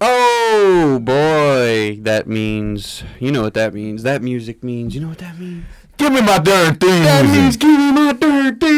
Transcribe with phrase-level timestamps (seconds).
[0.00, 4.04] Oh boy, that means you know what that means.
[4.04, 5.64] That music means you know what that means.
[5.96, 8.77] Give me my darn theme That means give me my dirty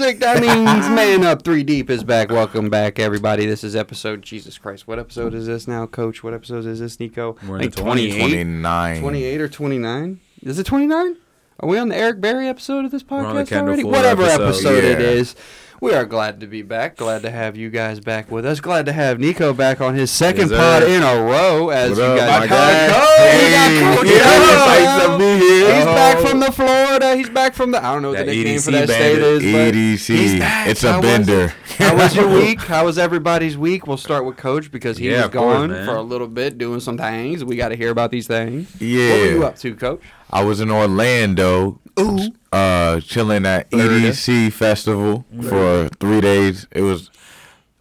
[0.00, 0.18] music.
[0.20, 2.30] That means Man Up Three Deep is back.
[2.30, 3.44] Welcome back, everybody.
[3.46, 4.88] This is episode Jesus Christ.
[4.88, 6.22] What episode is this now, Coach?
[6.24, 7.36] What episode is this, Nico?
[7.46, 8.18] We're in Like the 28?
[8.18, 9.00] 29.
[9.02, 10.20] 28 or 29?
[10.42, 11.16] Is it 29?
[11.62, 13.84] Are we on the Eric Berry episode of this We're on the podcast already?
[13.84, 14.42] Whatever episode.
[14.84, 15.06] episode Yeah.
[15.08, 15.34] is.
[15.82, 16.96] We are glad to be back.
[16.96, 18.60] Glad to have you guys back with us.
[18.60, 21.70] Glad to have Nico back on his second Yes, pod in a row.
[21.70, 22.50] As What you guys my know.
[22.50, 22.88] guy?
[22.88, 24.66] Coach, Hey, we got Coach yeah, Joe.
[24.66, 25.74] nice to be here.
[25.74, 25.94] He's Oh.
[25.94, 27.16] back from the Florida.
[27.16, 27.82] He's back from the.
[27.84, 29.38] I don't know what the nickname for that state is.
[29.42, 30.38] but EDC.
[30.38, 30.68] back.
[30.68, 31.44] It's a How was bender.
[31.44, 31.52] it?
[31.82, 32.60] How was your week?
[32.60, 33.86] How was everybody's week?
[33.86, 36.58] We'll start with Coach because he Yeah, was of course, gone for a little bit
[36.58, 37.42] doing some things.
[37.42, 38.68] We got to hear about these things.
[38.78, 39.10] Yeah.
[39.12, 40.00] What were you up to, Coach?
[40.32, 42.18] I was in Orlando, Ooh.
[42.52, 44.10] uh, chilling at Florida.
[44.10, 46.66] EDC Festival for three days.
[46.70, 47.10] It was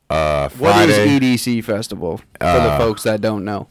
[0.09, 1.15] uh, What Friday.
[1.15, 3.67] is EDC Festival for the Uh, folks that don't know?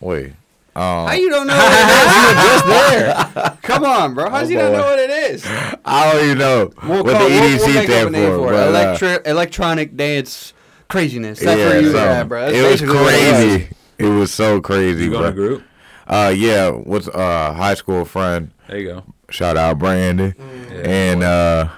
[0.00, 0.32] Wait.
[0.76, 2.14] Um, How you don't know what it is?
[2.14, 3.58] You were just there.
[3.62, 4.30] Come on, bro.
[4.30, 5.44] How does Oh, you not know what it is?
[5.84, 8.36] I don't even know We'll what call- the we'll- EDC we'll make stand for.
[8.38, 8.52] for it.
[8.52, 10.52] but, uh, Electri- electronic dance
[10.88, 11.40] craziness.
[11.40, 12.42] That's yeah, where you so at, bro.
[12.42, 13.68] That's it was basically what it crazy.
[13.98, 15.62] It was so crazy, You go in a group?
[16.08, 18.50] Uh, yeah, with uh high school friend.
[18.66, 19.04] There you go.
[19.30, 20.70] Shout out Brandon Mm.
[20.70, 21.68] Yeah, and uh,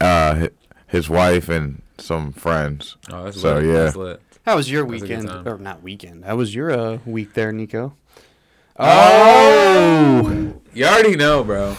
[0.00, 0.48] uh,
[0.86, 2.96] his wife and some friends.
[3.10, 3.64] oh, that's so, lit.
[3.66, 3.72] yeah.
[3.84, 4.20] That's lit.
[4.46, 5.28] How was your That's a good weekend?
[5.28, 5.48] time.
[5.48, 6.24] Or not weekend.
[6.24, 7.94] How was your uh, week there, Nico?
[8.78, 10.54] Oh!
[10.72, 11.76] You already know, bro.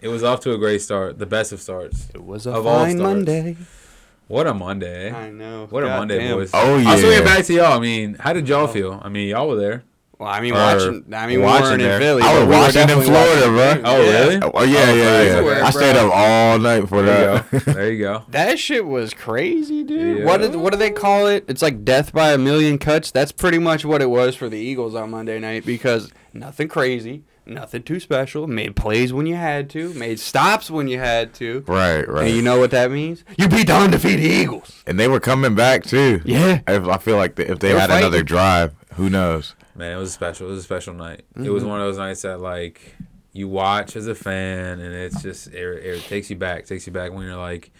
[0.00, 1.18] It was off to a great start.
[1.18, 2.08] The best of starts.
[2.14, 3.02] It was a Of all fine starts.
[3.14, 3.56] Monday.
[4.28, 5.10] What a Monday.
[5.12, 5.66] I know.
[5.70, 6.36] What a Monday, damn.
[6.36, 6.50] boys.
[6.54, 7.76] Oh, yeah I'll swing it back to y'all.
[7.76, 9.00] I mean, how did y'all feel?
[9.02, 9.84] I mean, y'all were there.
[10.18, 11.04] Well, I mean, watching.
[11.14, 12.00] I mean, watching weren't in.
[12.00, 12.22] Philly.
[12.22, 13.90] I but was we were watching in Florida, watching bro.
[13.92, 14.18] Oh, Yeah.
[14.18, 14.36] really?
[14.36, 15.02] Oh yeah, Oh, yeah, yeah.
[15.36, 16.06] everywhere, I stayed bro.
[16.08, 17.64] up all night for There you that.
[17.64, 17.72] go.
[17.72, 18.22] There you go.
[18.30, 20.18] That shit was crazy, dude.
[20.18, 20.24] Yeah.
[20.24, 21.44] What did what do they call it?
[21.48, 23.10] It's like death by a million cuts.
[23.12, 27.22] That's pretty much what it was for the Eagles on Monday night because nothing crazy,
[27.46, 28.48] nothing too special.
[28.48, 31.62] Made plays when you had to, made stops when you had to.
[31.68, 32.26] right, right.
[32.26, 33.22] And you know what that means?
[33.38, 34.82] You beat the undefeated Eagles.
[34.84, 36.20] and they were coming back too.
[36.24, 36.58] Yeah.
[36.66, 39.54] If, I feel like the, if they They were had another drive, who knows?
[39.74, 40.46] Man, it was special.
[40.46, 41.20] It was a special night.
[41.34, 41.52] It Mm-hmm.
[41.54, 42.94] was one of those nights that like
[43.32, 45.54] you watch as a fan, and it's just it,
[45.84, 47.70] it takes you back, takes you back when you're like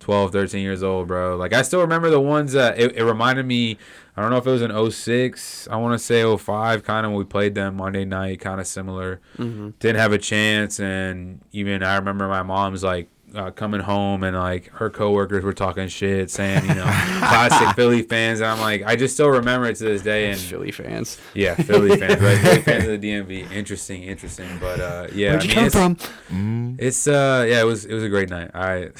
[0.00, 1.36] 12, 13 years old, bro.
[1.36, 3.78] Like I still remember the ones that it, it reminded me.
[4.16, 5.68] I don't know if it was in 06.
[5.70, 8.66] I want to say 05, kind of when we played them Monday night, kind of
[8.66, 9.20] similar.
[9.38, 9.70] Mm-hmm.
[9.78, 13.08] Didn't have a chance, and even I remember my mom's like.
[13.34, 16.84] Uh, coming home and like her coworkers were talking shit, saying you know
[17.18, 20.30] classic Philly fans, and I'm like, I just still remember it to this day.
[20.30, 21.20] And Philly fans.
[21.34, 22.38] yeah, Philly fans, right?
[22.38, 23.50] Philly fans of the DMV.
[23.50, 24.48] Interesting, interesting.
[24.60, 25.96] But uh, yeah, Where'd I you mean, come it's, from?
[26.30, 28.52] Mm, it's uh, yeah, it was it was a great night.
[28.54, 28.90] I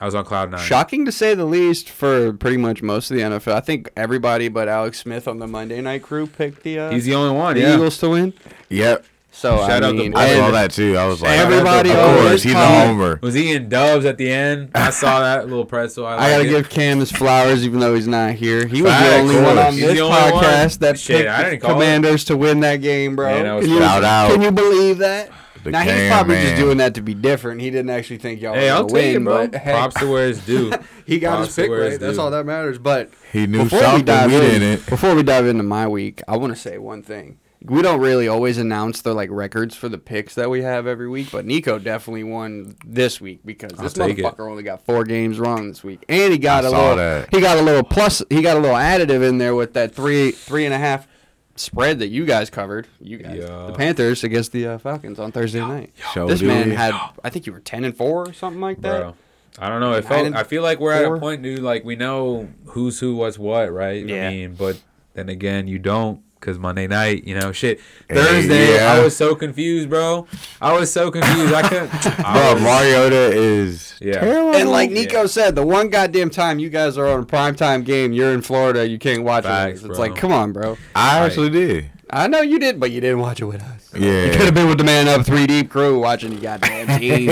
[0.00, 0.60] I was on cloud nine.
[0.60, 3.54] Shocking to say the least for pretty much most of the NFL.
[3.54, 7.06] I think everybody but Alex Smith on the Monday night crew picked the uh, He's
[7.06, 7.54] the only one.
[7.54, 7.74] the Yeah.
[7.74, 8.34] Eagles to win.
[8.68, 9.06] Yep,
[9.36, 10.18] So Shout I out the mean, boy.
[10.18, 10.96] I and- saw that too.
[10.96, 13.18] I was like, Everybody of course, he's a homer.
[13.22, 14.70] Was eating doves at the end?
[14.74, 16.06] I saw that little pretzel.
[16.06, 16.48] I, I gotta it.
[16.48, 18.66] give Cam his flowers, even though he's not here.
[18.66, 20.32] He was Fact, the only one on this the one.
[20.32, 21.60] podcast that Shit, picked I the it.
[21.60, 23.26] Commanders to win that game, bro.
[23.30, 24.30] Man, that was can, you, Shout out.
[24.32, 25.30] can you believe that?
[25.64, 26.46] The now he's probably man.
[26.46, 27.60] just doing that to be different.
[27.60, 29.48] He didn't actually think y'all Hey, were I'll win, it, bro.
[29.48, 30.72] but hey, Props to where it's due.
[31.06, 32.00] he got props his pick right.
[32.00, 32.22] That's due.
[32.22, 32.78] all that matters.
[32.78, 34.04] But He knew before we something.
[34.06, 34.86] dive We in, didn't.
[34.88, 37.38] before we dive into my week, I want to say one thing.
[37.68, 41.08] We don't really always announce the like records for the picks that we have every
[41.08, 44.24] week, but Nico definitely won this week because this take it.
[44.24, 46.96] motherfucker only got four games wrong this week, and he got I a little.
[46.96, 47.28] that.
[47.34, 48.22] He got a little plus.
[48.30, 51.08] He got a little additive in there with that three three and a half
[51.56, 52.86] spread that you guys covered.
[53.00, 53.66] You guys, Yeah.
[53.66, 55.92] the Panthers against the uh, Falcons on Thursday night.
[56.12, 56.94] Show This man had,
[57.24, 59.00] I think you were ten and four or something like that.
[59.00, 59.14] Bro.
[59.58, 59.94] I don't know.
[59.94, 61.60] It felt, I feel like we're at a point, dude.
[61.60, 64.04] Like we know who's who, what's what, right?
[64.04, 64.28] Yeah.
[64.28, 64.80] I mean, but
[65.14, 67.80] then again, you don't because Monday night, you know, shit.
[68.08, 68.92] Hey, Thursday, yeah.
[68.92, 70.26] I was so confused, bro.
[70.60, 71.52] I was so confused.
[71.52, 71.90] I couldn't.
[72.24, 74.20] I Bro, was- Mariota is Yeah.
[74.20, 74.54] terrible.
[74.54, 75.26] And like Nico Yeah.
[75.26, 78.86] said, the one goddamn time you guys are on a primetime game, you're in Florida,
[78.88, 79.86] you can't watch Facts, it.
[79.86, 80.06] It's bro.
[80.06, 80.76] like, come on, bro.
[80.94, 81.90] I actually did.
[82.10, 83.75] I know you did, but you didn't watch it with us.
[83.98, 84.24] Yeah.
[84.24, 87.26] You could have been with the man up three deep crew watching the goddamn team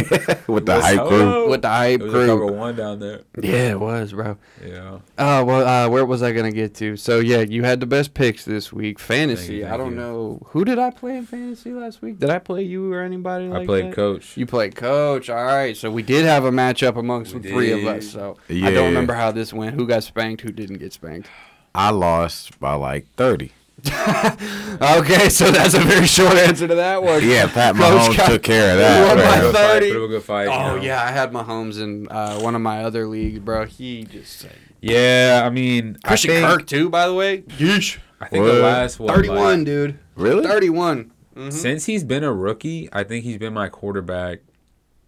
[0.46, 1.48] with the Was- hype crew.
[1.48, 2.52] with the hype It was a cover crew.
[2.56, 3.20] one down there.
[3.40, 4.36] Yeah, it was, bro.
[4.64, 4.98] Yeah.
[5.18, 6.96] Oh well, uh, where was I gonna get to?
[6.96, 8.98] So yeah, you had the best picks this week.
[8.98, 9.60] Fantasy.
[9.60, 9.96] Thank you, I don't you.
[9.96, 12.18] know who did I play in fantasy last week.
[12.18, 13.46] Did I play you or anybody?
[13.46, 13.94] I like played that?
[13.94, 14.36] coach.
[14.36, 15.28] You played coach.
[15.30, 15.76] All right.
[15.76, 18.08] So we did have a matchup amongst We the three of us.
[18.10, 19.74] So I don't remember how this went.
[19.74, 20.42] Who got spanked?
[20.42, 21.28] Who didn't get spanked?
[21.74, 23.50] I lost by like 30.
[24.98, 27.26] okay, so that's a very short answer to that one.
[27.26, 28.78] Yeah, Pat Coach Mahomes got- took care of
[29.08, 29.24] Won that.
[29.24, 29.40] by Put a man.
[29.42, 29.90] good fight, 30.
[29.90, 30.44] a good fight.
[30.44, 30.82] you Oh know.
[30.82, 33.66] yeah, I had Mahomes in uh, one of my other leagues, bro.
[33.66, 34.46] He just
[34.80, 37.42] Yeah, I mean, Christian I think, Kirk too, by the way.
[37.42, 37.98] Yeesh.
[38.20, 38.62] I think the What?
[38.62, 39.98] last one, Thirty-one, like, dude.
[40.16, 40.46] Really?
[40.46, 41.10] Thirty-one.
[41.36, 41.52] Mhm.
[41.52, 44.38] since he's been a rookie, I think he's been my quarterback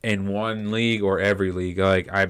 [0.02, 1.78] in one league or every league.
[1.78, 2.28] Like I,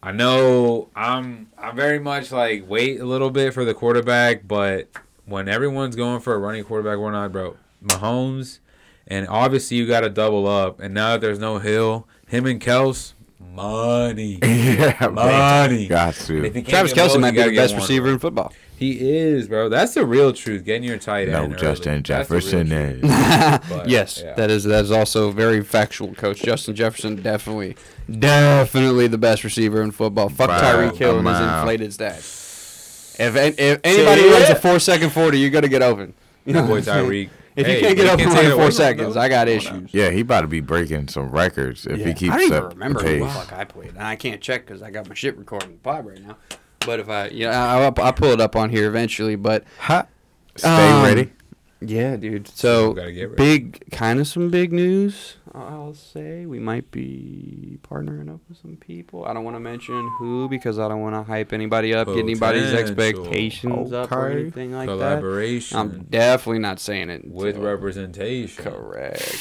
[0.00, 4.88] I know I'm I'm very much like wait a little bit for the quarterback, but
[5.30, 8.58] when everyone's going for a running quarterback or not, bro, Mahomes,
[9.06, 10.80] and obviously you got to double up.
[10.80, 14.38] And now that there's no Hill, him and Kels, money.
[14.42, 15.08] yeah.
[15.08, 15.86] Money.
[15.88, 16.44] Got And to.
[16.44, 17.82] if he can't Travis get Kelce might be the get best one.
[17.82, 18.52] receiver in football.
[18.76, 19.68] He is, bro.
[19.68, 20.64] That's the real truth.
[20.64, 21.32] Getting your tight end.
[21.32, 21.56] No, early.
[21.56, 23.02] Justin That's Jefferson is.
[23.68, 24.34] But, yes, yeah.
[24.34, 26.14] that is that is also very factual.
[26.14, 27.76] Coach Justin Jefferson definitely,
[28.10, 30.30] definitely the best receiver in football.
[30.30, 32.39] Fuck Wow, Tyreek Hill and his inflated stats.
[33.20, 36.14] If, an- if anybody runs a four second forty, you're gonna get open.
[36.44, 37.06] You know boy what I'm saying?
[37.06, 37.30] Tyreek.
[37.56, 39.20] If Hey, you can't get open can't in take it away four seconds, though.
[39.20, 39.92] I got issues.
[39.92, 42.12] Yeah, he about to be breaking some records if he Yeah.
[42.14, 43.34] keeps I don't even up remember the who the pace.
[43.34, 46.06] fuck I played, and I can't check because I got my shit recording the pod
[46.06, 46.36] right now.
[46.86, 49.36] But if I, yeah, I'll, I'll pull it up on here eventually.
[49.36, 50.08] But Hot.
[50.56, 51.32] Stay Um, ready.
[51.80, 52.48] Yeah, dude.
[52.48, 53.36] So So gotta get ready.
[53.36, 55.36] big, kind of some big news.
[55.52, 59.24] I'll say we might be partnering up with some people.
[59.24, 62.18] I don't want to mention who because I don't want to hype anybody up, get
[62.18, 62.88] anybody's Potential.
[62.88, 64.92] expectations up or anything like that.
[64.94, 68.62] Collaboration I'm definitely not saying it with until- representation.
[68.64, 69.36] Correct.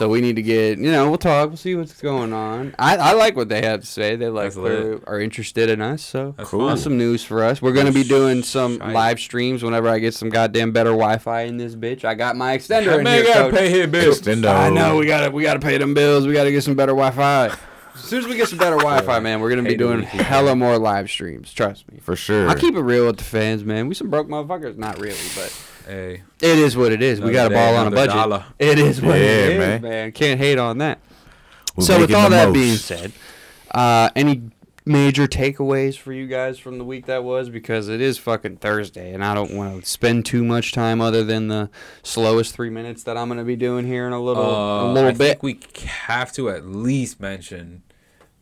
[0.00, 1.50] So we need to get, you know, we'll talk.
[1.50, 2.74] We'll see what's going on.
[2.78, 4.16] I, I like what they have to say.
[4.16, 6.02] They like are interested in us.
[6.02, 6.60] So That's Cool.
[6.60, 6.68] fun.
[6.70, 7.60] that's some news for us.
[7.60, 8.94] We're gonna be doing some Shite.
[8.94, 12.06] live streams whenever I get some goddamn better Wi-Fi in this bitch.
[12.06, 13.34] I got my extender That in man here.
[13.34, 13.58] gotta coach.
[13.60, 14.22] pay his bills.
[14.22, 14.46] Extendo.
[14.54, 16.26] I know we gotta we gotta pay them bills.
[16.26, 17.48] We gotta get some better Wi-Fi.
[17.94, 20.78] As soon as we get some better Wi-Fi, man, we're gonna be doing hella more
[20.78, 21.52] live streams.
[21.52, 21.98] Trust me.
[22.00, 22.48] For sure.
[22.48, 23.86] I keep it real with the fans, man.
[23.86, 24.78] We some broke motherfuckers.
[24.78, 25.54] Not really, but
[25.90, 27.20] Hey, it is what it is.
[27.20, 28.14] we got a ball on a budget.
[28.14, 28.44] dollar.
[28.60, 29.82] It is what Yeah, it is, man.
[29.82, 30.12] man.
[30.12, 31.00] Can't hate on that.
[31.74, 32.54] We're so with all that most.
[32.54, 33.10] being said,
[33.72, 34.42] uh, any
[34.86, 37.48] major takeaways for you guys from the week that was?
[37.48, 41.24] Because it is fucking Thursday, and I don't want to spend too much time other
[41.24, 41.70] than the
[42.04, 44.92] slowest three minutes that I'm going to be doing here in a little a uh,
[44.92, 45.40] little I bit.
[45.40, 47.82] think we have to at least mention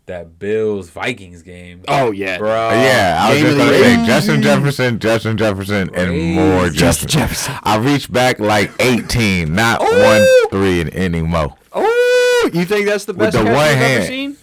[0.08, 1.82] that Bills Vikings game.
[1.88, 2.50] oh yeah, bro.
[2.50, 4.06] Uh, yeah, I was Game just gonna say.
[4.06, 6.76] Justin Jefferson, Justin Jefferson, and more Justin.
[6.76, 7.54] Justin Jefferson.
[7.62, 10.02] I reached back like 18, not Ooh.
[10.02, 11.56] one three in any mo.
[11.72, 14.36] Oh, you think that's the With best the catch one you've ever seen?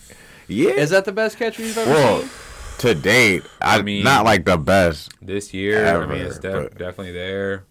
[0.48, 0.70] Yeah.
[0.72, 2.30] Is that the best catch you've ever well, seen?
[2.80, 5.12] to date, I, I mean- not like the best.
[5.22, 7.66] This year, I mean, it's Ever, def- definitely there.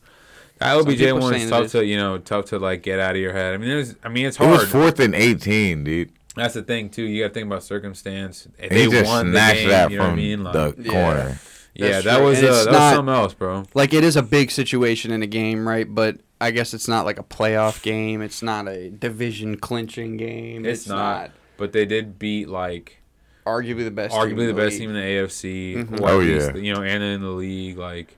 [0.58, 2.98] That Some OBJ people one saying is tough to you know tough to like get
[3.00, 3.54] out of your head.
[3.54, 4.50] I mean, there's I mean it's hard.
[4.50, 6.10] It was fourth and 18, dude.
[6.36, 7.02] That's the thing too.
[7.04, 8.48] You got to think about circumstance.
[8.58, 10.44] If He they just won the snatched game, that you know what I from mean?
[10.44, 11.38] Like, the corner.
[11.74, 12.24] yeah, That's that true.
[12.26, 13.64] was And uh, that not- was something else, bro.
[13.74, 15.86] Like it is a big situation in a game, right?
[15.92, 18.20] But I guess it's not like a playoff game.
[18.20, 20.66] It's not a division clinching game.
[20.66, 21.30] It's, It's, not, not.
[21.56, 22.98] But they did beat like
[23.46, 24.12] arguably the best.
[24.14, 25.76] team arguably in the best team in the AFC.
[25.76, 26.00] Mhm.
[26.00, 26.60] or at Oh, least, yeah.
[26.60, 27.78] you know, and in the league.
[27.78, 28.16] Like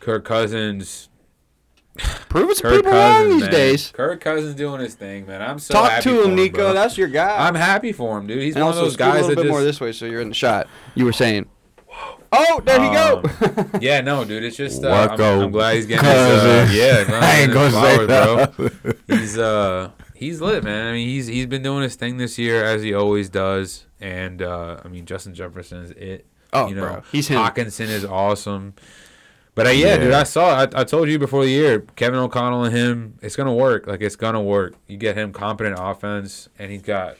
[0.00, 1.08] Kirk Cousins.
[2.28, 3.50] Proving some Kirk people wrong these man.
[3.50, 3.90] days.
[3.92, 5.40] Kirk Cousins doing his thing, man.
[5.40, 6.56] I'm so Talk happy to for him, Nico.
[6.56, 6.72] bro.
[6.72, 7.46] That's your guy.
[7.46, 8.42] I'm happy for him, dude.
[8.42, 10.04] He's and one of those scoot a little that bit just more this way, so
[10.06, 10.66] you're in the shot.
[10.96, 11.46] You were saying.
[12.36, 13.66] Oh, there he Um, go.
[13.80, 14.42] Yeah, no, dude.
[14.42, 16.76] It's just uh, I'm, I'm glad he's getting his, uh, Cousins.
[16.76, 17.04] yeah.
[17.08, 18.66] glad I ain't gonna his say flowers, bro.
[18.86, 18.96] that.
[19.06, 20.88] He's uh he's lit, man.
[20.88, 24.42] I mean, he's he's been doing his thing this year as he always does, and
[24.42, 26.26] uh I mean Justin Jefferson is it.
[26.52, 27.38] Oh, you know, bro, he's him.
[27.40, 28.74] Hockenson is awesome.
[29.54, 29.96] But uh, yeah, Yeah.
[29.98, 30.62] dude, I saw.
[30.62, 33.86] I, I told you before the year, Kevin O'Connell and him, it's gonna work.
[33.86, 34.74] Like it's gonna work.
[34.88, 37.16] You get him competent offense, and he's got,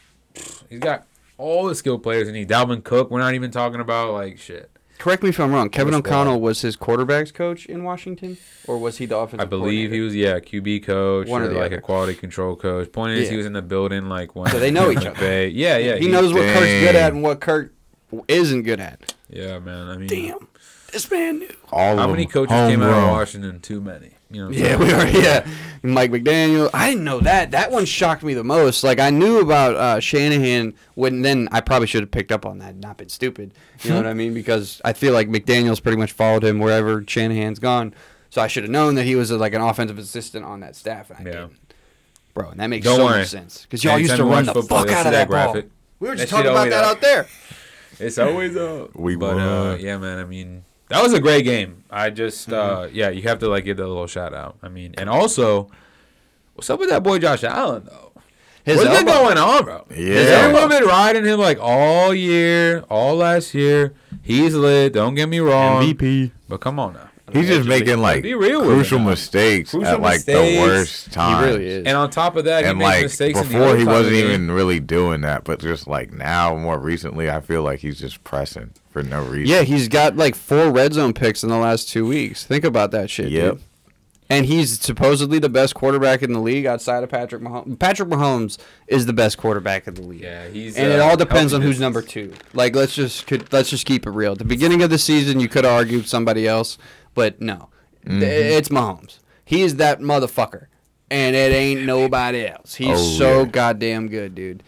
[0.68, 1.06] he's got
[1.38, 2.26] all the skilled players.
[2.26, 3.10] And he Dalvin Cook.
[3.10, 4.70] We're not even talking about like shit.
[4.98, 5.70] Correct me if I'm wrong.
[5.70, 6.38] Kevin What's O'Connell that?
[6.38, 8.36] was his quarterbacks coach in Washington,
[8.66, 9.40] or was he the offensive?
[9.40, 11.76] I believe he was yeah QB coach One or or the like other.
[11.78, 12.90] a quality control coach.
[12.92, 15.18] Point is, he was in the building like when So they know each other.
[15.18, 15.96] Bay- Yeah, yeah.
[15.96, 17.74] he knows what Kurt's good at and what Kurt
[18.28, 19.14] isn't good at.
[19.28, 19.88] Yeah, man.
[19.88, 20.48] I mean, Damn,
[20.94, 21.54] this man knew.
[21.70, 23.10] All How of many them coaches came out of homegrown.
[23.10, 23.60] Washington?
[23.60, 24.12] Too many.
[24.30, 24.50] You know.
[24.50, 25.06] Yeah, we are.
[25.08, 25.46] Yeah,
[25.82, 26.70] Mike McDaniel.
[26.72, 27.50] I didn't know that.
[27.52, 28.82] That one shocked me the most.
[28.82, 32.58] Like I knew about uh, Shanahan when then I probably should have picked up on
[32.60, 33.52] that, and not been stupid.
[33.82, 34.32] You know what I mean?
[34.44, 37.94] Because I feel like McDaniel's pretty much followed him wherever Shanahan's gone.
[38.30, 40.74] So I should have known that he was uh, like an offensive assistant on that
[40.74, 41.36] staff, and I Yeah.
[41.42, 41.58] didn't.
[42.34, 43.18] Bro, and that makes Don't so worry.
[43.20, 45.02] much sense because y'all Anytime used to you run watch the football, fuck you'll out
[45.02, 45.52] see of that that ball.
[45.52, 45.70] graphic.
[46.00, 46.90] We were That just talking about always that up.
[46.96, 47.26] out there.
[48.00, 48.96] It's always up.
[48.96, 49.80] We but uh, won.
[49.80, 50.18] yeah, man.
[50.18, 51.84] I mean, that was a great game.
[51.90, 52.82] I just Mm-hmm.
[52.84, 54.56] uh, yeah, you have to like give that a little shout out.
[54.62, 55.70] I mean, and also,
[56.54, 58.12] what's up with that boy Josh Allen though?
[58.64, 59.86] His What's been elbow- going on, bro?
[59.94, 60.14] Yeah.
[60.14, 63.92] Has everyone been riding him like all year, all last year?
[64.22, 64.94] He's lit.
[64.94, 65.82] Don't get me wrong.
[65.82, 66.30] MVP.
[66.48, 67.10] But come on now.
[67.32, 69.06] He's just making like Be real crucial him.
[69.06, 70.54] mistakes Crucial at like mistakes.
[70.56, 71.42] the worst time.
[71.44, 71.86] He really is.
[71.86, 74.16] And on top of that, he And makes like mistakes in the before, he wasn't
[74.16, 78.22] even really doing that, but just like now, more recently, I feel like he's just
[78.24, 79.46] pressing for no reason.
[79.54, 82.44] Yeah, he's got like four red zone picks in the last two weeks.
[82.44, 83.52] Think about that shit, Yep.
[83.54, 83.62] dude.
[84.30, 87.78] And he's supposedly the best quarterback in the league outside of Patrick Mahomes.
[87.78, 90.22] Patrick Mahomes is the best quarterback in the league.
[90.22, 90.76] Yeah, he's.
[90.76, 92.32] and it uh, all depends on who's number two.
[92.54, 94.32] Like let's just could, let's just keep it real.
[94.32, 96.78] At the beginning of the season, you could argue somebody else,
[97.14, 97.68] but no,
[98.04, 98.20] Mm-hmm.
[98.20, 99.18] Th- it's Mahomes.
[99.46, 100.66] He is that motherfucker,
[101.10, 102.74] and it ain't nobody else.
[102.74, 103.44] He's Oh, so yeah.
[103.46, 104.62] goddamn good, dude.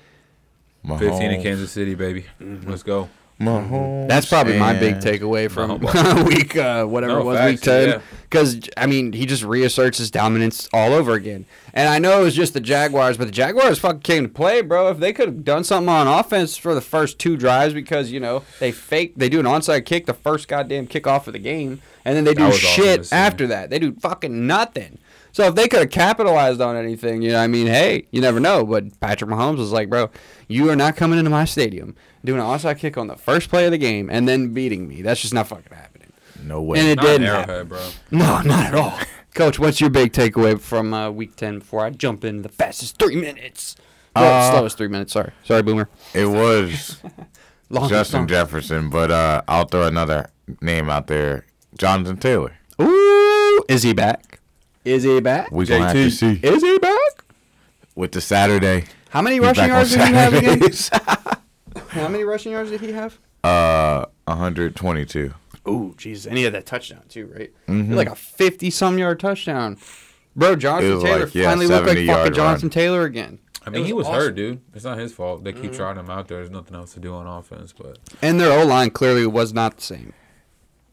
[0.84, 2.24] Mahomes, 15 in Kansas City, baby.
[2.40, 3.08] Let's go.
[3.40, 7.50] Mahomes That's probably my big takeaway from No, week uh, whatever No, it was, facts,
[7.52, 7.88] week ten.
[7.88, 8.00] yeah.
[8.22, 11.44] Because I mean, he just reasserts his dominance all over again.
[11.74, 14.62] And I know it was just the Jaguars, but the Jaguars fucking came to play,
[14.62, 14.88] bro.
[14.88, 18.18] If they could have done something on offense for the first two drives, because you
[18.20, 21.82] know they fake, they do an onside kick the first goddamn kickoff of the game,
[22.04, 23.68] and then they do was awesome shit after that.
[23.68, 24.98] They do fucking nothing.
[25.36, 28.40] So if they could have capitalized on anything, you know, I mean, hey, you never
[28.40, 28.64] know.
[28.64, 30.08] But Patrick Mahomes was like, bro,
[30.48, 33.66] you are not coming into my stadium doing an onside kick on the first play
[33.66, 35.02] of the game and then beating me.
[35.02, 36.10] That's just not fucking happening.
[36.42, 36.78] No way.
[36.78, 37.68] And it Not didn't arrowhead, happen.
[37.68, 37.88] bro.
[38.10, 38.98] No, not at all.
[39.34, 42.98] Coach, what's your big takeaway from uh, week 10 before I jump in the fastest
[42.98, 43.76] three minutes?
[44.14, 45.32] Well, Uh, slowest three minutes, sorry.
[45.44, 45.90] Sorry, Boomer.
[46.14, 46.96] it was
[47.68, 48.28] Longest Justin song.
[48.28, 50.30] Jefferson, but uh, I'll throw another
[50.62, 51.44] name out there:
[51.76, 52.54] Jonathan Taylor.
[52.80, 54.35] Ooh, is he back?
[54.86, 55.50] Is he back?
[55.50, 57.24] We gonna have to see Is he back?
[57.94, 58.84] with the Saturday.
[59.10, 60.72] How many He's rushing yards did he have again?
[60.72, 60.90] Saturdays.
[61.88, 63.18] How many rushing yards did he have?
[63.44, 65.32] uh, 122.
[65.68, 67.52] Ooh, jeez, and he had that touchdown too, right?
[67.68, 67.94] Mhm.
[67.94, 69.76] Like a fifty-some yard touchdown,
[70.36, 70.52] bro.
[70.52, 72.70] It Jonathan Taylor like, yeah, finally looked like 70 fucking yard Jonathan run.
[72.70, 73.38] Taylor again.
[73.64, 74.20] I It mean, he was awesome.
[74.20, 74.60] hurt, dude.
[74.74, 75.42] It's not his fault.
[75.42, 76.38] They keep trotting him out there.
[76.38, 79.78] There's nothing else to do on offense, but And their O line clearly was not
[79.78, 80.12] the same.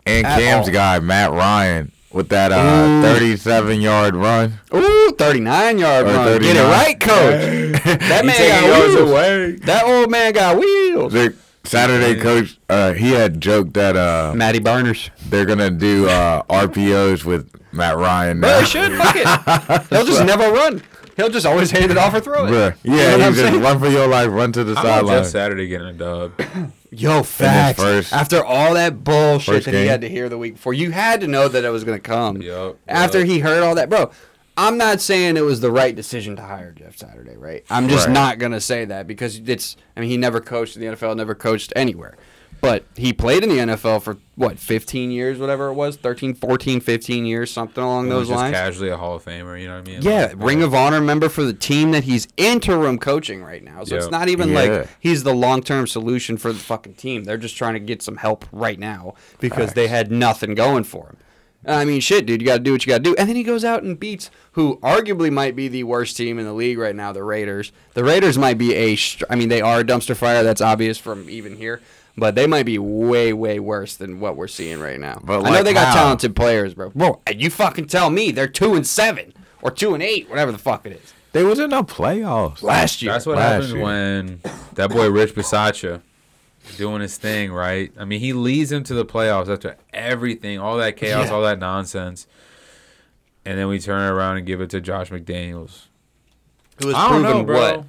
[0.08, 0.74] And At Cam's all.
[0.74, 4.60] guy, Matt Ryan, with that uh, 37 yard run.
[4.74, 6.42] Ooh, 39 yard Or run.
[6.42, 7.84] Get it right, coach.
[8.00, 8.38] that man
[8.72, 9.10] got wheels.
[9.10, 9.52] away.
[9.66, 11.14] That old man got wheels.
[11.14, 15.10] The Saturday coach, uh, he had joked that uh, Matty Barners.
[15.30, 18.42] they're gonna do uh, RPOs with Matt Ryan.
[18.42, 18.60] Bro, now.
[18.60, 18.92] they should.
[18.98, 19.84] Fuck it.
[19.90, 20.84] He'll just never run.
[21.16, 22.50] He'll just always hand it off or throw it.
[22.50, 22.76] Bruh.
[22.84, 23.62] You know Yeah, you I'm just saying?
[23.62, 25.24] run for your life, run to the sideline.
[25.26, 26.34] Saturday getting a dub.
[26.96, 27.80] Yo, facts.
[27.80, 31.22] first- After all that bullshit that he had to hear the week before, you had
[31.22, 32.42] to know that it was going to come.
[32.42, 33.28] Yup, After yup.
[33.28, 34.12] he heard all that, bro.
[34.56, 37.64] I'm not saying it was the right decision to hire Jeff Saturday, right?
[37.72, 38.14] I'm just Right.
[38.14, 39.76] not gonna say that because it's.
[39.98, 42.16] I mean, he never coached in the NFL, never coached anywhere,
[42.64, 46.80] but he played in the NFL for what 15 years, whatever it was, 13, 14,
[46.80, 48.54] 15 years, something along He was those just lines.
[48.56, 49.60] casually a Hall of Famer.
[49.62, 50.02] You know what I mean?
[50.02, 53.84] Yeah, Like, Ring of Honor member for the team that he's interim coaching right now.
[53.84, 54.60] So it's not even Yeah.
[54.62, 57.26] like he's the long term solution for the fucking team.
[57.26, 61.08] They're just trying to get some help right now because they had nothing going for
[61.08, 61.18] him.
[61.66, 63.16] I mean, shit, dude, you got to do what you got to do.
[63.18, 66.46] And then he goes out and beats who arguably might be the worst team in
[66.46, 67.72] the league right now, the Raiders.
[67.94, 70.44] The Raiders might be a, str- I mean, they are a dumpster fire.
[70.44, 71.82] That's obvious from even here.
[72.16, 75.20] But they might be way, way worse than what we're seeing right now.
[75.24, 75.94] But I know like they got how?
[75.96, 76.92] talented players, bro.
[76.92, 80.60] Bro, you fucking tell me they're two and seven or two and eight, whatever the
[80.60, 81.14] fuck it is.
[81.32, 82.62] They was in the playoffs.
[82.62, 83.12] Last year.
[83.14, 83.82] That's what Last happens year.
[83.84, 84.42] when
[84.74, 86.02] that boy Rich Bisaccia
[86.78, 87.92] doing his thing, right?
[88.00, 91.34] I mean, he leads him to the playoffs after everything, all that chaos, Yeah.
[91.34, 92.28] all that nonsense,
[93.44, 95.86] and then we turn it around and give it to Josh McDaniels.
[96.80, 97.60] Who has I don't proven know, bro.
[97.78, 97.86] what?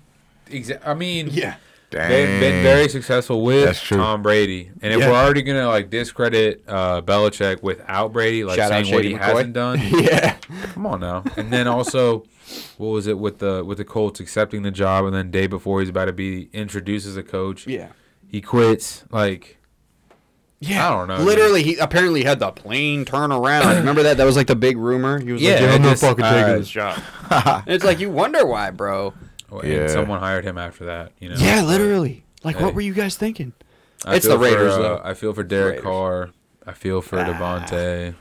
[0.50, 1.57] Exa- I mean, Yeah.
[1.95, 2.09] Dang.
[2.11, 3.97] they've been very successful with That's true.
[3.99, 5.11] Tom Brady, and if Yeah.
[5.11, 9.13] we're already gonna like discredit uh, Belichick without Brady, like Shout out saying what he
[9.15, 9.19] McCoy.
[9.19, 10.37] hasn't done, yeah.
[10.73, 11.25] Come on now.
[11.37, 12.25] And then also,
[12.77, 15.81] what was it with the with the Colts accepting the job, and then day before
[15.81, 17.89] he's about to be introduced as a coach, Yeah.
[18.29, 19.05] he quits.
[19.11, 19.59] Like,
[20.61, 20.89] Yeah.
[20.91, 23.77] I don't know, Literally, he apparently had the plane turn around.
[23.77, 24.17] Remember that?
[24.17, 25.19] That was like the big rumor.
[25.21, 26.99] He was Yeah, like, yeah, I'm not fucking taking uh, this job.
[27.67, 29.13] it's like, you wonder why, bro.
[29.61, 29.87] And Yeah.
[29.88, 31.12] someone hired him after that.
[31.20, 31.37] You know.
[31.38, 32.25] Yeah, literally.
[32.42, 32.64] Like, Hey.
[32.64, 33.52] what were you guys thinking?
[34.04, 35.00] I It's the Raiders, for, uh, though.
[35.04, 35.84] I feel for Derek Raiders.
[35.84, 36.30] Carr.
[36.66, 37.25] I feel for Ah.
[37.25, 38.14] Davante.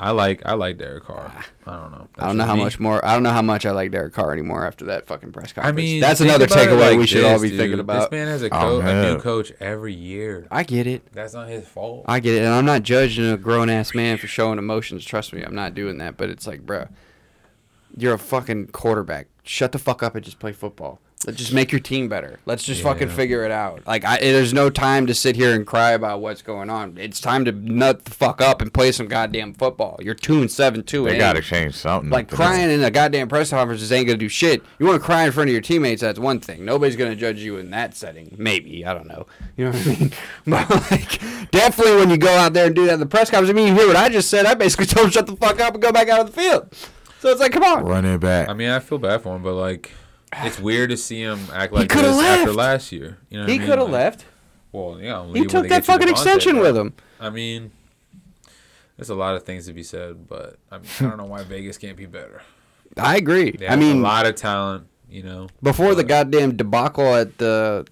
[0.00, 1.32] I like I like Derek Carr.
[1.66, 2.06] I don't know.
[2.20, 2.62] I don't know how me.
[2.62, 3.04] much more.
[3.04, 5.74] I don't know how much I like Derek Carr anymore after that fucking press conference.
[5.74, 7.58] I mean, that's another about it takeaway like we should all be dude.
[7.58, 8.08] thinking about.
[8.08, 10.46] This man has a, Oh, co- a new coach every year.
[10.52, 11.02] I get it.
[11.12, 12.04] That's not his fault.
[12.06, 15.04] I get it, and I'm not judging a grown ass man for showing emotions.
[15.04, 16.16] Trust me, I'm not doing that.
[16.16, 16.86] But it's like, bro,
[17.96, 19.26] you're a fucking quarterback.
[19.48, 21.00] Shut the fuck up and just play football.
[21.26, 22.38] Let's just make your team better.
[22.46, 22.92] Let's just Yeah.
[22.92, 23.80] fucking figure it out.
[23.88, 26.96] Like, I, there's no time to sit here and cry about what's going on.
[26.96, 29.98] It's time to nut the fuck up and play some goddamn football.
[30.00, 31.06] You're two and seven two.
[31.06, 32.10] They got to change something.
[32.10, 34.62] like crying in a goddamn press conference ain't gonna do shit.
[34.78, 36.02] You want to cry in front of your teammates?
[36.02, 36.64] That's one thing.
[36.64, 38.36] Nobody's gonna judge you in that setting.
[38.38, 39.26] Maybe I don't know.
[39.56, 40.12] You know what I mean?
[40.46, 43.50] But like, definitely when you go out there and do that in the press conference,
[43.50, 44.44] I mean, you hear what I just said.
[44.46, 46.68] I basically told him shut the fuck up and go back out of the field.
[47.20, 47.84] So it's like, come on.
[47.84, 48.48] Run it back.
[48.48, 49.90] I mean, I feel bad for him, but like,
[50.32, 53.18] it's weird to see him act like coulda this after last year.
[53.30, 53.68] You know, what He I mean?
[53.68, 54.24] could have Like, left.
[54.72, 56.92] Well, yeah, He took that fucking Davante, extension with him.
[57.18, 57.72] I mean,
[58.96, 61.42] there's a lot of things to be said, but I mean, I don't know why
[61.44, 62.42] Vegas can't be better.
[62.96, 63.52] I agree.
[63.52, 65.48] They I mean, a lot of talent, you know.
[65.62, 67.86] before the goddamn debacle at the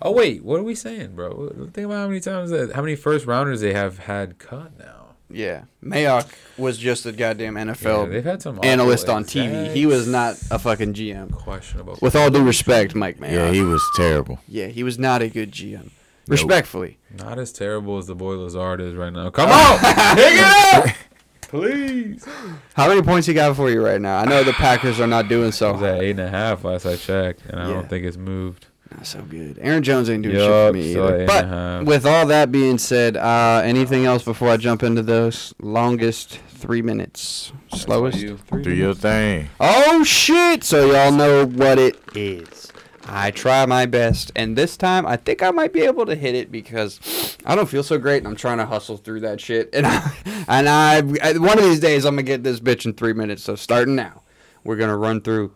[0.00, 1.48] Oh wait, what are we saying, bro?
[1.72, 4.97] Think about how many times that, how many first rounders they have had cut now.
[5.30, 9.72] Yeah, Mayock was just a goddamn Yeah, NFL they've had some analyst on TV.
[9.72, 11.32] He was not a fucking GM.
[11.32, 11.98] questionable.
[12.00, 13.32] With all due respect, Mike Mayock.
[13.32, 14.38] yeah, he was terrible.
[14.48, 15.90] Yeah, he was not a good GM.
[16.28, 16.98] Respectfully.
[17.16, 19.30] Not as terrible as the boy Lazard is right now.
[19.30, 19.78] Come on,
[20.14, 20.94] pick it up,
[21.40, 22.26] please.
[22.74, 24.18] How many points he got for you right now?
[24.18, 26.64] I know the Packers are not doing so I was at eight and a half
[26.64, 27.74] last I checked, and I Yeah.
[27.74, 28.66] don't think it's moved.
[28.90, 29.58] Not so good.
[29.60, 31.26] Aaron Jones ain't doing shit Yup, for me still either.
[31.26, 31.84] But and a half.
[31.84, 36.82] with all that being said, uh, anything else before I jump into those longest three
[36.82, 37.52] minutes?
[37.74, 38.18] Slowest?
[38.18, 38.38] you.
[38.38, 39.50] Three Do your thing.
[39.60, 40.64] Oh shit!
[40.64, 42.72] So y'all know what it is.
[43.10, 46.34] I try my best, and this time I think I might be able to hit
[46.34, 49.70] it because I don't feel so great, and I'm trying to hustle through that shit.
[49.72, 50.12] And I,
[50.48, 51.00] and I,
[51.38, 53.42] one of these days I'm gonna get this bitch in three minutes.
[53.42, 54.22] So starting now,
[54.64, 55.52] we're gonna run through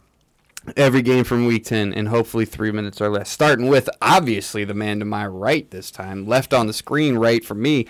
[0.77, 3.31] every game from week 10 and hopefully three minutes or less.
[3.31, 7.45] Starting with obviously the man to my right this time, left on the screen right
[7.45, 7.87] for me.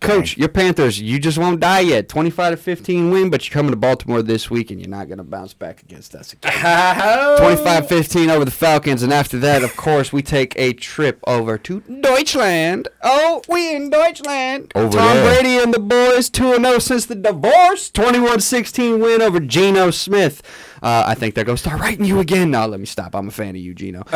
[0.00, 2.08] Coach, your Panthers, you just won't die yet.
[2.08, 5.18] 25 to 15 win, but you're coming to Baltimore this week and you're not going
[5.18, 6.52] to bounce back against us again.
[7.38, 9.02] 25 15 over the Falcons.
[9.02, 12.88] And after that, of course, we take a trip over to Deutschland.
[13.02, 14.72] Oh, we in Deutschland.
[14.74, 15.34] Over Tom there.
[15.34, 17.90] Brady and the boys 2 0 since the divorce.
[17.90, 20.42] 21 16 win over Geno Smith.
[20.82, 22.50] Uh, I think they're going to start writing you again.
[22.50, 23.14] No, let me stop.
[23.14, 24.04] I'm a fan of you, Geno.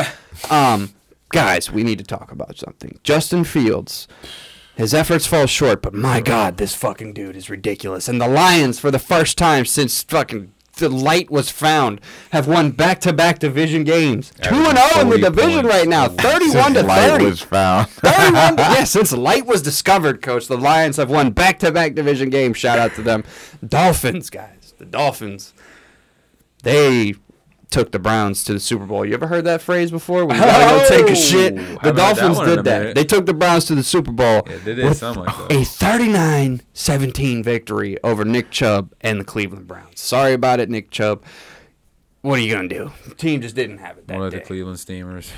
[0.49, 0.93] Um,
[1.29, 2.99] guys, we need to talk about something.
[3.03, 4.07] Justin Fields.
[4.75, 8.07] His efforts fall short, but my God, this fucking dude is ridiculous.
[8.07, 12.01] And the Lions, for the first time since fucking the light was found,
[12.31, 14.31] have won back-to-back division games.
[14.41, 15.69] Two and zero in the division points.
[15.75, 17.25] right now, thirty-one to light thirty.
[17.25, 17.87] was found.
[17.89, 22.57] 31 yeah, since light was discovered, coach, the Lions have won back-to-back division games.
[22.57, 23.23] Shout out to them.
[23.65, 25.53] Dolphins, guys, the Dolphins.
[26.63, 27.13] They
[27.73, 29.03] took the Browns to the Super Bowl.
[29.05, 30.25] You ever heard that phrase before?
[30.25, 31.53] When you gotta go take a shit.
[31.57, 32.95] Oh, The that Dolphins a did that.
[32.95, 34.43] They took the Browns to the Super Bowl.
[34.47, 35.35] Yeah, they did with something like.
[35.51, 39.99] A 39-17 victory over Nick Chubb and the Cleveland Browns.
[39.99, 41.23] Sorry about it, Nick Chubb.
[42.21, 42.91] What are you gonna do?
[43.07, 44.39] The team just didn't have it that One of day.
[44.39, 45.31] the Cleveland Steamers.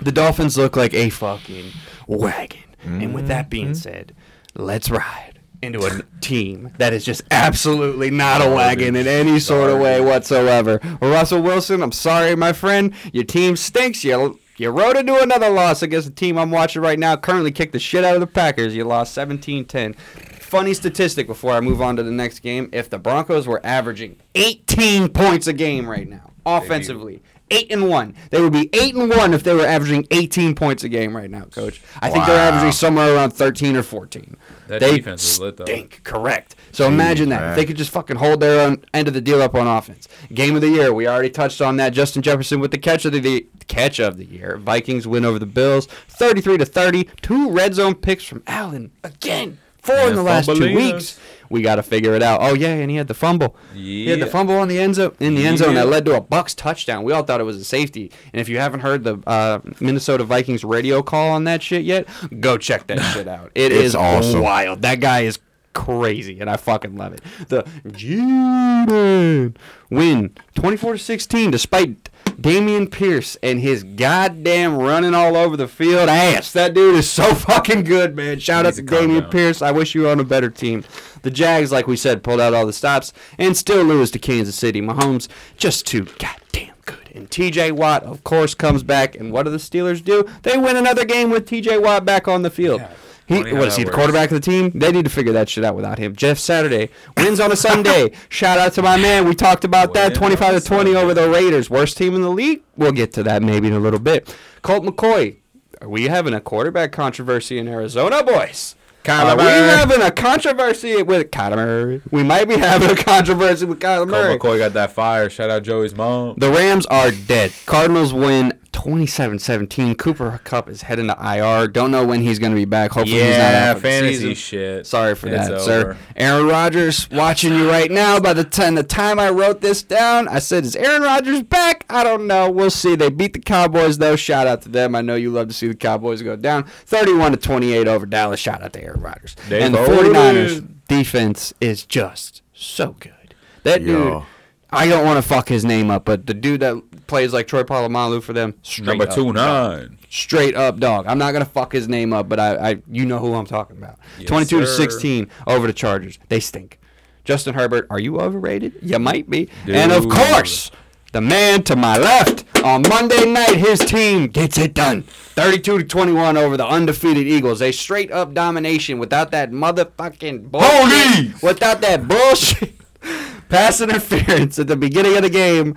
[0.00, 1.72] The Dolphins look like a fucking
[2.06, 2.60] wagon.
[2.84, 3.74] And with that being Mm-hmm.
[3.74, 4.14] said,
[4.54, 9.70] let's ride into a team that is just absolutely not a wagon in any sort
[9.70, 10.80] of way whatsoever.
[11.00, 12.92] Russell Wilson, I'm sorry, my friend.
[13.12, 14.04] Your team stinks.
[14.04, 17.16] You you rode into another loss against the team I'm watching right now.
[17.16, 18.74] Currently kicked the shit out of the Packers.
[18.74, 19.94] You lost 17-10.
[19.96, 22.68] Funny statistic before I move on to the next game.
[22.72, 28.14] If the Broncos were averaging 18 points a game right now, offensively, eight and one.
[28.30, 31.30] They would be eight and one if they were averaging 18 points a game right
[31.30, 31.80] now, Coach.
[32.00, 34.36] I think they're averaging somewhere around 13 or 14.
[34.68, 35.64] That they defense is lit, though.
[35.64, 36.02] stink.
[36.04, 36.54] Correct.
[36.72, 37.50] So imagine that man.
[37.50, 40.08] if they could just fucking hold their own end of the deal up on offense.
[40.32, 40.92] Game of the year.
[40.92, 41.90] We already touched on that.
[41.90, 44.58] Justin Jefferson with the catch of the, the catch of the year.
[44.58, 47.04] Vikings win over the Bills, 33 to 30.
[47.22, 49.58] Two red zone picks from Allen again.
[49.96, 51.18] Four in the last two weeks.
[51.50, 52.40] We got to figure it out.
[52.42, 53.56] Oh yeah, and he had the fumble.
[53.74, 56.14] He had the fumble on the end zone in the end zone that led to
[56.14, 57.04] a Bucks touchdown.
[57.04, 58.12] We all thought it was a safety.
[58.34, 62.06] And if you haven't heard the uh, Minnesota Vikings radio call on that shit yet,
[62.40, 63.50] go check that shit out.
[63.54, 64.42] It It's is awesome.
[64.42, 64.82] wild.
[64.82, 65.38] That guy is
[65.78, 67.20] crazy, and I fucking love it.
[67.46, 69.56] The G-Man
[69.90, 76.08] win 24 to 16, despite Dameon Pierce and his goddamn running all over the field
[76.08, 76.52] ass.
[76.52, 78.40] That dude is so fucking good, man.
[78.40, 79.30] Shout out to Dameon down.
[79.30, 79.62] Pierce.
[79.62, 80.84] I wish you were on a better team.
[81.22, 84.56] The Jags, like we said, pulled out all the stops and still lose to Kansas
[84.56, 84.80] City.
[84.82, 87.12] Mahomes just too goddamn good.
[87.14, 89.14] And TJ Watt, of course, comes back.
[89.14, 90.24] And what do the Steelers do?
[90.42, 92.80] They win another game with TJ Watt back on the field.
[92.80, 92.90] Yeah.
[93.28, 93.96] He, what is he, the works.
[93.96, 94.70] quarterback of the team?
[94.74, 96.16] They need to figure that shit out without him.
[96.16, 96.88] Jeff Saturday
[97.18, 98.12] wins on a Sunday.
[98.30, 99.28] Shout out to my man.
[99.28, 100.14] We talked about that.
[100.14, 101.68] 25 to 20 over the Raiders.
[101.68, 102.62] Worst team in the league.
[102.76, 104.34] We'll get to that maybe in a little bit.
[104.62, 105.36] Colt McCoy.
[105.82, 108.74] Are we having a quarterback controversy in Arizona, boys?
[109.06, 112.02] Are we having a controversy with Kyler Murray?
[112.10, 114.38] We might be having a controversy with Kyler Colt Murray.
[114.38, 115.30] McCoy got that fire.
[115.30, 116.34] Shout out Joey's mom.
[116.36, 117.52] The Rams are dead.
[117.64, 119.98] Cardinals win 27-17.
[119.98, 121.66] Cooper Kupp is heading to IR.
[121.66, 122.92] Don't know when he's going to be back.
[122.92, 124.34] Hopefully he's not yeah, out for fantasy season.
[124.34, 124.86] shit.
[124.86, 125.96] Sorry for It's that, sir.
[126.14, 128.20] Aaron Rodgers watching you right now.
[128.20, 131.86] By the time the time I wrote this down, I said, "Is Aaron Rodgers back?"
[131.90, 132.50] I don't know.
[132.50, 132.94] We'll see.
[132.94, 134.14] They beat the Cowboys though.
[134.14, 134.94] Shout out to them.
[134.94, 138.38] I know you love to see the Cowboys go down, thirty-one to twenty-eight over Dallas.
[138.38, 139.34] Shout out to Aaron Rodgers.
[139.48, 140.12] They and the voted.
[140.12, 143.34] 49ers defense is just so good.
[143.64, 143.88] That dude.
[143.88, 144.26] Yo.
[144.70, 146.74] I don't want to fuck his name up, but the dude that
[147.08, 149.34] plays like Troy Polamalu for them, straight Number up, two dog.
[149.34, 149.98] nine.
[150.08, 151.06] straight up dog.
[151.08, 153.76] I'm not gonna fuck his name up, but I, I you know who I'm talking
[153.76, 153.98] about.
[154.18, 156.18] Yes, 22 to 16 over the Chargers.
[156.28, 156.78] They stink.
[157.24, 158.74] Justin Herbert, are you overrated?
[158.80, 159.50] You might be.
[159.66, 160.70] And of course,
[161.12, 165.02] the man to my left on Monday night, his team gets it done.
[165.02, 167.60] 32 to 21 over the undefeated Eagles.
[167.60, 170.70] A straight up domination without that motherfucking bullshit.
[170.70, 171.42] Police!
[171.42, 172.74] Without that bullshit
[173.48, 175.74] pass interference at the beginning of the game.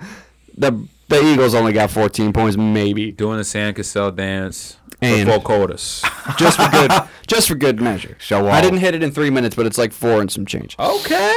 [0.56, 3.12] The the Eagles only got 14 points, maybe.
[3.12, 6.02] Doing the Sam Cassell dance And- for four quarters.
[6.38, 6.90] just for good
[7.26, 8.16] just for good measure.
[8.18, 8.52] Show off.
[8.52, 10.76] I didn't hit it in three minutes, but it's like four and some change.
[10.78, 11.34] okay.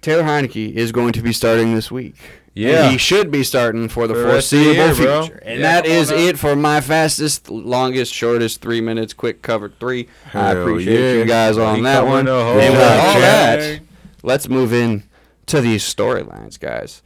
[0.00, 2.16] Taylor Heinicke is going to be starting this week.
[2.54, 2.82] Yeah.
[2.84, 5.22] And he should be starting for the For the foreseeable year, bro.
[5.22, 5.38] future.
[5.44, 10.08] And Yeah, that on it for my fastest, longest, shortest three minutes, quick covered three.
[10.26, 11.18] I Hell appreciate yeah.
[11.20, 12.26] you guys on He that one.
[12.26, 13.80] And with uh, all that,
[14.24, 15.04] let's move in
[15.46, 17.00] to these storylines, guys.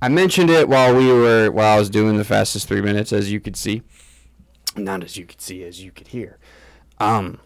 [0.00, 3.32] I mentioned it while we were while I was doing the fastest three minutes, as
[3.32, 3.82] you could see.
[4.76, 6.38] Not as you could see, as you could hear.
[6.98, 7.40] Um,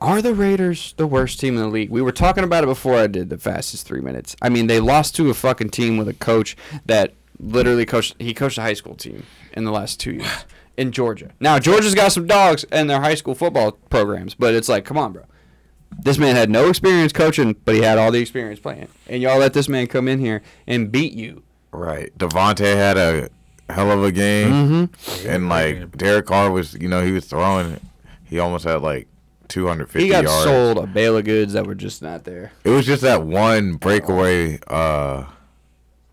[0.00, 1.90] are the Raiders the worst team in the league?
[1.90, 4.36] We were talking about it before I did the fastest three minutes.
[4.40, 8.14] I mean, they lost to a fucking team with a coach that literally coached.
[8.18, 10.44] He coached a high school team in the last two years
[10.76, 11.30] in Georgia.
[11.40, 14.98] Now Georgia's got some dogs in their high school football programs, but it's like, come
[14.98, 15.24] on, bro.
[16.00, 18.88] This man had no experience coaching, but he had all the experience playing.
[19.08, 21.42] And y'all let this man come in here and beat you.
[21.72, 22.16] Right.
[22.18, 23.28] Davante had a
[23.68, 24.52] hell of a game.
[24.52, 25.28] Mm-hmm.
[25.28, 27.80] And, like, Derek Carr was, you know, he was throwing.
[28.24, 29.06] He almost had, like,
[29.48, 30.44] 250 He got yards.
[30.44, 32.52] sold a bale of goods that were just not there.
[32.64, 35.24] It was just that one breakaway uh,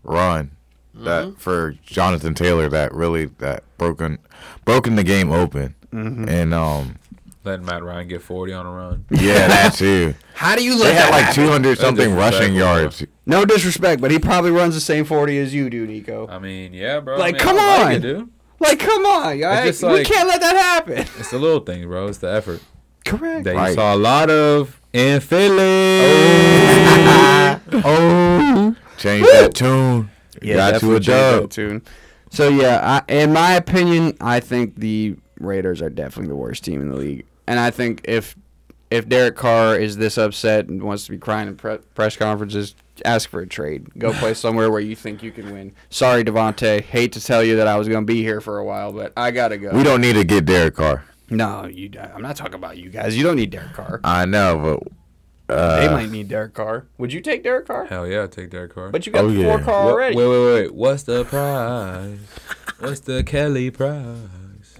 [0.02, 0.50] run
[0.94, 1.34] that Mm-hmm.
[1.38, 4.18] for Jonathan Taylor that really that broken
[4.64, 5.74] broken the game open.
[5.92, 6.26] Mm-hmm.
[6.28, 6.96] And um
[7.46, 9.04] Letting Matt Ryan get 40 on a run.
[9.10, 10.14] yeah, that too.
[10.34, 11.44] How do you They let had that like happen?
[11.44, 13.04] 200 something rushing disrespectful, yards.
[13.24, 16.26] No disrespect, but he probably runs the same 40 as you do, Nico.
[16.28, 17.16] I mean, yeah, bro.
[17.18, 17.92] Like, I mean, come I like on.
[17.92, 18.28] it, dude.
[18.58, 19.64] Like, come on, guys.
[19.66, 20.98] just we like- can't let that happen.
[21.18, 22.06] It's the little thing, bro.
[22.08, 22.60] It's the effort
[23.04, 23.44] Correct.
[23.44, 23.68] that Right.
[23.70, 25.60] you saw a lot of in Philly.
[27.84, 28.74] oh.
[28.98, 30.10] Change that tune.
[30.42, 31.50] You got you definitely a change that dub.
[31.50, 31.82] tune.
[32.30, 36.80] So yeah, I, in my opinion, I think the Raiders are definitely the worst team
[36.80, 38.36] in the league, and I think if
[38.90, 42.74] if Derek Carr is this upset and wants to be crying in pre- press conferences,
[43.04, 43.88] ask for a trade.
[43.98, 45.72] Go play somewhere where you think you can win.
[45.90, 46.80] Sorry, Davante.
[46.82, 49.12] Hate to tell you that I was going to be here for a while, but
[49.16, 49.70] I gotta go.
[49.70, 51.04] We don't need to get Derek Carr.
[51.28, 51.90] No, you.
[52.14, 53.16] I'm not talking about you guys.
[53.16, 54.00] You don't need Derek Carr.
[54.04, 54.80] I know,
[55.48, 56.86] but uh, they might need Derek Carr.
[56.98, 57.86] Would you take Derek Carr?
[57.86, 58.90] Hell yeah, take Derek Carr.
[58.90, 59.60] But you got Oh, four yeah.
[59.64, 60.14] Carr already.
[60.16, 60.74] Wait, wait, wait.
[60.74, 62.18] What's the prize?
[62.78, 64.16] What's the Kelly prize?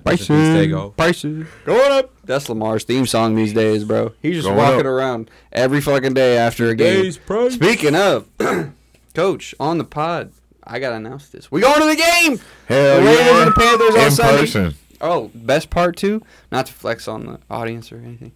[0.06, 2.10] Rest in peace, Prices, prices going up.
[2.24, 4.12] That's Lamar's theme song these days, bro.
[4.22, 4.86] He's just Going walking up.
[4.86, 6.96] around every fucking day after a game.
[6.96, 7.54] Today's price.
[7.54, 8.28] Speaking of,
[9.14, 10.32] Coach, on the pod,
[10.64, 11.50] I gotta announce this.
[11.50, 12.40] We going to the game.
[12.68, 13.38] hell the Raiders yeah.
[13.42, 14.40] and the Panthers on in Sunday.
[14.40, 14.74] person.
[15.00, 18.32] Oh, best part too, not to flex on the audience or anything.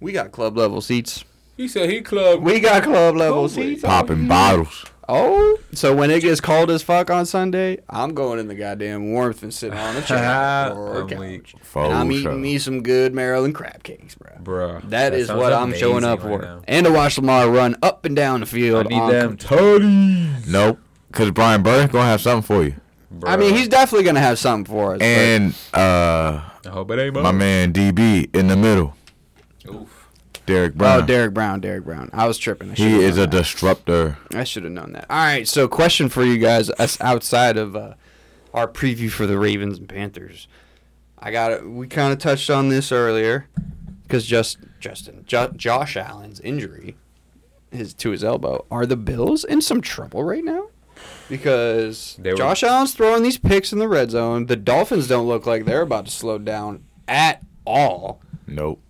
[0.00, 1.24] We got club level seats.
[1.56, 2.42] He said he club.
[2.42, 3.82] We got club level seats.
[3.82, 4.86] Popping bottles.
[5.12, 9.10] Oh, so when it gets cold as fuck on Sunday, I'm going in the goddamn
[9.12, 11.54] warmth and sitting on a chair or a I'm couch.
[11.74, 12.38] and I'm eating show.
[12.38, 14.30] me some good Maryland crab cakes, bro.
[14.42, 14.88] Bruh.
[14.90, 16.44] that is what I'm showing up amazing for.
[16.46, 16.62] now.
[16.68, 18.88] and to watch Lamar run up and down the I field.
[18.88, 20.46] need on- them tutties.
[20.46, 20.78] Nope.
[21.08, 22.74] Because Brian Burns going to have something for you.
[23.26, 24.98] I mean, he's definitely gonna have something for us.
[25.00, 28.94] but- And uh, I hope it ain't my man DB in the middle,
[30.40, 30.46] Oof.
[30.46, 31.06] Derek oh, Brown.
[31.06, 32.10] Derek Brown, Derek Brown.
[32.12, 32.70] I was tripping.
[32.70, 33.30] I he is a that.
[33.30, 34.18] disruptor.
[34.34, 35.06] I should have known that.
[35.08, 37.94] All right, so question for you guys, us outside of uh,
[38.52, 40.48] our preview for the Ravens and Panthers.
[41.18, 41.68] I got it.
[41.68, 43.46] We kind of touched on this earlier
[44.02, 46.96] because just Justin jo- Josh Allen's injury,
[47.70, 48.64] his to his elbow.
[48.70, 50.68] Are the Bills in some trouble right now?
[51.28, 54.46] Because They were- Josh Allen's throwing these picks in the red zone.
[54.46, 58.20] The Dolphins don't look like they're about to slow down at all.
[58.46, 58.80] Nope.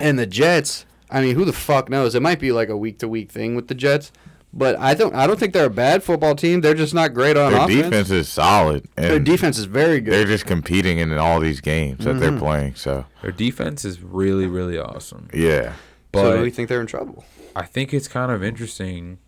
[0.00, 2.14] And the Jets, I mean, who the fuck knows?
[2.14, 4.10] It might be like a week to week thing with the Jets,
[4.52, 5.14] but I don't.
[5.14, 6.60] I don't think they're a bad football team.
[6.60, 7.82] They're just not great on Their offense.
[7.82, 8.86] defense is solid.
[8.96, 10.12] And Their defense is very good.
[10.14, 12.18] They're just competing in all these games that Mm-hmm.
[12.20, 12.74] they're playing.
[12.76, 15.28] So, Their defense is really, really awesome.
[15.34, 15.72] yeah.
[15.72, 15.78] so
[16.12, 17.24] But do we think they're in trouble?
[17.54, 19.18] I think it's kind of interesting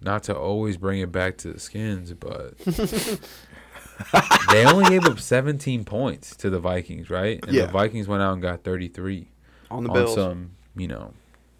[0.00, 2.56] not to always bring it back to the skins, but
[4.50, 7.42] they only gave up 17 points to the Vikings, right?
[7.44, 7.66] And Yeah.
[7.66, 9.28] the Vikings went out and got 33
[9.70, 10.14] on the on Bills.
[10.14, 11.12] some, you know,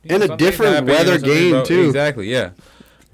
[0.04, 1.86] In a different happened, you know, weather game, about- too.
[1.86, 2.50] Exactly, yeah.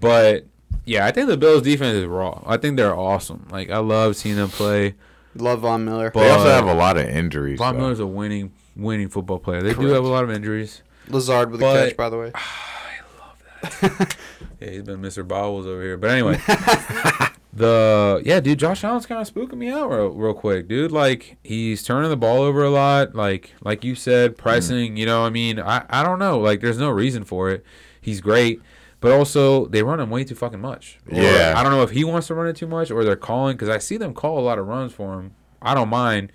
[0.01, 0.47] But
[0.85, 2.43] yeah, I think the Bills defense is raw.
[2.47, 3.47] I think they're awesome.
[3.51, 4.95] Like I love seeing them play.
[5.35, 6.11] Love Von Miller.
[6.11, 7.59] But- They also have a lot of injuries.
[7.59, 7.81] Von though.
[7.83, 9.63] Miller's a winning winning football player.
[9.63, 10.83] They do have a lot of injuries.
[11.09, 12.33] Lazard with but- a catch, by the way.
[12.35, 14.17] Oh, I love that.
[14.61, 15.27] yeah, he's been Mr.
[15.27, 15.97] Bowles over here.
[15.97, 16.39] But anyway,
[17.53, 20.91] the yeah, dude, Josh Allen's kind of spooking me out real, real quick, dude.
[20.93, 23.15] Like he's turning the ball over a lot.
[23.15, 24.97] Like like you said, pressing.
[24.97, 26.39] You know, I mean, I I don't know.
[26.39, 27.65] Like there's no reason for it.
[28.01, 28.61] He's great.
[29.01, 30.99] But also, they run him way too fucking much.
[31.11, 31.55] Or Yeah.
[31.57, 33.69] I don't know if he wants to run it too much or they're calling because
[33.69, 35.35] I see them call a lot of runs for him.
[35.61, 36.31] I don't mind,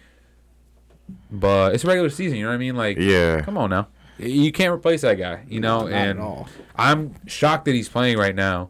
[1.32, 2.38] but it's regular season.
[2.38, 2.75] You know what I mean?
[2.75, 3.39] Like, Yeah.
[3.41, 3.88] come on now.
[4.19, 5.84] You can't replace that guy, you know.
[5.88, 6.45] Not and.
[6.75, 8.69] I'm shocked that he's playing right now.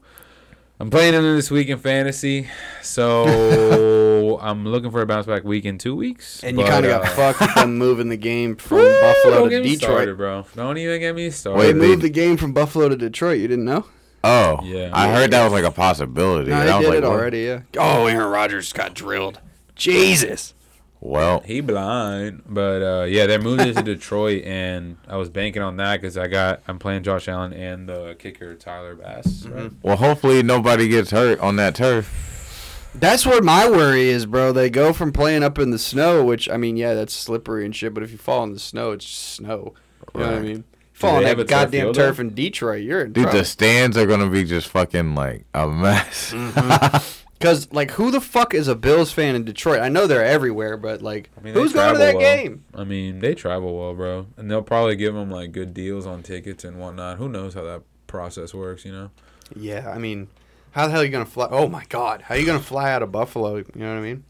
[0.80, 2.48] I'm playing him this week in fantasy,
[2.84, 6.44] so I'm looking for a bounce back week in two weeks.
[6.44, 9.34] And you kind of uh, got fucked with them moving the game from woo, Buffalo
[9.36, 9.92] don't to get me Detroit.
[9.96, 10.46] started, bro.
[10.56, 11.64] Don't even get me started.
[11.64, 13.40] They moved the game from Buffalo to Detroit.
[13.40, 13.86] You didn't know?
[14.24, 14.92] Oh, Yeah.
[14.94, 16.52] I heard that was like a possibility.
[16.52, 17.40] No, they I did like, it already.
[17.44, 17.62] Yeah.
[17.78, 19.40] Oh, Aaron Rodgers got drilled.
[19.76, 20.54] Jesus.
[21.00, 25.78] Well, He blind, but uh, yeah, they're moving to Detroit, and I was banking on
[25.78, 29.46] that because I got I'm playing Josh Allen and the kicker Tyler Bass.
[29.46, 29.72] Right?
[29.84, 32.90] well, hopefully nobody gets hurt on that turf.
[32.96, 34.52] That's what my worry is, bro.
[34.52, 37.76] They go from playing up in the snow, which I mean, yeah, that's slippery and
[37.76, 37.94] shit.
[37.94, 39.76] But if you fall in the snow, it's just snow.
[40.16, 40.64] You know what I mean?
[40.94, 43.38] Fall on that goddamn turf in Detroit, you're in Dude, trouble.
[43.38, 46.34] the stands are gonna be just fucking like a mess.
[47.40, 49.80] Because like, who the fuck is a Bills fan in Detroit?
[49.82, 52.22] I know they're everywhere, but like, I mean, who's going to that well.
[52.22, 52.64] game?
[52.74, 56.24] I mean, they travel well, bro, and they'll probably give them like good deals on
[56.24, 57.18] tickets and whatnot.
[57.18, 58.86] Who knows how that process works?
[58.86, 59.12] You know.
[59.56, 60.30] Yeah, I mean,
[60.72, 61.48] how the hell are you gonna fly?
[61.52, 63.58] Oh my god, how are you gonna fly out of Buffalo?
[63.58, 64.24] You know what I mean?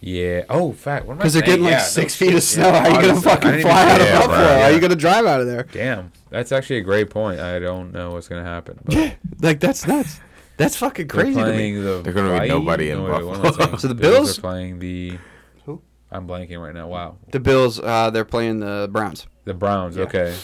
[0.00, 0.44] Yeah.
[0.48, 1.06] Oh, fact.
[1.06, 2.28] Because they're getting like Yeah, no six shit.
[2.30, 2.68] feet of snow.
[2.68, 4.36] Yeah, how are you gonna fucking fly out of Yeah, Buffalo?
[4.36, 5.62] bro, How are you gonna drive out of there?
[5.70, 7.38] Damn, that's actually a great point.
[7.38, 8.78] I don't know what's gonna happen.
[8.84, 10.18] But like that's nuts.
[10.62, 11.34] That's fucking crazy.
[11.34, 11.56] they're crazy to me.
[11.56, 13.76] playing the There's gonna be nobody in no, wait, what am I Buffalo.
[13.78, 15.18] So the Bills Bills- are playing the.
[15.66, 15.82] Who?
[16.10, 16.88] I'm blanking right now.
[16.88, 17.16] Wow.
[17.30, 19.26] The Bills, uh, they're playing the Browns.
[19.44, 19.96] The Browns.
[19.96, 20.04] Yeah.
[20.04, 20.36] Okay.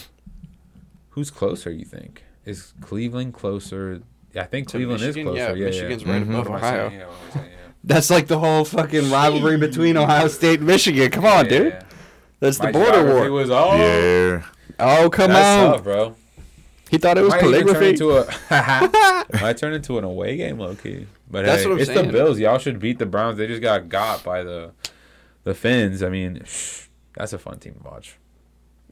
[1.11, 1.71] Who's closer?
[1.71, 4.01] You think is Cleveland closer?
[4.33, 5.27] Yeah, I think To Cleveland Michigan?
[5.27, 5.55] is closer.
[5.55, 6.11] Yeah, Yeah, Michigan's yeah.
[6.13, 6.29] right Mhm.
[6.29, 6.75] above What saying?
[6.75, 6.89] Ohio.
[6.99, 7.55] Yeah, what am I saying?
[7.83, 11.09] That's like the whole fucking rivalry between Ohio State and Michigan.
[11.11, 11.73] Come on, Yeah, dude.
[11.73, 11.81] yeah.
[12.39, 13.31] That's the My border war.
[13.31, 13.77] Was all.
[13.77, 14.43] Yeah.
[14.79, 15.73] Oh, come That's on.
[15.73, 16.15] tough, bro.
[16.89, 17.89] He thought it was Might even turn calligraphy.
[17.89, 21.05] into a might turn into an away game, low key.
[21.29, 22.07] But That's hey, what I'm it's saying.
[22.07, 22.39] the Bills.
[22.39, 23.37] Y'all should beat the Browns.
[23.37, 24.71] They just got got by the
[25.43, 26.01] the Finns.
[26.03, 26.35] I mean,
[27.15, 28.15] that's a fun team to watch.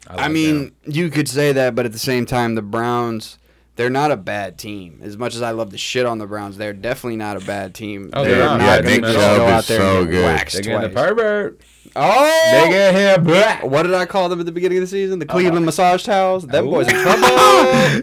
[0.08, 0.94] I like mean, them.
[0.94, 3.40] you could say that, but at the same time, the Browns,
[3.76, 5.00] they're not a bad team.
[5.04, 7.74] As much as I love to shit on the Browns, they're definitely not a bad
[7.76, 8.12] team.
[8.14, 8.58] Oh, they're they're not.
[8.60, 10.24] not Yeah, going Nick to go is out there so and get good.
[10.24, 11.08] waxed they getting the twice.
[11.10, 11.62] pervert.
[11.96, 12.50] Oh!
[12.52, 13.64] They get here black.
[13.64, 15.20] What did I call them at the beginning of the season?
[15.20, 15.66] The Cleveland Uh-huh.
[15.66, 16.46] massage towels.
[16.48, 17.28] Them boys in trouble.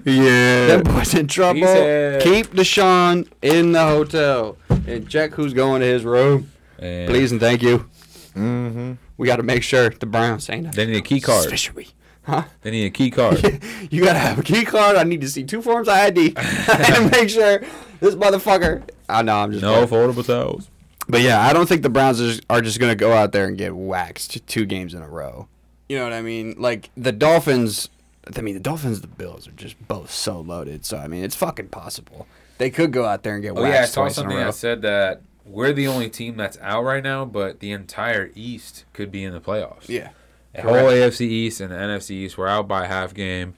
[0.04, 0.66] Yeah.
[0.66, 1.60] Them boys in trouble.
[1.60, 6.50] He said- Keep Deshaun in the hotel and check who's going to his room.
[6.78, 7.88] And Please and thank you.
[8.34, 8.92] Mm-hmm.
[9.16, 11.48] We got to make sure the Browns ain't They need a key card.
[11.48, 11.88] Fishery.
[12.24, 12.44] Huh?
[12.62, 13.42] They need a key card.
[13.90, 14.96] you gotta have a key card.
[14.96, 17.62] I need to see two forms of ID and make sure
[18.00, 18.82] this motherfucker.
[19.10, 19.62] I know I'm just.
[19.62, 20.10] no playing.
[20.10, 20.70] foldable towels.
[21.08, 23.46] But yeah, I don't think the Browns are just, are just gonna go out there
[23.46, 25.48] and get waxed two games in a row.
[25.88, 26.54] You know what I mean?
[26.58, 27.88] Like the Dolphins.
[28.36, 30.84] I mean, the Dolphins, the Bills are just both so loaded.
[30.86, 32.26] So I mean, it's fucking possible.
[32.56, 34.54] They could go out there and get Oh waxed yeah, I saw twice something that
[34.54, 39.10] said that we're the only team that's out right now, but the entire East could
[39.12, 39.88] be in the playoffs.
[39.88, 40.10] yeah.
[40.54, 43.54] The whole AFC East and the NFC East were out by half game.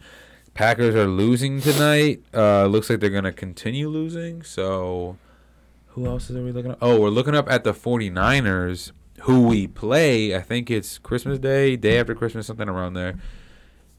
[0.55, 2.23] Packers are losing tonight.
[2.33, 4.43] Uh, looks like they're gonna continue losing.
[4.43, 5.19] So,
[5.97, 6.79] who else are we looking at?
[6.81, 10.37] Oh, we're looking up at the 49ers, who we play.
[10.37, 13.19] I think it's Christmas Day, day after Christmas, something around there.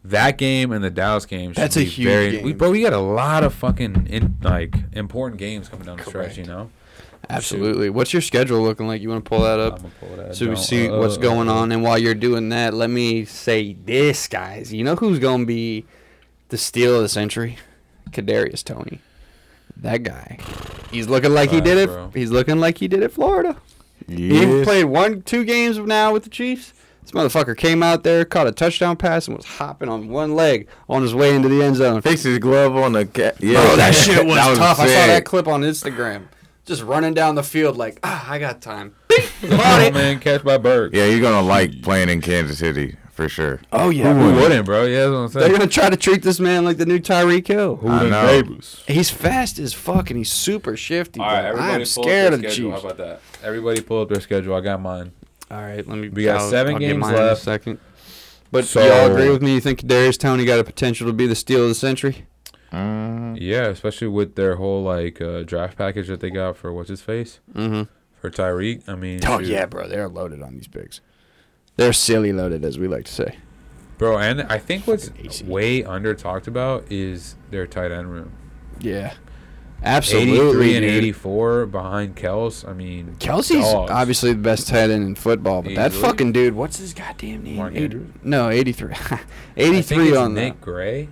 [0.03, 1.53] That game and the Dallas game.
[1.53, 2.43] That's a be huge very, game.
[2.43, 6.03] We, bro, we got a lot of fucking in, like important games coming down the
[6.05, 6.37] stretch.
[6.37, 6.69] You know.
[7.29, 7.89] Absolutely.
[7.89, 9.01] What's your schedule looking like?
[9.01, 9.77] You want to pull that I'm up?
[9.81, 12.75] gonna pull that So we see Uh, what's going on, and while you're doing that,
[12.75, 14.71] let me say this, guys.
[14.71, 15.85] You know who's gonna be
[16.49, 17.57] the steal of the century?
[18.11, 19.01] Kadarius Toney.
[19.81, 20.39] That guy.
[20.91, 21.87] He's looking like he Facts, did it.
[21.87, 22.11] bro.
[22.13, 23.57] He's looking like he did it, Florida.
[24.07, 26.73] He played one, two games now with the Chiefs.
[27.01, 30.67] This motherfucker came out there, caught a touchdown pass, and was hopping on one leg
[30.89, 32.01] on his way into the end zone.
[32.01, 33.37] Fix his glove on the cat.
[33.41, 34.79] Yeah, Bro, that shit was, tough.
[34.79, 36.23] I saw that clip on Instagram.
[36.65, 38.93] Just running down the field like, ah, I got time.
[39.41, 39.93] The Caught it.
[39.93, 40.93] man catch by bird.
[40.93, 43.59] Yeah, you're gonna like playing in Kansas City for sure.
[43.73, 44.85] Oh yeah, Who wouldn't, bro?
[44.85, 47.47] Yeah, that's what I'm They're gonna try to treat this man like the new Tyreek
[47.47, 47.75] Hill.
[47.77, 48.27] Who I know.
[48.27, 48.83] Davis?
[48.87, 51.19] He's fast as fuck and he's super shifty.
[51.19, 52.71] All right, everybody I'm pull scared up of their the schedule.
[52.71, 52.83] Chiefs.
[52.83, 53.21] How about that?
[53.43, 54.55] Everybody pull up their schedule.
[54.55, 55.11] I got mine.
[55.51, 56.09] All right, let me.
[56.09, 57.41] We got I'll- seven I'll get games mine in a left.
[57.41, 57.79] second.
[58.51, 59.55] But So- y'all agree with me?
[59.55, 62.27] You think Darius Toney got a potential to be the steal of the century?
[62.71, 66.89] Mm, Yeah, especially with their whole like uh, draft package that they got for what's
[66.89, 67.83] his face Mm-hmm.
[68.21, 68.83] for Tyreek.
[68.87, 69.47] I mean, Oh shoot.
[69.47, 71.01] yeah, bro, they're loaded on these picks.
[71.77, 73.37] They're silly loaded, as we like to say.
[73.97, 74.17] bro.
[74.17, 75.43] And I think what's AC.
[75.45, 78.31] way under talked about is their tight end room.
[78.79, 79.13] Yeah,
[79.83, 80.69] absolutely.
[80.71, 80.93] 83 and dude.
[81.03, 82.67] 84 behind Kels.
[82.67, 83.91] I mean, Kelce's dogs.
[83.91, 87.55] obviously the best tight end in football, but that fucking dude, what's his goddamn name?
[87.57, 88.09] Mark Eight- Andrews?
[88.23, 88.93] no, 83.
[88.93, 89.21] I think
[89.57, 90.65] 83 it's on Nick the.
[90.65, 91.09] Gray.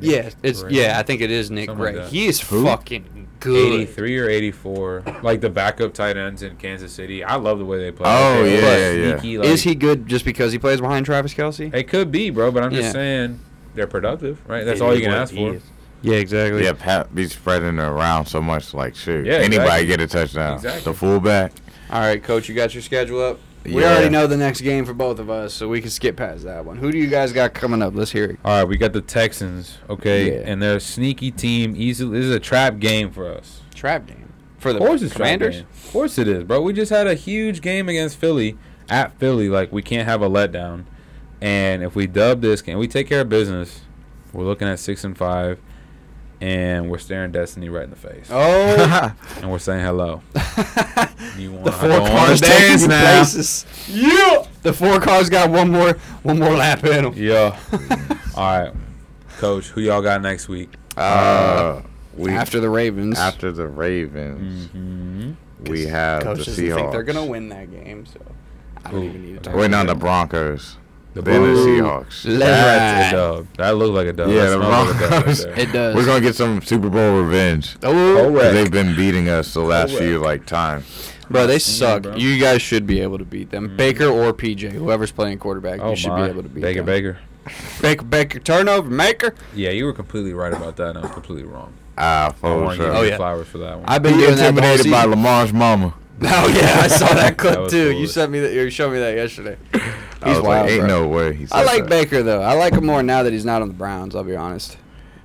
[0.00, 0.72] Yeah, it's Gray.
[0.72, 1.96] yeah, I think it is Nick Something Gray.
[2.02, 2.64] like he is Who?
[2.64, 3.72] fucking good.
[3.80, 7.24] 83 or 84, like the backup tight ends in Kansas City.
[7.24, 8.06] I love the way they play.
[8.08, 9.18] Oh, They yeah, play yeah, yeah.
[9.20, 11.72] sneaky, like- is he good just because he plays behind Travis Kelce?
[11.74, 13.40] It could be, bro, but I'm just saying
[13.74, 14.64] they're productive, right?
[14.64, 15.54] That's It all is you can what ask for.
[15.54, 15.62] is.
[16.02, 16.64] Yeah, exactly.
[16.64, 18.72] yeah, Pat be spreading it around so much.
[18.72, 19.86] Like, shoot, Yeah, anybody exactly.
[19.86, 20.54] get a touchdown.
[20.54, 20.82] Exactly.
[20.92, 21.52] The fullback.
[21.90, 23.38] All right, coach, you got your schedule up.
[23.64, 23.90] We Yeah.
[23.92, 26.64] already know the next game for both of us, so we can skip past that
[26.64, 26.78] one.
[26.78, 27.92] Who do you guys got coming up?
[27.94, 28.38] Let's hear it.
[28.44, 30.42] All right, we got the Texans, okay, Yeah.
[30.46, 31.74] and they're a sneaky team.
[31.76, 33.60] Easily, this is a trap game for us.
[33.74, 35.56] Trap game for the Of course, it's trap Commanders.
[35.56, 35.66] game.
[35.84, 36.62] Of course, it is, bro.
[36.62, 38.56] We just had a huge game against Philly
[38.88, 39.48] at Philly.
[39.50, 40.84] Like we can't have a letdown,
[41.42, 43.80] and if we dub this game, we take care of business.
[44.32, 45.58] We're looking at six and five,
[46.40, 50.22] and we're staring destiny right in the face, Oh, and we're saying hello.
[51.36, 53.64] You want the four cars taking you places.
[53.88, 57.14] Yeah, the four cars got one more one more lap in them.
[57.16, 57.58] Yeah.
[58.36, 58.72] All right,
[59.38, 59.68] Coach.
[59.68, 60.70] Who y'all got next week?
[60.96, 61.82] Uh,
[62.16, 65.64] we after the Ravens, after the Ravens, Mm-hmm.
[65.70, 68.20] we have the coach doesn't think they're gonna win that game, so
[68.84, 69.04] I don't Ooh.
[69.08, 69.54] even need to talk.
[69.54, 69.94] Waiting about on the.
[69.94, 70.76] Broncos.
[71.12, 72.24] The then the Seahawks.
[72.24, 73.18] Let That's ride.
[73.18, 73.46] a dub.
[73.56, 74.28] That looked like a dub.
[74.30, 75.00] Yeah, That the smelled
[75.40, 75.94] like right It does.
[75.96, 77.76] We're gonna get some Super Bowl revenge.
[77.82, 80.04] Oh, 'Cause They've been beating us the last Correct.
[80.04, 81.12] few like times.
[81.28, 82.02] bro, they Yeah, suck.
[82.04, 82.14] bro.
[82.16, 83.70] You guys should be able to beat them.
[83.70, 83.76] Mhm.
[83.76, 86.24] Baker or PJ, whoever's playing quarterback, Oh you should my.
[86.26, 86.86] be able to beat Baker, them.
[86.86, 87.18] Baker.
[87.80, 89.34] Baker, Baker, Baker, turnover maker.
[89.54, 90.90] Yeah, you were completely right about that.
[90.90, 91.72] and I was completely wrong.
[91.98, 92.96] Ah, for want to give sure.
[92.96, 93.16] Oh, yeah.
[93.16, 93.84] flowers for that one.
[93.88, 95.04] I've been He doing that intimidated by.
[95.06, 95.94] Lamar's mama.
[96.22, 97.92] Oh yeah, I saw that clip That was too.
[97.92, 98.52] You sent me that.
[98.52, 99.56] You showed me that yesterday.
[100.22, 100.88] I He's wild, like, ain't bro.
[100.88, 101.34] no way.
[101.34, 101.90] He I like that.
[101.90, 102.42] Baker though.
[102.42, 104.14] I like him more now that he's not on the Browns.
[104.14, 104.76] I'll be honest.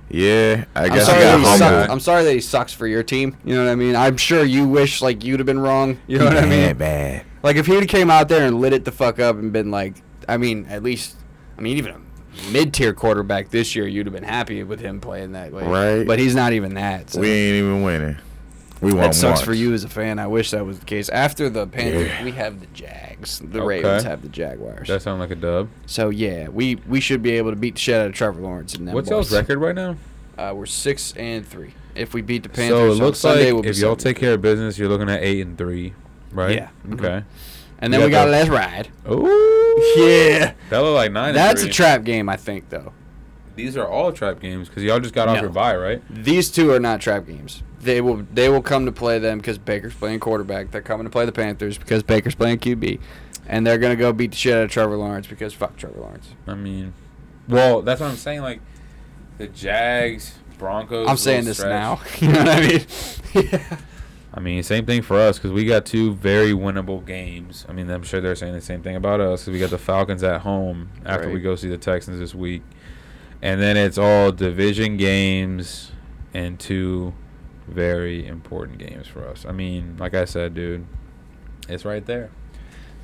[0.08, 1.58] Yeah, I I'm guess sorry, I that got he humble.
[1.58, 1.92] sucks.
[1.92, 3.36] I'm sorry that he sucks for your team.
[3.44, 3.96] You know what I mean?
[3.96, 5.98] I'm sure you wish like you'd have been wrong.
[6.06, 6.76] You know what I mean?
[6.76, 7.24] Bad.
[7.42, 9.96] Like if he'd came out there and lit it the fuck up and been like,
[10.28, 11.16] I mean, at least,
[11.58, 15.32] I mean, even a mid-tier quarterback this year, you'd have been happy with him playing
[15.32, 15.64] that way.
[15.64, 16.06] Right.
[16.06, 17.10] But he's not even that.
[17.10, 17.20] So.
[17.20, 18.16] We ain't even winning.
[18.82, 19.40] We won That sucks once.
[19.42, 20.18] for you as a fan.
[20.18, 21.08] I wish that was the case.
[21.08, 22.24] After the Panthers, Yeah.
[22.24, 23.38] we have the Jags.
[23.40, 23.66] The Okay.
[23.66, 24.88] Ravens have the Jaguars.
[24.88, 25.68] that sounded like a dub.
[25.86, 28.74] so yeah, we we should be able to beat the shit out of Trevor Lawrence
[28.74, 29.30] and them What's boys.
[29.30, 29.96] y'all's record right now?
[30.36, 31.72] Uh, we're six and three.
[31.94, 34.18] If we beat the Panthers, So Panthers, it looks Sunday, like we'll if y'all take
[34.18, 35.94] care of business, you're looking at eight and three,
[36.30, 36.54] right?
[36.56, 36.68] Yeah.
[36.86, 36.94] Mhm.
[37.00, 37.22] Okay.
[37.78, 38.88] And then You we got got the- Let's Ride.
[39.10, 39.62] Ooh.
[39.96, 40.52] Yeah.
[40.70, 41.28] That look like nine.
[41.30, 42.92] and That's a trap game, I think, though.
[43.56, 45.42] These are all trap games because y'all just got off No.
[45.42, 46.02] your bye, right?
[46.10, 47.62] These two are not trap games.
[47.80, 50.70] They will they will come to play them because Baker's playing quarterback.
[50.70, 53.00] They're coming to play the Panthers because Baker's playing QB,
[53.48, 56.28] and they're gonna go beat the shit out of Trevor Lawrence because fuck Trevor Lawrence.
[56.46, 56.92] I mean,
[57.48, 58.42] well, that's what I'm saying.
[58.42, 58.60] Like
[59.38, 61.08] the Jags, Broncos.
[61.08, 61.70] I'm saying little this stretch.
[61.70, 62.00] now.
[62.26, 62.86] you know what I mean?
[63.52, 63.76] yeah.
[64.34, 67.64] I mean, same thing for us because we got two very winnable games.
[67.70, 69.78] I mean, I'm sure they're saying the same thing about us because we got the
[69.78, 72.62] Falcons at home after we go see the Texans this week,
[73.42, 75.92] and then it's all division games
[76.34, 77.14] and two
[77.66, 79.44] very important games for us.
[79.46, 80.86] I mean, like I said, dude,
[81.68, 82.30] it's right there.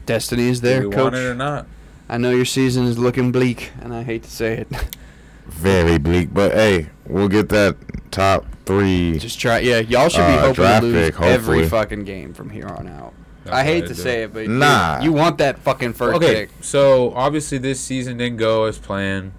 [0.07, 1.03] Destiny is there, Do we coach.
[1.05, 1.66] want it or not?
[2.09, 4.68] I know your season is looking bleak, and I hate to say it.
[5.47, 7.77] Very bleak, but hey, we'll get that
[8.11, 9.18] top three.
[9.18, 9.59] Just try.
[9.61, 12.87] Yeah, y'all should be Uh, hoping to lose pick, every fucking game from here on
[12.88, 13.12] out.
[13.45, 14.01] That's I hate what to do.
[14.03, 15.01] say it, but dude, Nah.
[15.03, 16.51] you want that fucking first okay, pick.
[16.61, 19.33] so obviously this season didn't go as planned.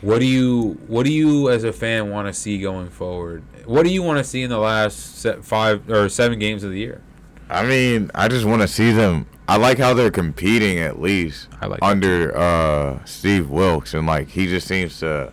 [0.00, 3.42] What do you What do you as a fan want to see going forward?
[3.66, 6.78] What do you want to see in the last five or seven games of the
[6.78, 7.02] year?
[7.50, 9.26] I mean, I just want to see them.
[9.48, 14.46] I like how they're competing at least like under uh, Steve Wilks, and like he
[14.46, 15.32] just seems to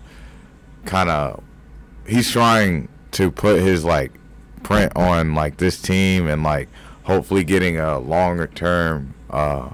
[0.86, 1.44] kind of
[2.08, 4.14] he's trying to put his like
[4.64, 6.70] print on like this team and like
[7.04, 9.70] hopefully getting a longer term uh,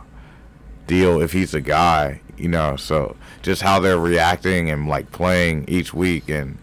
[0.88, 2.75] deal if he's a guy, you know.
[2.75, 6.57] So just how they're reacting and like playing each week, and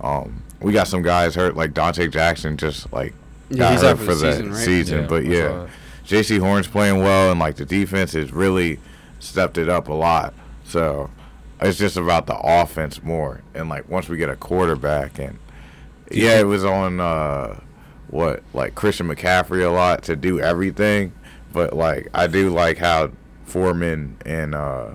[0.00, 3.14] um, we got some guys hurt like Donte Jackson just like
[3.50, 4.64] Yeah, got he's hurt out for the the season, right?
[4.64, 5.68] season, Yeah, but yeah.
[6.06, 8.78] Jaycee Horn's playing well, and like the defense has really
[9.20, 10.34] stepped it up a lot.
[10.64, 11.08] So
[11.60, 13.40] it's just about the offense more.
[13.54, 15.38] And like once we get a quarterback and
[16.10, 17.58] yeah, it was on uh
[18.08, 21.12] what like Christian McCaffrey a lot to do everything,
[21.52, 23.10] but like I do like how
[23.46, 24.90] Foreman and uh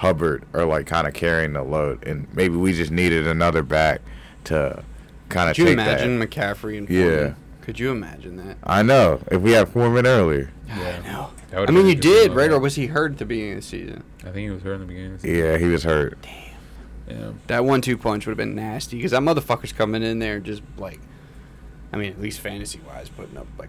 [0.00, 4.00] Hubbard are like kind of carrying the load, and maybe we just needed another back
[4.44, 4.82] to
[5.28, 6.30] kind of Could you take imagine that.
[6.30, 7.34] McCaffrey and Yeah.
[7.60, 8.56] Could you imagine that?
[8.64, 10.50] I know if we had Foreman earlier.
[10.66, 11.00] Yeah.
[11.04, 11.30] No.
[11.50, 12.50] That I mean, you did, right?
[12.50, 14.02] Or was he hurt at the beginning of the season?
[14.20, 15.12] I think he was hurt in the beginning.
[15.14, 15.44] Of the season.
[15.44, 16.18] Yeah, he was hurt.
[16.22, 16.34] Damn.
[17.08, 17.32] Yeah.
[17.48, 21.00] That one-two punch would have been nasty because that motherfucker's coming in there just like,
[21.92, 23.68] I mean, at least fantasy-wise, putting up like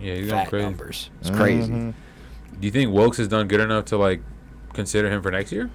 [0.00, 0.64] Yeah, he's going fat crazy.
[0.64, 1.10] numbers.
[1.20, 1.70] It's crazy.
[1.70, 1.94] Mhm.
[2.60, 4.22] Do you think Wilks has done good enough to like
[4.76, 5.68] consider him for next year?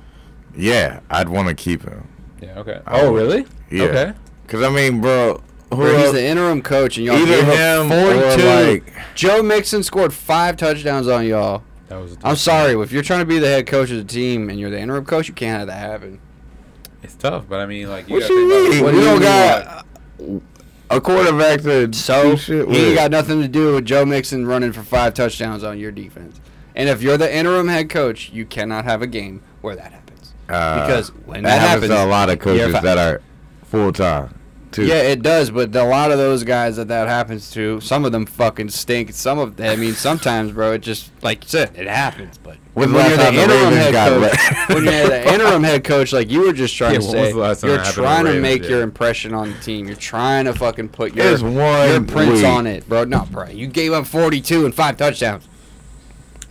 [0.55, 2.07] Yeah, I'd want to keep him.
[2.41, 2.59] Yeah.
[2.59, 2.79] Okay.
[2.85, 3.21] I Oh, would.
[3.21, 3.45] really?
[3.69, 3.83] Yeah.
[3.83, 4.13] Okay.
[4.47, 7.47] Cause I mean, bro, who Bro, he's else- the interim coach, and y'all either gave
[7.47, 8.43] him 42.
[8.45, 11.63] like Joe Mixon scored five touchdowns on y'all.
[11.87, 12.13] That was.
[12.13, 14.59] A I'm sorry, if you're trying to be the head coach of the team and
[14.59, 16.19] you're the interim coach, you can't have that happen.
[17.03, 18.83] It's tough, but I mean, like, you what gotta you think about mean?
[18.83, 19.19] What we do you don't
[20.29, 20.47] mean, got
[20.89, 22.95] a quarterback to So do shit he ain't with.
[22.95, 26.39] got nothing to do with Joe Mixon running for five touchdowns on your defense.
[26.81, 30.33] And if you're the interim head coach, you cannot have a game where that happens.
[30.49, 33.21] Uh, because when that, that happens, to a lot of coaches that are
[33.65, 34.33] full time
[34.71, 34.87] too.
[34.87, 38.11] Yeah, it does, but a lot of those guys that that happens to, some of
[38.11, 39.13] them fucking stink.
[39.13, 42.39] Some of them, I mean, sometimes, bro, it just like you said, it happens.
[42.39, 46.13] But When's the when you're the interim head coach, when you're the interim head coach,
[46.13, 47.05] like you were just trying Yeah, to
[47.37, 49.85] when say, you're to trying to make your impression on the team.
[49.85, 53.03] You're trying to fucking put your your prints on it, bro.
[53.03, 55.47] No, bro, you gave up 42 and five touchdowns.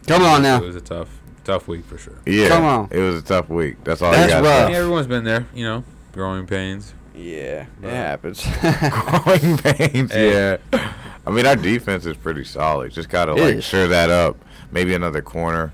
[0.06, 0.56] Come on now.
[0.62, 1.08] It was a tough,
[1.44, 2.18] tough week for sure.
[2.26, 2.88] Yeah, Come on.
[2.90, 3.82] It was a tough week.
[3.84, 4.44] That's all That's you rough.
[4.44, 4.62] got.
[4.64, 6.94] I mean, everyone's been there, you know, growing pains.
[7.14, 8.42] Yeah, it But- happens.
[8.60, 10.12] Growing pains.
[10.12, 10.32] Hey.
[10.72, 10.92] Yeah.
[11.26, 12.92] I mean, our defense is pretty solid.
[12.92, 13.64] Just gotta like is.
[13.64, 14.36] shore that up.
[14.72, 15.72] Maybe another corner.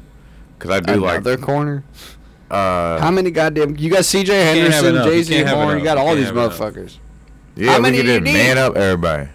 [0.58, 1.40] Cause I do Another like.
[1.42, 1.84] corner.
[2.50, 3.76] Uh, How many goddamn?
[3.76, 4.32] You got C.J.
[4.34, 5.06] have Henderson, enough.
[5.06, 5.34] You J.C.
[5.34, 5.68] can't have Horn.
[5.68, 5.84] You enough.
[5.84, 6.58] got You all can't these have enough.
[6.58, 6.98] motherfuckers.
[7.56, 8.32] yeah, how we many could do you just need?
[8.32, 9.28] man up everybody.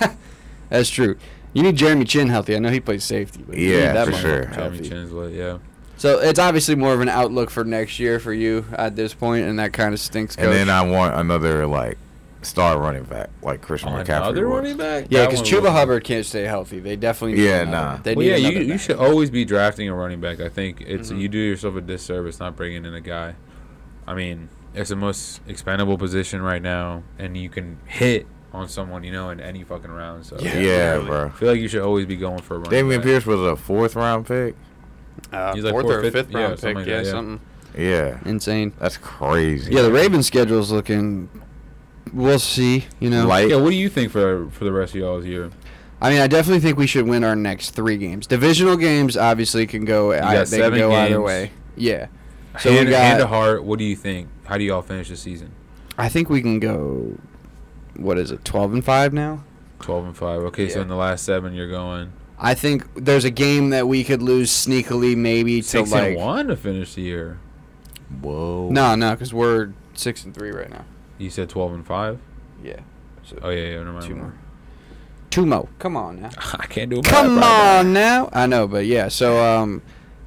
[0.70, 1.16] That's true.
[1.52, 2.56] You need Jeremy Chinn healthy.
[2.56, 4.44] I know he plays safety, but Yeah, that for sure.
[4.46, 4.80] Jeremy.
[4.88, 5.58] Chinn's lit, yeah.
[5.98, 9.46] So it's obviously more of an outlook for next year for you at this point,
[9.46, 10.34] and that kind of stinks.
[10.34, 10.46] Coach.
[10.46, 11.98] And then I want another like
[12.40, 14.16] star running back like Christian McCaffrey.
[14.22, 14.56] Another was.
[14.56, 15.06] running back?
[15.10, 16.80] yeah, because Chuba was- Hubbard can't stay healthy.
[16.80, 17.96] They definitely need Yeah, another- nah.
[18.02, 20.40] They Well, need yeah, you, another you should always be drafting a running back.
[20.40, 21.20] I think it's Mhm.
[21.20, 23.34] you do yourself a disservice not bringing in a guy.
[24.08, 29.02] I mean, it's the most expendable position right now, and you can hit on someone
[29.04, 30.26] you know in any fucking round.
[30.26, 30.58] So Yeah.
[30.58, 31.06] Yeah, really.
[31.06, 31.26] bro.
[31.26, 33.04] I feel like you should always be going for a running Dameon back.
[33.04, 34.54] Pierce was a fourth round pick.
[35.32, 36.76] Uh, He's like fourth fourth, or fifth- fifth yeah, round something pick.
[36.76, 37.10] like yeah, that, yeah.
[37.10, 37.40] something
[37.78, 38.72] Yeah, insane.
[38.78, 39.72] that's crazy.
[39.72, 41.28] Yeah, the Ravens schedule's looking.
[42.12, 42.86] We'll see.
[43.00, 43.48] You know, Light.
[43.48, 45.50] Yeah, what do you think for for the rest of y'all's year?
[46.00, 48.26] I mean, I definitely think we should win our next three games.
[48.26, 50.12] Divisional games obviously can go.
[50.12, 51.24] I, they can seven go either games.
[51.24, 51.50] way.
[51.76, 52.06] Yeah.
[52.58, 53.00] So hand, we got.
[53.02, 54.28] hand to heart, what do you think?
[54.44, 55.52] How do y'all finish the season?
[55.96, 57.16] I think we can go.
[57.96, 58.44] What is it?
[58.44, 59.44] Twelve and five now.
[59.80, 60.40] Twelve and five.
[60.42, 62.12] Okay, so in the last seven, you're going
[62.44, 66.08] I think there's a game that we could lose sneakily, maybe to six like.
[66.08, 67.38] and one to finish the year.
[68.20, 68.68] Whoa.
[68.68, 70.84] No, no, because we're six and three right now.
[71.18, 72.18] You said twelve and five.
[72.62, 72.80] Yeah.
[73.22, 73.76] So Oh yeah, yeah.
[73.78, 74.06] Never mind.
[74.06, 74.34] two more.
[75.30, 75.68] Two more.
[75.78, 76.30] Come on now.
[76.54, 76.98] I can't do.
[76.98, 77.04] It.
[77.04, 78.28] Come math right on now.
[78.32, 79.06] I know, but yeah.
[79.06, 79.80] So um,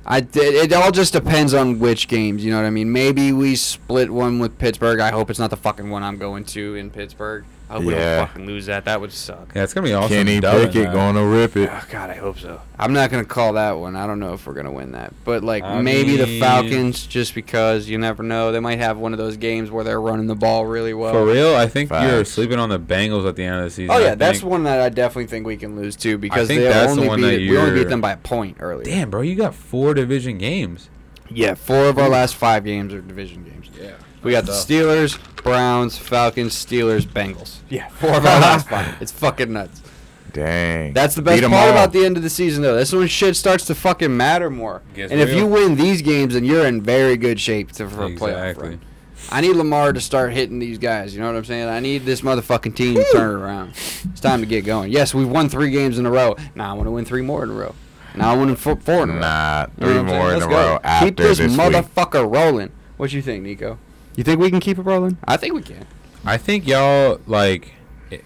[0.06, 0.72] I did.
[0.72, 2.46] It all just depends on which games.
[2.46, 2.94] You know what I mean?
[2.94, 5.02] Maybe we split one with Pittsburgh.
[5.02, 7.44] I hope it's not the fucking one I'm going to in Pittsburgh.
[7.70, 8.18] I hope we Yeah.
[8.18, 8.86] don't fucking lose that.
[8.86, 9.52] That would suck.
[9.56, 10.10] Yeah, it's gonna be awesome.
[10.10, 10.94] Kenny dubbing Pickett that.
[10.94, 11.70] going to rip it.
[11.72, 12.62] Oh, God, I hope so.
[12.78, 13.96] I'm not gonna call that one.
[13.96, 17.08] I don't know if we're gonna win that, but like I maybe the mean- Falcons,
[17.08, 18.52] just because you never know.
[18.52, 21.14] They might have one of those games where they're running the ball really well.
[21.14, 22.32] For real, I think you're Facts.
[22.32, 23.92] sleeping on the Bengals at the end of the season.
[23.96, 26.48] Oh I yeah, that's think- one that I definitely think we can lose too because
[26.50, 28.18] think they that's the only one beat that we only beat you're- them by a
[28.18, 28.84] point earlier.
[28.84, 30.90] Damn, bro, you got four division games.
[31.30, 33.70] Yeah, four of our last five games are division games.
[33.80, 33.94] Yeah.
[34.24, 37.58] We got the Steelers, Browns, Falcons, Steelers, Bengals.
[37.70, 39.00] Yeah, four of our last five.
[39.02, 39.82] It's fucking nuts.
[40.34, 40.94] Dang.
[40.94, 41.72] That's the best best 'em part all.
[41.72, 42.76] about the end of the season, though.
[42.76, 44.82] That's when shit starts to fucking matter more.
[44.94, 45.38] Gets and if real.
[45.38, 48.70] you win these games, then you're in very good shape to, for a playoff Exactly.
[48.70, 48.82] run.
[49.32, 51.16] I need Lamar to start hitting these guys.
[51.16, 51.70] You know what I'm saying?
[51.70, 53.70] I need this motherfucking team to turn it around.
[54.12, 54.92] It's time to get going.
[54.92, 56.36] Yes, we've won three games in a row.
[56.54, 57.74] Now I want to win three more in a row.
[58.18, 59.20] Now I want to four, four in a row.
[59.20, 60.20] Nah, You know three what I'm saying?
[60.20, 60.56] more in Let's a go.
[60.56, 61.60] row after Keep this, this week.
[61.60, 62.72] motherfucker rolling.
[62.98, 63.78] What you think, Nico?
[64.16, 65.18] You think we can keep it rolling?
[65.26, 65.86] I think we can.
[66.26, 67.74] I think y'all like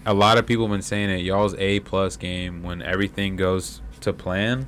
[0.06, 1.22] a lot of people have been saying it.
[1.22, 4.66] Y'all's A plus game when everything goes to plan.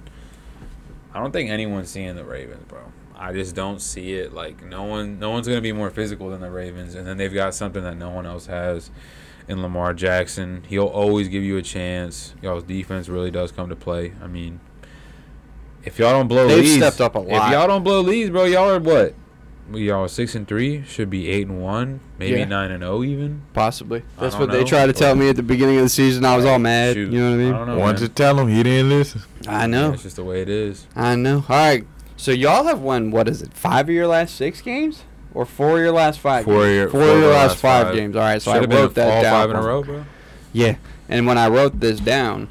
[1.14, 2.81] I don't think anyone's seeing the Ravens, bro.
[3.16, 4.33] I just don't see it.
[4.35, 7.33] Like no one, no one's gonna be more physical than the Ravens, and then they've
[7.33, 8.91] got something that no one else has
[9.47, 10.64] in Lamar Jackson.
[10.68, 12.35] He'll always give you a chance.
[12.43, 14.12] Y'all's defense really does come to play.
[14.23, 14.59] I mean,
[15.85, 16.57] if y'all don't blow leads.
[16.57, 17.47] They've leads, stepped up a lot.
[17.49, 19.14] If y'all don't blow leads, bro, y'all are what
[19.70, 20.83] we are six and three.
[20.85, 22.45] Should be eight and one, maybe Yeah.
[22.45, 23.43] nine and zero even.
[23.55, 24.03] Possibly.
[24.18, 26.24] That's don't what they tried to tell me at the beginning of the season.
[26.24, 26.95] I was all mad.
[26.95, 27.12] Shoot.
[27.12, 27.53] You know what I mean?
[27.55, 27.78] I don't know.
[27.78, 28.09] Wanted man.
[28.11, 29.22] to tell him he didn't listen.
[29.49, 29.93] I know.
[29.93, 30.87] It's just the way it is.
[30.95, 31.45] I know.
[31.49, 31.87] All right.
[32.16, 33.53] So y'all have won what is it?
[33.55, 35.03] Five of your last six games,
[35.35, 36.45] or four of your last five?
[36.45, 36.68] Four games?
[36.72, 37.95] year- four, four of of your last last five, five.
[37.97, 38.16] games.
[38.16, 38.43] All right.
[38.43, 39.33] So Should I have been wrote that all down.
[39.33, 40.05] five in a row, bro.
[40.53, 40.74] Yeah.
[41.09, 42.49] And when I wrote this down.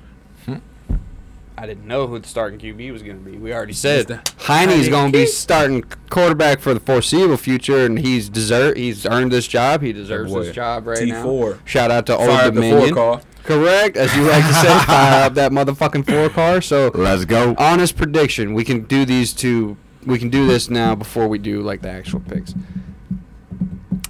[1.62, 3.38] I didn't know who the starting QB was going to be.
[3.38, 4.28] We already said?
[4.40, 8.78] Heine's going to be starting quarterback for the foreseeable future, and he's desert.
[8.78, 9.84] He's earned this job.
[9.84, 10.46] He deserves boy.
[10.46, 11.22] this job right T now.
[11.22, 11.60] four.
[11.66, 12.96] Shout out to Old Fire the four Dominion.
[12.96, 13.22] call.
[13.44, 16.62] Correct, as you like to say, fire up that motherfucking four car.
[16.62, 17.54] So Let's go.
[17.60, 18.56] honest prediction.
[18.56, 19.78] We can do these two.
[20.04, 22.56] We can do this now before we do like the actual picks.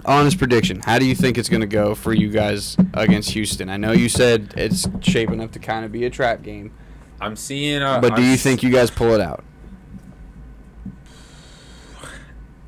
[0.06, 0.80] Honest prediction.
[0.80, 3.68] How do you think it's going to go for you guys against Houston?
[3.70, 6.72] I know you said it's shaping up to kind of be a trap game,
[7.22, 7.82] I'm seeing.
[7.82, 9.44] Uh, but do you think you guys pull it out?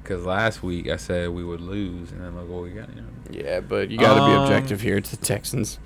[0.01, 2.89] Because last week I said we would lose, and then look what we got.
[2.95, 3.07] You know?
[3.31, 4.97] Yeah, but you got to be Um, objective here.
[4.97, 5.79] It's the Texans.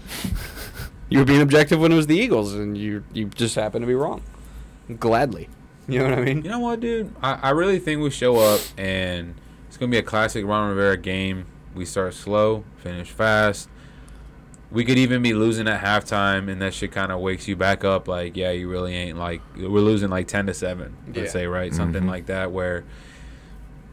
[1.10, 3.88] you were being objective when it was the Eagles, and you you just happened to
[3.88, 4.24] be wrong.
[5.00, 5.50] Gladly.
[5.88, 6.44] You know what I mean?
[6.44, 7.16] You know what, dude?
[7.22, 9.36] I, I really think we show up and
[9.68, 11.46] it's gonna be a classic Ron Rivera game.
[11.76, 13.70] We start slow, finish fast.
[14.70, 17.84] We could even be losing at halftime, and that shit kind of wakes you back
[17.86, 18.08] up.
[18.08, 20.96] Like, yeah, you really ain't like we're losing like ten to seven.
[21.08, 21.28] Let's Yeah.
[21.28, 22.08] say right, something Mhm.
[22.10, 22.84] like that, where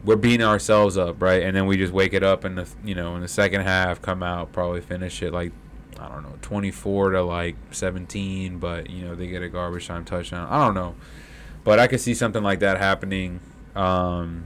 [0.04, 2.94] we're beating ourselves up, right, and then we just wake it up in the you
[2.94, 5.52] know in the second half, come out, probably finish it like
[6.00, 9.86] I don't know, twenty four to like seventeen, but you know they get a garbage
[9.86, 10.48] time touchdown.
[10.50, 10.96] I don't know.
[11.62, 13.38] But I could see something like that happening.
[13.76, 14.44] Um,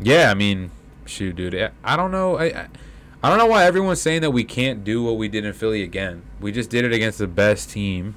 [0.00, 0.70] yeah, I mean,
[1.04, 1.54] shoot, dude.
[1.54, 2.36] I- I don't know.
[2.38, 2.66] I, I
[3.22, 5.82] I don't know why everyone's saying that we can't do what we did in Philly
[5.82, 6.22] again.
[6.40, 8.14] We just did it against the best team,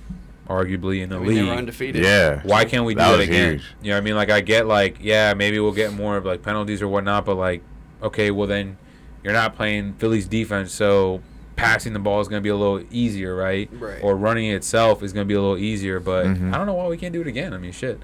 [0.48, 1.58] arguably in the we never league.
[1.58, 2.04] undefeated.
[2.04, 2.42] Yeah.
[2.44, 3.52] Why can't we do That it was again?
[3.54, 3.64] huge.
[3.82, 4.16] You know what I mean?
[4.16, 7.36] Like I get like, yeah, maybe we'll get more of like penalties or whatnot, but
[7.36, 7.64] like,
[8.04, 8.78] okay, well then
[9.24, 11.22] you're not playing Philly's defense, so
[11.56, 13.70] passing the ball is going to be a little easier, right?
[13.74, 14.00] Right.
[14.04, 16.54] Or running itself is going to be a little easier, but Mhm.
[16.54, 17.54] I don't know why we can't do it again.
[17.54, 18.00] I mean, shit.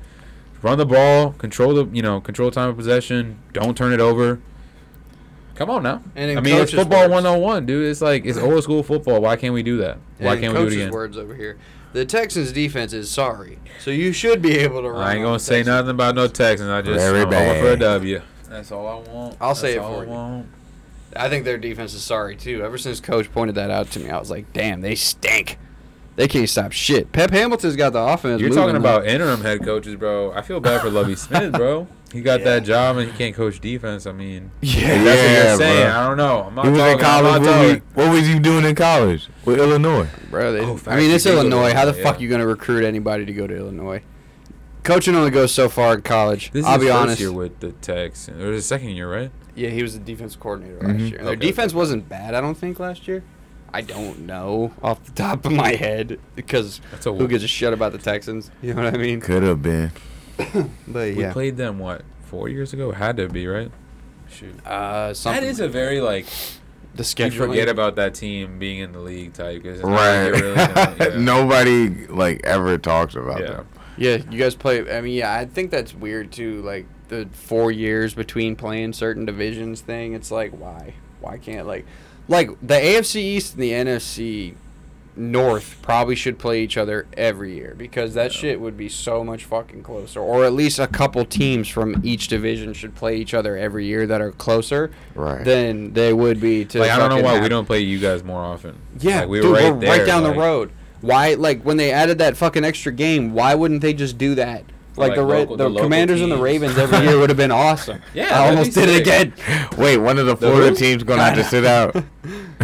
[0.63, 4.39] Run the ball, control the, you know, control time of possession, don't turn it over.
[5.57, 6.01] Come on now.
[6.15, 7.89] And I mean, it's coach's football words- 101, dude.
[7.89, 9.19] It's like it's old school football.
[9.21, 9.97] Why can't we do that?
[10.19, 10.91] Why And can't we do it coach's again?
[10.91, 11.57] words over here.
[11.93, 15.01] The Texans defense is sorry, so you should be able to run.
[15.01, 15.67] I ain't gonna say Texans.
[15.75, 16.69] nothing about no Texans.
[16.69, 17.79] I just Very I'm going for a bad.
[17.79, 18.21] W.
[18.49, 19.37] That's all I want.
[19.41, 20.09] I'll say it all for I you.
[20.09, 20.47] want.
[21.15, 22.61] I think their defense is sorry too.
[22.63, 25.57] Ever since Coach pointed that out to me, I was like, "Damn, they stink.
[26.17, 28.41] They can't stop shit." Pep Hamilton's got the offense.
[28.41, 28.79] You're talking though.
[28.79, 30.31] about interim head coaches, bro.
[30.33, 31.87] I feel bad for Lovie Smith, bro.
[32.13, 32.45] He got Yeah.
[32.45, 34.05] that job and he can't coach defense.
[34.05, 34.69] I mean, yeah.
[34.71, 35.87] if that's what Yeah, you're saying.
[35.91, 35.99] bro.
[35.99, 36.43] I don't know.
[36.47, 36.93] I'm not He was talking.
[36.93, 37.41] in college.
[37.41, 40.07] What, was, what was he doing in college with Illinois?
[40.29, 40.53] bro.
[40.53, 41.73] They, Oh, I mean, it's did go to Illinois.
[41.73, 42.23] How the Illinois, fuck yeah.
[42.23, 44.01] you gonna recruit anybody to go to Illinois?
[44.83, 46.51] Coaching only goes so far in college.
[46.51, 47.19] This is I'll his be first honest.
[47.19, 48.29] year with the Tex.
[48.29, 49.31] It was his second year, right?
[49.53, 51.09] Yeah, he was the defense coordinator last Mhm.
[51.09, 51.19] year.
[51.19, 51.77] And their defense okay.
[51.77, 53.23] wasn't bad, I don't think, last year.
[53.73, 57.91] I don't know off the top of my head because who gives a shit about
[57.91, 58.49] the Texans?
[58.61, 59.19] You know what I mean?
[59.19, 59.91] Could have been.
[60.87, 62.91] But We played them what four years ago?
[62.91, 63.71] Had to be right.
[64.29, 64.55] Shoot.
[64.65, 65.43] uh, That something.
[65.43, 66.25] is a very like
[66.95, 67.47] the you schedule.
[67.47, 70.29] forget about that team being in the league type because Right.
[70.29, 71.15] Really yeah.
[71.17, 73.47] Nobody like ever talks about Yeah.
[73.47, 73.67] them.
[73.99, 74.79] Yeah, you guys play.
[74.95, 76.61] I mean, yeah, I think that's weird too.
[76.61, 80.13] Like the four years between playing certain divisions thing.
[80.13, 80.93] It's like why?
[81.19, 81.85] Why can't like,
[82.27, 84.53] like the AFC East and the NFC
[85.17, 88.39] North probably should play each other every year because that Yeah.
[88.39, 90.19] shit would be so much fucking closer.
[90.19, 94.05] Or at least a couple teams from each division should play each other every year
[94.07, 95.43] that are closer Right.
[95.43, 96.79] than they would be to.
[96.79, 98.75] Like I don't know why we don't play you guys more often.
[98.99, 100.69] yeah, like, we dude, were right we're there, right down like- the road.
[101.01, 104.63] Why, like, when they added that fucking extra game, why wouldn't they just do that?
[104.97, 106.37] Like, Like the Ra- local- the, the local Commanders and the.
[106.37, 108.01] Ravens every year would have been awesome.
[108.13, 109.33] Yeah, I almost be did it again.
[109.77, 110.75] Wait, one of the The Florida who?
[110.75, 111.95] teams gonna have to sit out.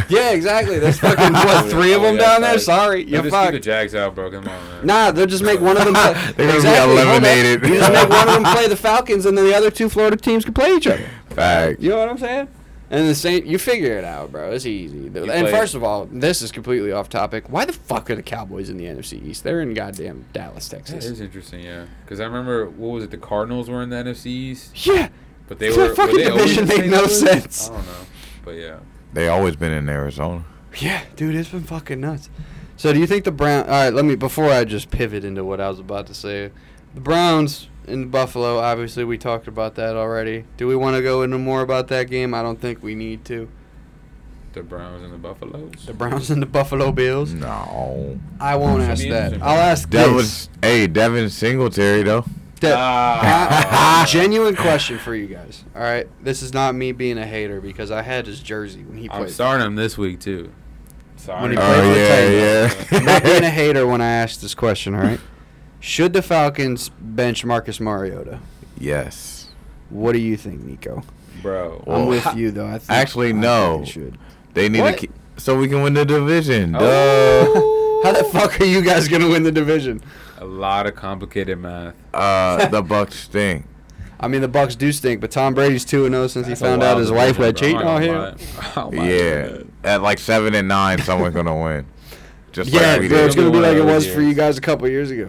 [0.10, 0.80] Yeah, exactly.
[0.80, 2.58] There's fucking what oh, three of Oh, them yeah, down there.
[2.60, 3.60] Sorry, They'll you're just keep the.
[3.60, 4.30] Jags out, bro.
[4.32, 4.86] Come on, man.
[4.86, 5.94] Nah, they'll just make one of them.
[5.94, 6.14] Play.
[6.14, 7.64] They're gonna be Exactly, hold eliminated.
[7.70, 10.18] You just make one of them play the Falcons, and then the other two Florida
[10.18, 11.08] teams can play each other.
[11.30, 11.80] Fact.
[11.80, 12.48] You know what I'm saying?
[12.94, 14.52] And the same, you figure it out, bro.
[14.52, 15.08] It's easy.
[15.08, 17.46] and play- first of all, this is completely off topic.
[17.50, 19.44] Why the fuck are the Cowboys in the NFC East?
[19.44, 21.04] They're in goddamn Dallas, Texas.
[21.06, 21.86] is interesting, yeah.
[22.06, 23.10] Because I remember what was it?
[23.12, 25.10] The Cardinals were in the NFC East, Yeah,
[25.48, 25.96] but they That were.
[25.96, 27.20] fucking were they division made no Louis?
[27.20, 27.70] sense.
[27.70, 27.92] I don't know,
[28.46, 28.78] but yeah.
[29.12, 30.46] They always been in Arizona.
[30.78, 32.30] yeah, dude, it's been fucking nuts.
[32.78, 33.64] So, do you think the Brown?
[33.66, 36.52] All right, let me before I just pivot into what I was about to say.
[36.96, 38.60] The Browns in Buffalo.
[38.60, 40.46] Obviously, we talked about that already.
[40.58, 42.34] Do we want to go into more about that game?
[42.34, 43.50] I don't think we need to.
[44.54, 45.86] The Browns and the Buffaloes.
[45.86, 47.34] The Browns and the Buffalo Bills.
[47.34, 48.20] No.
[48.40, 49.42] I won't Should ask that.
[49.42, 50.48] I'll ask Devin, this.
[50.62, 52.24] hey, Devin Singletary though.
[52.60, 54.06] De- Ah.
[54.08, 55.64] genuine question for you guys.
[55.76, 58.98] All right, this is not me being a hater because I had his jersey when
[58.98, 59.32] he I'm played.
[59.32, 60.52] starting him this week too.
[61.26, 61.56] When he Sorry.
[61.56, 62.92] played Oh for the yeah, Titans.
[62.92, 63.00] yeah.
[63.00, 64.94] not being a hater when I asked this question.
[64.94, 65.20] All right,
[65.84, 68.40] should the Falcons bench Marcus Mariota?
[68.80, 69.50] yes.
[69.90, 71.04] What do you think, Nico?
[71.44, 71.84] bro.
[71.86, 72.66] I'm with ha- you though.
[72.68, 73.80] I think, actually, I no.
[73.80, 74.18] they should.
[74.54, 74.92] They need What?
[74.94, 76.76] to keep so we can win the division.
[76.80, 78.02] Oh.
[78.04, 80.02] How the fuck are you guys gonna win the division?
[80.40, 81.94] A lot of complicated math.
[82.14, 83.66] Uh, the Bucks stink.
[84.20, 86.66] I mean, the Bucks do stink, but Tom Brady's two and zero since That's he
[86.66, 87.44] found out wild his wife division,
[87.76, 88.00] had bro.
[88.00, 88.38] cheating on him.
[88.78, 89.68] Oh yeah, God.
[89.84, 91.86] at like seven and nine, someone's gonna win.
[92.52, 93.26] Just Yeah, like we bro, did.
[93.28, 95.28] it's gonna be like it was for you guys a couple years ago.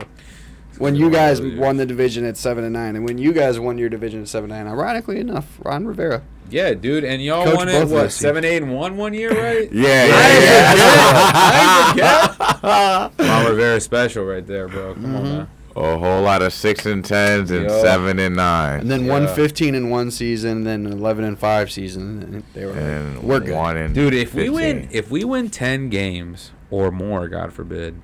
[0.79, 3.18] When you be one of guys won the division at seven and nine, and when
[3.18, 6.22] you guys won your division at seven and nine, ironically enough, Ron Rivera.
[6.51, 9.72] Yeah, dude, and y'all Coach won it what seven, eight, and one one year, right?
[9.72, 12.29] Yeah, I yeah,
[12.66, 13.09] yeah.
[13.18, 14.95] Ron Rivera special right there, bro.
[14.95, 15.37] Come on, Mhm.
[15.39, 15.49] man.
[15.77, 17.83] A whole lot of six and tens and Yo.
[17.83, 18.81] seven and nine.
[18.83, 19.35] And then won Yeah.
[19.35, 22.22] 15 in one season, then 11 and five season.
[22.22, 23.77] And they were and we're good.
[23.77, 27.97] and Dude, if we win, if we win ten games or more, God forbid,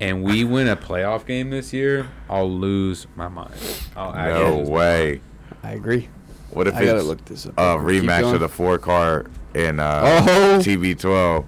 [0.00, 3.54] and we win a playoff game this year, I'll lose my mind.
[3.96, 5.20] I'll no actually way.
[5.62, 6.08] I agree.
[6.50, 7.52] What if I it's look this up.
[7.58, 8.34] a rematch going.
[8.34, 10.58] of the four car in uh, Oh.
[10.62, 11.44] TB12?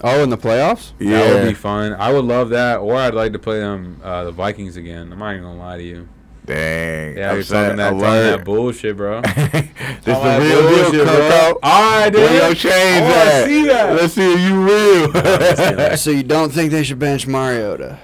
[0.00, 0.92] Oh, in the playoffs?
[0.98, 1.12] mind.
[1.12, 1.94] That would be fun.
[1.94, 5.12] I would love that, or I'd like to play them uh, the Vikings again.
[5.12, 6.08] I'm not even gonna lie to you.
[6.48, 7.16] Dang.
[7.16, 9.20] Yeah, you're upset talking that, talking that bullshit, bro.
[9.22, 11.58] this is the real bullshit, deal, bro.
[11.62, 12.22] All right, dude.
[12.22, 13.96] Where your change oh, I wanna see that.
[13.96, 15.96] Let's see if you real.
[15.98, 17.98] So you don't think they should bench Mariota?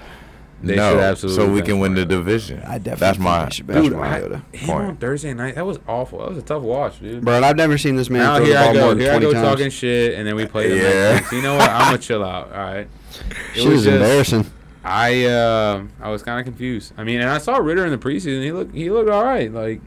[0.63, 2.61] They no, should absolutely so we can win the division.
[2.61, 4.43] I definitely That's think my they should bench Dude, Mariota.
[4.53, 6.21] I, him on Thursday night, that was awful.
[6.21, 7.23] That was a tough watch, dude.
[7.23, 8.81] Bro, I've never seen this man now throw here the I go.
[8.81, 9.45] more than Here I go times.
[9.47, 10.83] talking shit, and then we play the Yeah.
[10.83, 11.31] next week.
[11.31, 11.69] So you know what?
[11.71, 12.51] I'm gonna chill out.
[12.51, 12.89] All right.
[12.89, 14.47] It She was just- embarrassing.
[14.85, 16.93] I uh, I was kind of confused.
[16.99, 18.43] I mean, and I saw Ridder in the preseason.
[18.43, 19.51] He looked he looked all right.
[19.53, 19.81] Like,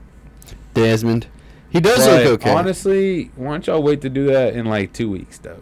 [0.74, 1.28] Desmond.
[1.70, 2.52] He does look okay.
[2.52, 5.60] honestly, why don't y'all wait to do that in like two weeks though?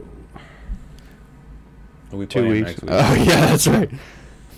[2.12, 2.68] We Two weeks.
[2.70, 2.92] next week.
[2.94, 3.90] Oh, yeah, that's right.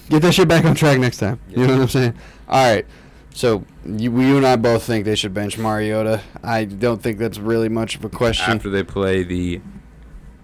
[0.09, 1.39] Get that shit back on track next time.
[1.49, 2.13] You know what I'm saying?
[2.47, 2.85] All right.
[3.33, 6.21] So you, you and I both think they should bench Mariota.
[6.43, 8.53] I don't think that's really much of a question.
[8.53, 9.61] After they play the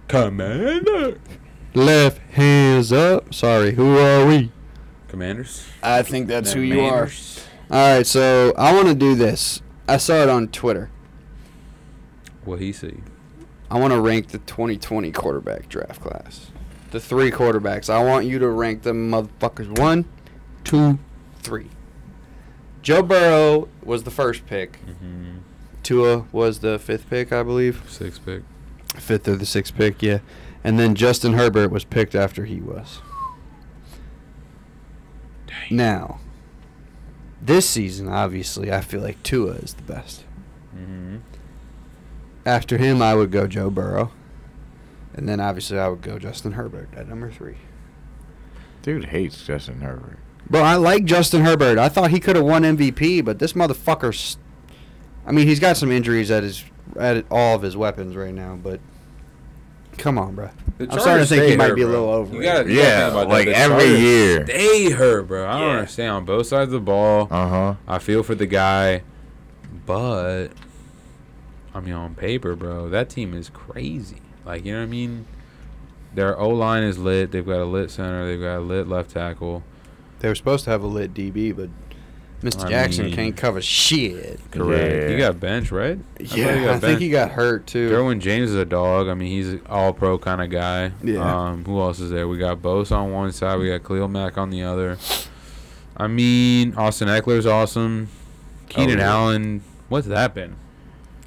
[0.08, 1.18] Commander
[1.74, 3.34] Left hands up.
[3.34, 4.52] Sorry, who are we?
[5.08, 5.68] Commanders.
[5.82, 7.08] I think that's who you are.
[7.08, 7.46] Commanders.
[7.72, 9.62] All right, so I want to do this.
[9.88, 10.90] I saw it on Twitter.
[12.46, 13.02] What he see?
[13.72, 16.52] I want to rank the 2020 quarterback draft class.
[16.92, 17.90] The three quarterbacks.
[17.90, 20.06] I want you to rank them motherfuckers one,
[20.64, 21.00] two,
[21.42, 21.70] three.
[22.84, 24.86] Joe Burrow was the first pick.
[24.86, 25.38] Mm-hmm.
[25.82, 27.84] Tua was the fifth pick, I believe.
[27.88, 28.44] Sixth pick.
[28.96, 30.20] Fifth or the sixth pick, yeah.
[30.64, 33.02] And then Justin Herbert was picked after he was.
[35.70, 36.20] Now,
[37.42, 40.24] this season, obviously, I feel like Tua is the best.
[40.76, 41.18] Mm-hmm.
[42.46, 44.12] After him, I would go Joe Burrow.
[45.14, 47.58] And then obviously I would go Justin Herbert at number three.
[48.82, 50.18] Dude hates Justin Herbert.
[50.50, 51.78] Bro, I like Justin Herbert.
[51.78, 54.38] I thought he could have won MVP, but this motherfucker's.
[55.26, 56.66] I mean, he's got some injuries at his
[57.00, 58.82] at all of his weapons right now, but
[59.98, 60.50] come on, bro.
[60.78, 62.44] The I'm starting to think he stay might hurt, be a little over You it.
[62.44, 63.56] gotta, Yeah, about like that.
[63.56, 64.46] Every Chargers year.
[64.46, 65.48] Stay hurt, bro.
[65.48, 65.76] I don't Yeah.
[65.78, 66.10] understand.
[66.12, 67.74] On both sides of the ball, Uh huh.
[67.88, 69.04] I feel for the guy,
[69.86, 70.50] but
[71.76, 74.22] I mean, on paper, bro, that team is crazy.
[74.46, 75.26] Like, you know what I mean?
[76.14, 77.32] Their O line is lit.
[77.32, 78.28] They've got a lit center.
[78.28, 79.64] They've got a lit left tackle.
[80.20, 81.70] They were supposed to have a lit DB, but
[82.44, 82.66] Mr.
[82.66, 84.40] I Jackson mean- can't cover shit.
[84.52, 84.94] Correct.
[84.94, 85.08] Yeah.
[85.10, 85.98] You got bench, right?
[86.20, 87.90] I he Yeah, got I think he got hurt too.
[87.90, 89.08] Derwin James is a dog.
[89.08, 90.92] I mean, he's an all pro kind of guy.
[91.04, 91.20] Yeah.
[91.48, 92.28] Um, who else is there?
[92.28, 93.58] We got Bosa on one side.
[93.60, 94.98] We got Khalil Mack on the other.
[95.96, 98.10] I mean, Austin Ekeler's awesome.
[98.68, 99.12] Keenan yeah.
[99.14, 100.56] Allen, what's that been?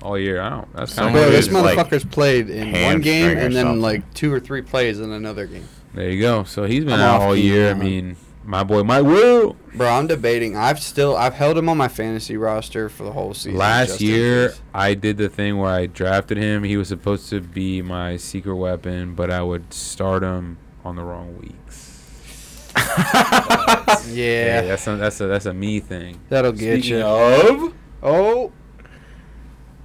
[0.02, 0.40] All year.
[0.40, 0.72] I don't.
[0.74, 3.38] That's kind Some Bro, of of this it is like motherfucker's played in one game
[3.38, 3.80] and then something.
[3.80, 5.66] like two or three plays in another game.
[5.94, 6.44] There you go.
[6.44, 7.70] So he's been I'm out all Keenan year.
[7.70, 8.16] I mean,
[8.46, 9.56] my boy Mike Will.
[9.74, 10.56] Bro, I'm debating.
[10.56, 13.58] I've still I've held him on my fantasy roster for the whole season.
[13.58, 14.54] Last year.
[14.72, 16.62] I did the thing where I drafted him.
[16.64, 21.02] He was supposed to be my secret weapon, but I would start him on the
[21.02, 21.92] wrong weeks.
[24.08, 26.20] yeah, that's a, that's a that's a me thing.
[26.28, 27.04] that'll get Speaking you.
[27.04, 28.52] of, oh,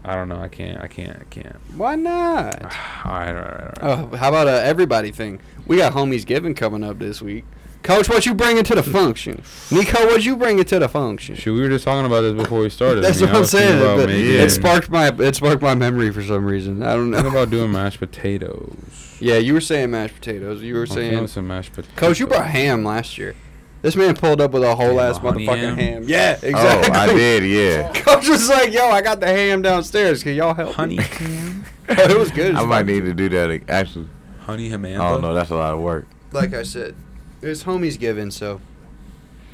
[0.03, 0.39] I don't know.
[0.41, 0.82] I can't.
[0.82, 1.18] I can't.
[1.18, 1.55] I can't.
[1.76, 2.64] why not?
[2.64, 2.70] all
[3.12, 4.09] right, all right, all right.
[4.14, 5.39] Oh, how about a everybody thing?
[5.68, 7.45] We got homies giving coming up this week.
[7.84, 9.41] Coach, what you bringing to the function?
[9.71, 11.34] Nico, what you bringing to the function?
[11.36, 13.01] Shoot, we were just talking about this before we started.
[13.03, 13.82] That's I mean, what I I'm saying.
[13.82, 16.84] about But making- it sparked my it sparked my memory for some reason.
[16.84, 17.32] I don't Think know.
[17.32, 19.17] about doing mashed potatoes.
[19.19, 20.61] Yeah, you were saying mashed potatoes.
[20.61, 21.95] You were I'm saying, some mashed potatoes.
[21.97, 23.36] Coach, you brought ham last year.
[23.82, 25.77] This man pulled up with a whole ass motherfucking ham?
[25.77, 26.03] ham.
[26.05, 26.91] Yeah, Oh, exactly.
[26.95, 27.91] I did, yeah.
[27.95, 30.21] Coach was like, "Yo, I got the ham downstairs.
[30.21, 31.65] Can y'all help Honey me?" ham.
[31.89, 32.53] Oh, it was good.
[32.53, 33.67] I might need to do that.
[33.69, 34.07] Actually,
[34.41, 34.86] Honey ham.
[34.86, 35.34] Oh don't.
[35.34, 36.05] That's a lot of work.
[36.32, 36.93] like I said,
[37.42, 38.62] it's homies giving, so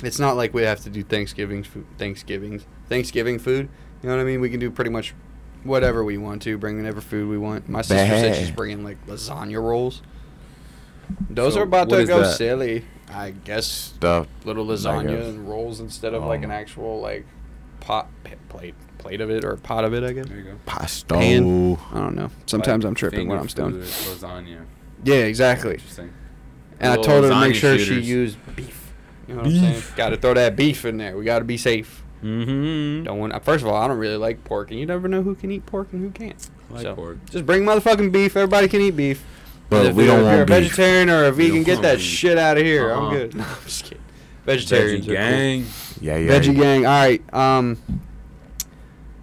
[0.03, 1.85] it's not like we have to do Thanksgiving food.
[1.97, 3.69] Thanksgivings, Thanksgiving food.
[4.03, 4.41] You know what I mean?
[4.41, 5.13] We can do pretty much
[5.63, 6.57] whatever we want to.
[6.57, 7.67] Bring whatever food we want.
[7.67, 10.01] My sister said she's bringing like lasagna rolls.
[11.29, 12.35] Those So are about to go that?
[12.35, 12.85] silly.
[13.09, 14.27] I guess Stuff.
[14.43, 15.25] little lasagna guess.
[15.27, 16.43] and rolls instead of like Oh.
[16.43, 17.25] an actual like
[17.79, 20.03] pot p- plate plate of it or pot of it.
[20.03, 20.27] I guess.
[20.27, 20.55] There you go.
[20.65, 21.15] Pasta.
[21.15, 22.29] I don't know.
[22.45, 23.81] Sometimes Like I'm tripping when I'm stoned.
[23.81, 24.65] Lasagna.
[25.05, 25.75] Yeah, exactly.
[25.75, 26.11] Interesting.
[26.79, 28.91] And I told her to make sure she used beef.
[29.27, 29.73] You know what I'm saying?
[29.75, 29.95] Beef.
[29.95, 31.17] Got to throw that beef in there.
[31.17, 32.03] We got to be safe.
[32.23, 33.03] Mm-hmm.
[33.03, 33.43] Don't want.
[33.43, 35.65] First of all, I don't really like pork, and you never know who can eat
[35.65, 36.49] pork and who can't.
[36.69, 37.17] like so, pork.
[37.29, 38.35] Just bring motherfucking beef.
[38.35, 39.23] Everybody can eat beef.
[39.69, 40.57] But if we don't if you're a want beef.
[40.63, 42.05] vegetarian or a vegan, don't get that beef.
[42.05, 42.89] shit out of here.
[42.91, 43.11] I'm Uh-uh.
[43.11, 43.35] good.
[43.35, 43.97] No, I'm just kidding.
[43.99, 45.15] Veggie Vegetarians are cool.
[45.15, 45.65] gang.
[45.99, 46.31] Yeah, yeah.
[46.39, 46.85] Veggie gang.
[46.85, 47.33] All right.
[47.33, 47.77] Um,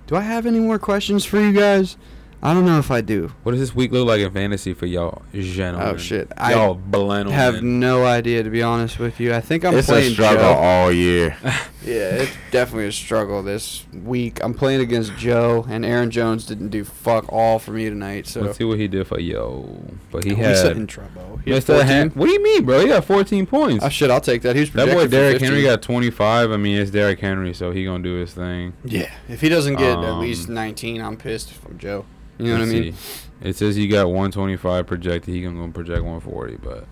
[0.06, 1.96] do I have any more questions for you guys?
[2.44, 3.32] I don't know if I do.
[3.42, 5.88] What does this week look like in fantasy for y'all, gentlemen?
[5.88, 6.30] Oh shit.
[6.36, 9.32] I Y'all blend have no idea to be honest with you.
[9.34, 10.52] I think I'm It's a playing struggle Joe.
[10.52, 11.36] all year.
[11.86, 14.42] Yeah, it's definitely a struggle this week.
[14.42, 18.26] I'm playing against Joe, and Aaron Jones didn't do fuck all for me tonight.
[18.26, 19.68] So Let's see what he did for yo.
[20.10, 20.48] But he Oh, had.
[20.56, 21.40] he's in trouble.
[21.44, 21.76] He had Mr.
[21.84, 22.10] 14.
[22.12, 22.80] What do you mean, bro?
[22.80, 23.84] He got 14 points.
[23.84, 24.56] Oh shit, I'll take that.
[24.56, 26.52] He was that boy Derrick Henry got 25.
[26.52, 28.72] I mean, it's Derrick Henry, so he gonna do his thing.
[28.86, 32.06] Yeah, if he doesn't get at Um, least 19, I'm pissed from Joe.
[32.38, 32.92] You know what I mean?
[32.94, 33.20] see.
[33.42, 35.34] It says he got 125 projected.
[35.34, 36.86] He gonna go project 140, but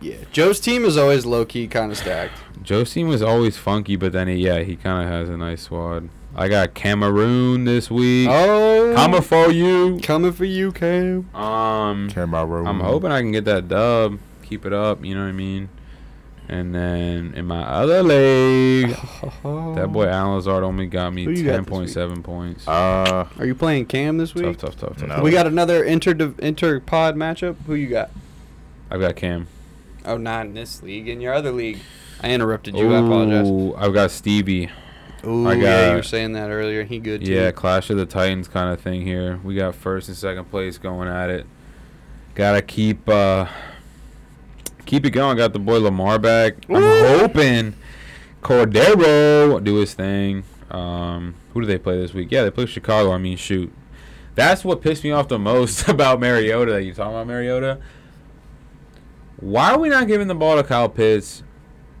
[0.00, 2.34] Yeah, Joe's team is always low key kind of stacked.
[2.62, 5.62] Joe's team was always funky, but then he, yeah, he kind of has a nice
[5.62, 6.08] squad.
[6.36, 8.28] I got Cameroon this week.
[8.30, 9.98] Oh, Coming for you.
[10.02, 11.34] coming for you, Cam.
[11.34, 12.66] Um, Care about road.
[12.68, 14.18] I'm hoping I can get that dub.
[14.42, 15.04] Keep it up.
[15.04, 15.68] You know what I mean.
[16.50, 18.88] And then in my other league,
[19.44, 22.66] that boy Allen Lazard only got me Who you got this 10.7 points.
[22.66, 24.44] Uh, Are you playing Cam this week?
[24.58, 25.08] tough, tough, tough, tough.
[25.08, 25.22] No.
[25.22, 27.56] We got another inter inter pod matchup.
[27.66, 28.10] Who you got?
[28.90, 29.46] I've got Cam.
[30.06, 31.06] Oh, not in this league.
[31.06, 31.80] In your other league.
[32.22, 32.94] I interrupted you.
[32.94, 33.46] I apologize.
[33.46, 34.70] Ooh, I've got Stevie.
[35.24, 36.84] Ooh, I yeah, got- you were saying that earlier.
[36.84, 37.30] He good too.
[37.30, 39.38] Yeah, Clash of the Titans kind of thing here.
[39.44, 41.46] We got first and second place going at it.
[42.34, 43.46] Gotta keep uh
[44.88, 45.36] keep it going.
[45.36, 46.54] Got the boy Lamar back.
[46.68, 47.74] I'm hoping
[48.42, 50.42] Cordero do his thing.
[50.70, 52.28] Um, who do they play this week?
[52.32, 53.12] Yeah, they play Chicago.
[53.12, 53.72] I mean, shoot,
[54.34, 56.72] that's what pissed me off the most about Mariota.
[56.72, 57.78] That You talking about Mariota?
[59.36, 61.44] Why are we not giving the ball to Kyle Pitts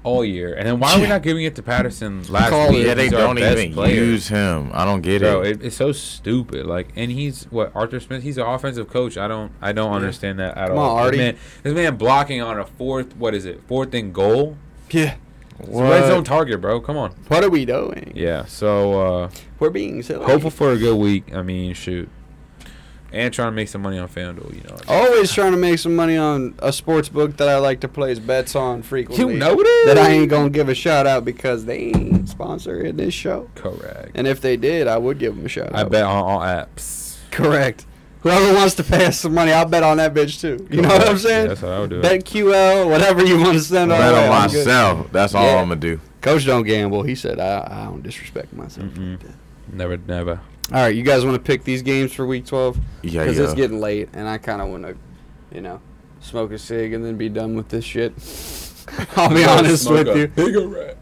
[0.08, 2.86] all year, and then why are we not giving it to Patterson last Call week?
[2.86, 3.94] yeah, they don't even player.
[3.94, 4.70] use him.
[4.72, 5.48] I don't get Bro, it.
[5.60, 6.66] it, it's so stupid.
[6.66, 8.22] Like, and he's what Arthur Smith.
[8.22, 9.16] He's an offensive coach.
[9.18, 9.96] I don't, I don't Yeah.
[9.96, 10.96] understand that at Come all.
[10.96, 11.18] on, Artie.
[11.18, 13.16] Man, this man blocking on a fourth.
[13.16, 13.60] What is it?
[13.68, 14.56] Fourth and goal.
[14.90, 15.14] Yeah.
[15.60, 16.80] It's a red zone target, bro.
[16.80, 17.10] Come on.
[17.26, 18.12] What are we doing?
[18.14, 18.44] Yeah.
[18.44, 20.24] So uh We're being silly.
[20.24, 21.34] hopeful for a good week.
[21.34, 22.08] I mean, shoot,
[23.12, 24.54] and trying to make some money on FanDuel.
[24.54, 24.76] You know.
[24.88, 28.18] Always trying to make some money on a sports book that I like to place
[28.18, 29.32] bets on frequently.
[29.34, 32.96] You know it That I ain't gonna give a shout out because they ain't sponsoring
[32.96, 33.48] this show.
[33.54, 34.12] Correct.
[34.14, 35.86] And if they did, I would give them a shout I out.
[35.86, 37.16] I bet on all apps.
[37.30, 37.84] Correct.
[38.22, 40.66] Whoever wants to pay us some money, I'll bet on that bitch too.
[40.70, 41.42] You know what I'm saying?
[41.44, 42.02] Yeah, that's how I would do.
[42.02, 44.66] Bet QL, whatever you want to send our Bet on I'm good.
[44.66, 45.12] myself.
[45.12, 45.56] That's all Yeah.
[45.60, 46.00] I'm gonna do.
[46.20, 47.04] Coach don't gamble.
[47.04, 48.92] He said I, I don't disrespect myself.
[48.94, 49.20] That.
[49.72, 50.40] Never, never.
[50.70, 52.78] All right, you guys want to pick these games for week 12?
[53.02, 53.44] Yeah, Because yeah.
[53.44, 54.96] it's getting late, and I kind of want to,
[55.50, 55.80] you know,
[56.20, 58.12] smoke a cig and then be done with this shit.
[59.16, 60.30] I'll be honest with you.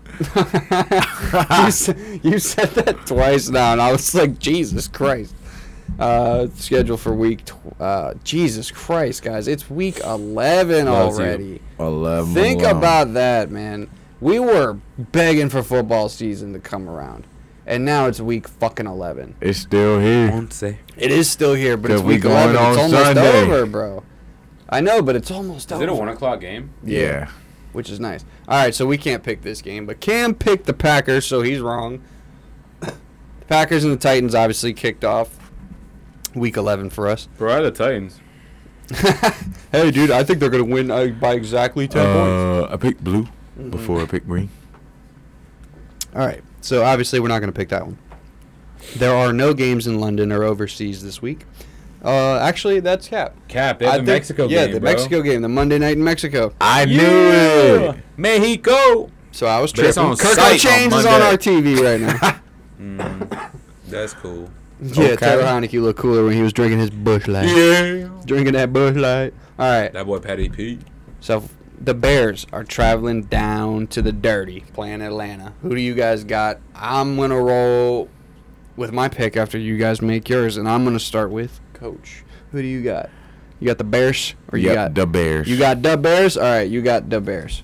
[1.64, 5.34] you, said, you said that twice now, and I was like, Jesus Christ.
[5.98, 7.44] Uh, schedule for week.
[7.44, 11.24] Tw- uh, Jesus Christ, guys, it's week 11 Loves you.
[11.24, 11.60] already.
[11.78, 12.34] Eleven.
[12.34, 12.76] Think alone.
[12.76, 13.88] about that, man.
[14.20, 17.24] We were begging for football season to come around,
[17.66, 19.36] and now it's week fucking 11.
[19.40, 20.30] It's still here.
[20.30, 20.62] Once.
[20.62, 22.56] It is still here, but it's week going 11.
[22.56, 23.42] It's almost Sunday.
[23.42, 24.04] over, bro.
[24.68, 25.84] I know, but it's almost Is over.
[25.84, 26.70] it a one o'clock game?
[26.82, 27.28] Yeah.
[27.72, 28.24] which is nice.
[28.48, 31.60] All right, so we can't pick this game, but Cam picked the Packers, so he's
[31.60, 32.02] wrong.
[32.80, 32.94] the
[33.48, 35.38] Packers and the Titans obviously kicked off
[36.34, 37.28] week 11 for us.
[37.38, 38.20] Bro, I had the Titans.
[39.72, 42.70] hey, dude, I think they're going to win uh, by exactly 10 points.
[42.70, 43.26] Uh, I picked blue
[43.58, 43.70] Mhm.
[43.70, 44.48] before I picked green.
[46.14, 47.96] All right, so obviously we're not going to pick that one.
[48.96, 51.44] There are no games in London or overseas this week.
[52.04, 53.34] Uh, actually, that's Cap.
[53.48, 54.90] Cap, have I the think- Mexico yeah, game, Yeah, the bro.
[54.90, 56.52] Mexico game, the Monday night in Mexico.
[56.60, 56.96] I Yeah!
[57.02, 57.96] knew it.
[58.16, 59.10] Mexico.
[59.32, 59.98] So I was tripping.
[59.98, 62.40] on Kirko site on Chains is on our TV right now.
[62.80, 63.50] Mm,
[63.88, 64.50] that's cool.
[64.82, 65.16] yeah, Okay.
[65.16, 67.48] Taylor Heinicke looked cooler when he was drinking his Busch Light.
[67.48, 68.08] Yeah.
[68.26, 69.32] Drinking that Busch Light.
[69.58, 69.90] All right.
[69.94, 70.78] That boy Patty P.
[71.20, 71.42] So
[71.80, 75.52] the Bears are traveling down to the dirty, playing Atlanta.
[75.62, 76.58] Who do you guys got?
[76.74, 78.08] I'm gonna roll
[78.76, 82.24] with my pick after you guys make yours, and I'm gonna start with Coach.
[82.52, 83.10] Who do you got?
[83.60, 85.48] You got the Bears, or you Yep, got the Bears.
[85.48, 86.36] you got the Bears?
[86.36, 87.62] All right, you got the Bears.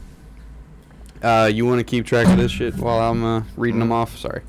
[1.23, 4.17] Uh, you want to keep track of this shit while I'm uh, reading them off?
[4.19, 4.43] Sorry,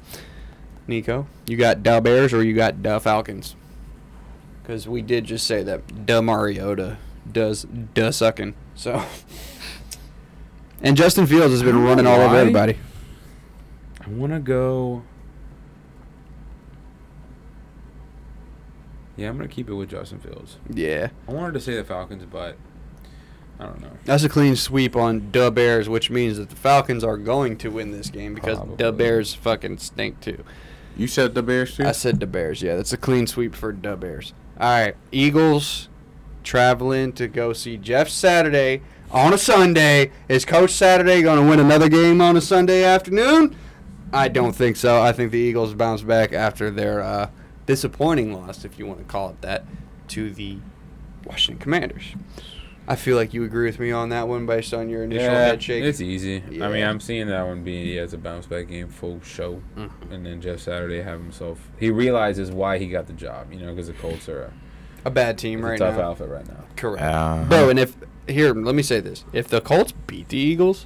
[0.88, 1.28] Nico.
[1.46, 3.56] You got the Bears or you got the Falcons?
[4.62, 6.98] Because we did just say that the Mariota
[7.32, 8.56] does the sucking.
[8.76, 9.04] So,
[10.84, 12.78] and Justin Fields has been running all over everybody.
[14.06, 15.04] I want to go.
[19.16, 20.58] Yeah, I'm gonna keep it with Justin Fields.
[20.70, 22.58] Yeah, I wanted to say the Falcons, but
[23.60, 23.92] I don't know.
[24.06, 27.70] that's a clean sweep on the Bears, which means that the Falcons are going to
[27.70, 28.92] win this game because the Probably.
[28.92, 30.44] Bears fucking stink too.
[30.98, 31.86] You said the Bears too.
[31.86, 32.62] I said the Bears.
[32.62, 34.34] Yeah, that's a clean sweep for the Bears.
[34.60, 35.90] All right, Eagles
[36.44, 38.82] traveling to go see Jeff Saturday
[39.14, 40.12] on a Sunday.
[40.28, 43.56] Is Coach Saturday going to win another game on a Sunday afternoon?
[44.12, 45.02] I don't think so.
[45.02, 47.30] I think the Eagles bounce back after their uh,
[47.66, 49.66] disappointing loss, if you want to call it that,
[50.10, 50.58] to the
[51.26, 52.04] Washington Commanders.
[52.86, 55.46] I feel like you agree with me on that one based on your initial yeah,
[55.46, 55.86] head shake.
[55.86, 56.44] it's easy.
[56.62, 59.62] I mean, I'm seeing that one being yeah, it's a bounce back game, full show,
[59.78, 59.90] Mhm.
[60.12, 61.72] and then Jeff Saturday have himself.
[61.80, 64.52] He realizes why he got the job, you know, because the Colts are
[65.06, 66.10] a bad team right a tough now.
[66.10, 66.66] outfit right now.
[66.76, 67.02] Correct.
[67.02, 67.46] Uh-huh.
[67.46, 67.96] Bro, and if
[68.28, 70.86] here, let me say this: if the Colts beat the Eagles,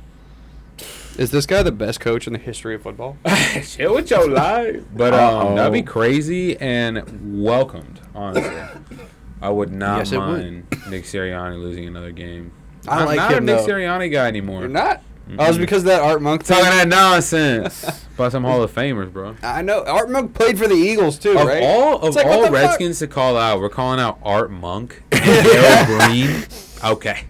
[1.17, 3.17] is this guy the best coach in the history of football?
[3.63, 4.83] Chill with your life.
[4.93, 8.61] But um, that'd be crazy and welcomed, honestly.
[9.41, 10.27] I would not Yes, it would.
[10.27, 12.51] mind Nick Sirianni losing another game.
[12.87, 13.67] I I'm like not him, a Nick though.
[13.67, 14.61] Sirianni guy anymore.
[14.61, 15.01] You're not.
[15.37, 15.59] Oh, it's Mm-mm.
[15.61, 16.57] because of that Art Monk thing.
[16.57, 19.35] Talking that nonsense about some Hall of Famers, bro.
[19.43, 21.61] I know Art Monk played for the Eagles too, Of right?
[21.63, 22.53] all of like, all the fuck?
[22.53, 26.45] Redskins to call out, we're calling out Art Monk, and Darrell Green.
[26.83, 27.25] Okay,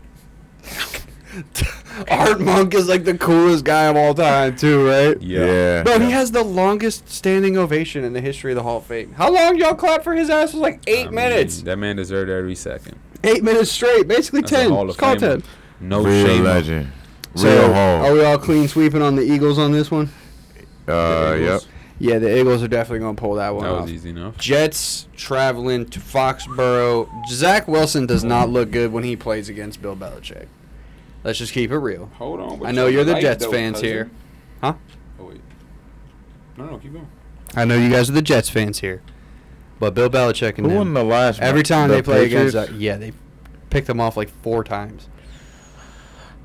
[2.11, 5.19] Art Monk is like the coolest guy of all time too, right?
[5.21, 5.81] Yeah.
[5.83, 9.13] Bro, he has the longest standing ovation in the history of the Hall of Fame.
[9.13, 10.49] How long y'all clap for his ass?
[10.53, 11.61] It was like eight I mean, minutes.
[11.63, 12.99] that man deserved every second.
[13.23, 14.69] Eight minutes straight, basically That's a ten.
[14.69, 15.41] Hall of Let's call ten.
[15.79, 16.43] No Real shame.
[16.43, 16.91] legend.
[17.37, 18.01] So, home.
[18.01, 20.09] are we all clean sweeping on the Eagles on this one?
[20.87, 21.61] uh, yep.
[21.99, 23.81] Yeah, the Eagles are definitely gonna pull that one That off.
[23.83, 24.37] was easy enough.
[24.37, 27.09] Jets traveling to Foxborough.
[27.29, 30.45] Zach Wilson does not look good when he plays against Bill Belichick.
[31.23, 32.11] Let's just keep it real.
[32.15, 32.65] Hold on.
[32.65, 34.11] I know you're the Jets fans here.
[34.61, 34.75] Huh?
[35.19, 35.41] Oh wait.
[36.55, 37.07] No, no, keep going.
[37.55, 39.01] I know you guys are the Jets fans here,
[39.79, 41.39] but Bill Belichick and Who won them, the last?
[41.41, 43.11] every time The they play against, uh, yeah, they
[43.71, 45.07] picked them off like four times.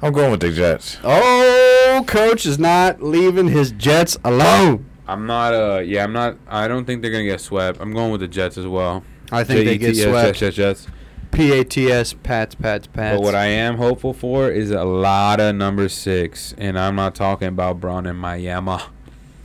[0.03, 0.99] I'm going with the Jets.
[1.05, 4.87] Oh, coach is not leaving his Jets alone.
[5.07, 5.55] I'm not.
[5.55, 6.37] Uh, yeah, I'm not.
[6.49, 7.81] I don't think they're gonna get swept.
[7.81, 9.05] I'm going with the Jets as well.
[9.31, 10.39] I think they get J-E-T-S, swept.
[10.39, 10.87] Jets, Jets, Jets.
[11.31, 13.17] P A T S, Pats, Pats, Pats.
[13.17, 17.15] But what I am hopeful for is a lot of number six, and I'm not
[17.15, 18.79] talking about Braun and Miami.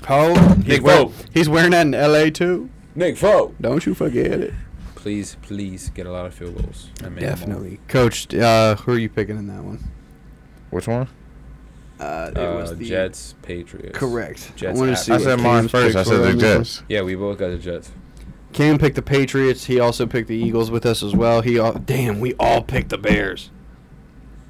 [0.10, 1.26] oh, he's, Nick wear- Foles.
[1.34, 2.30] he's wearing that in L.A.
[2.30, 2.70] too.
[2.96, 3.54] Nick Foe.
[3.62, 4.54] Don't you forget it.
[4.96, 6.90] Please, please get a lot of field goals.
[7.04, 7.36] and make them all.
[7.38, 8.34] Definitely, Coach.
[8.36, 9.80] Uh, who are you picking in that one?
[10.70, 11.08] Which one?
[12.00, 13.98] Uh, it Uh, was the Jets, Patriots.
[13.98, 14.56] Correct.
[14.56, 15.96] Jets I wanna see I said mine first.
[15.96, 16.64] I said the on this one.
[16.64, 16.84] Jets.
[16.88, 17.92] Yeah, we both got the Jets.
[18.54, 19.66] Cam picked the Patriots.
[19.66, 21.42] He also picked the Eagles with us as well.
[21.42, 23.50] He all, damn, we all picked the Bears.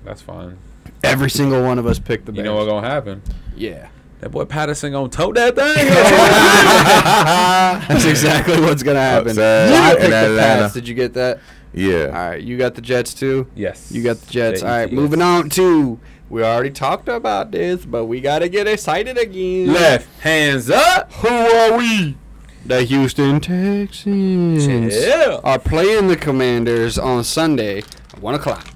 [0.03, 0.57] That's fine.
[1.03, 3.21] Every single one of us picked the You know what's gonna happen?
[3.55, 3.87] Yeah.
[4.19, 5.87] That boy Patterson gonna tote that thing.
[7.87, 9.29] That's exactly what's gonna happen.
[9.31, 10.61] Upset I picked the Atlanta.
[10.63, 10.73] Pats.
[10.73, 11.39] Did you get that?
[11.73, 12.05] Yeah.
[12.05, 13.47] All right, you got the Jets too.
[13.55, 13.91] yes.
[13.91, 14.63] You got the Jets.
[14.63, 15.99] All right, moving on to.
[16.29, 19.71] We already talked about this, but we gotta get excited again.
[19.73, 21.11] Left hands up.
[21.13, 22.17] Who are we?
[22.65, 25.39] The Houston Texans Yeah.
[25.43, 28.67] are playing the Commanders on Sunday at 1 o'clock.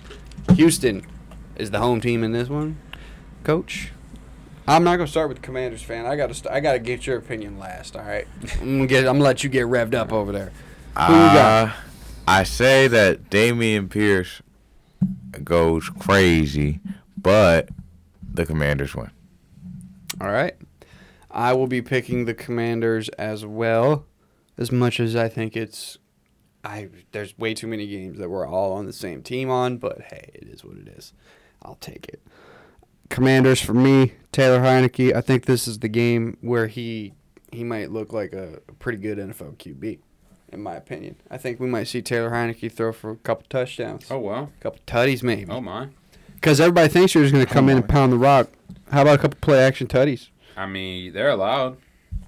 [0.55, 1.05] Houston
[1.57, 2.77] is the home team in this one.
[3.43, 3.91] Coach,
[4.65, 6.05] I'm not going to start with the Commanders fan.
[6.05, 8.27] I got to st- I got to get your opinion last, all right?
[8.61, 10.51] I'm going to I'm gonna let you get revved up over there.
[10.97, 11.33] Who you uh,
[11.65, 11.75] got?
[12.28, 14.41] I say that Dameon Pierce
[15.43, 16.80] goes crazy,
[17.17, 17.69] but
[18.34, 19.11] the Commanders win.
[20.19, 20.55] All right.
[21.30, 24.05] I will be picking the Commanders as well,
[24.57, 25.97] as much as I think it's.
[26.63, 30.01] I there's way too many games that we're all on the same team on, but
[30.01, 31.13] hey, it is what it is.
[31.63, 32.22] I'll take it.
[33.09, 35.15] Commanders for me, Taylor Heinicke.
[35.15, 37.13] I think this is the game where he
[37.51, 39.99] he might look like a pretty good NFL QB,
[40.51, 41.15] in my opinion.
[41.29, 44.49] I think we might see Taylor Heinicke throw for a couple touchdowns, Oh wow.
[44.59, 45.51] a couple tutties maybe.
[45.51, 45.87] Oh my.
[46.35, 48.49] Because everybody thinks you're just going to come in and pound the rock.
[48.91, 50.29] How about a couple play action tutties?
[50.57, 51.77] I mean, they're allowed.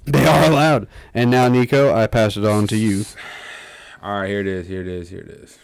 [0.06, 0.88] They are allowed.
[1.14, 3.06] And now, Nico, I pass it on to you.
[4.04, 4.68] All right, here it is.
[4.68, 5.10] Here it is.
[5.10, 5.58] Here it is.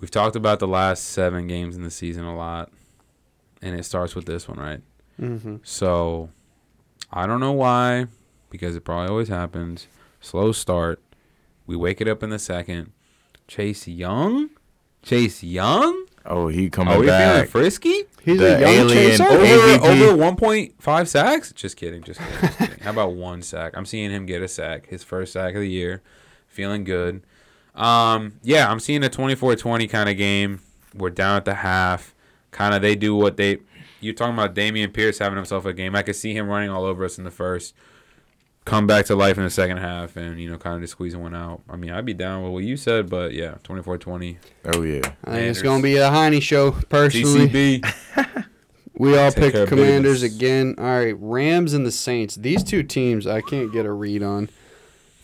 [0.00, 2.70] We've talked about the last seven games in the season a lot,
[3.62, 4.80] and it starts with this one, right?
[5.20, 5.56] Mm-hmm.
[5.64, 6.30] So
[7.12, 8.06] I don't know why,
[8.50, 9.86] because it probably always happens.
[10.20, 11.00] Slow start.
[11.66, 12.92] We wake it up in the second.
[13.46, 14.50] Chase Young?
[15.02, 16.06] Chase Young?
[16.26, 18.04] Oh, he coming Are we feeling frisky?
[18.22, 19.24] He's The a young alien chaser.
[19.24, 21.52] over- Over over 1.5 sacks?
[21.52, 22.40] Just kidding, just kidding.
[22.40, 22.78] just kidding.
[22.80, 23.72] How about one sack?
[23.76, 26.02] I'm seeing him get a sack, his first sack of the year.
[26.46, 27.22] Feeling good.
[27.74, 30.60] Um, yeah, I'm seeing a 24-20 kind of game.
[30.94, 32.14] We're down at the half.
[32.50, 33.58] Kind of they do what they
[34.00, 35.94] you're talking about Dameon Pierce having himself a game.
[35.96, 37.74] I could see him running all over us in the first.
[38.68, 41.20] Come back to life in the second half and, you know, kind of just squeezing
[41.22, 41.62] one out.
[41.68, 44.36] I mean, I'd be down with what you said, but yeah, 24-20.
[44.66, 45.00] Oh yeah.
[45.24, 46.72] I think it's gonna be a Heine show.
[46.72, 48.44] Personally, TCB.
[48.98, 50.36] we all Take picked Commanders business.
[50.36, 50.74] again.
[50.78, 52.34] All right, Rams and the Saints.
[52.34, 54.50] These two teams, I can't get a read on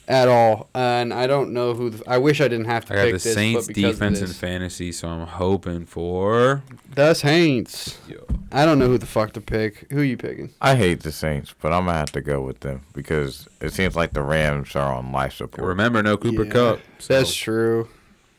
[0.09, 1.91] at all, and I don't know who.
[1.91, 3.85] The, I wish I didn't have to I got pick the this, Saints but because
[3.85, 6.63] of defense in fantasy, so I'm hoping for.
[6.95, 7.99] The Saints.
[8.09, 8.25] Yo.
[8.53, 9.91] I don't know who the fuck to pick.
[9.91, 10.51] Who you picking?
[10.61, 13.97] I hate the Saints, but I'm gonna have to go with them because it seems
[13.97, 15.67] like the Rams are on life support.
[15.67, 16.81] Remember, no Cooper Yeah, Kupp.
[16.99, 17.89] So That's true.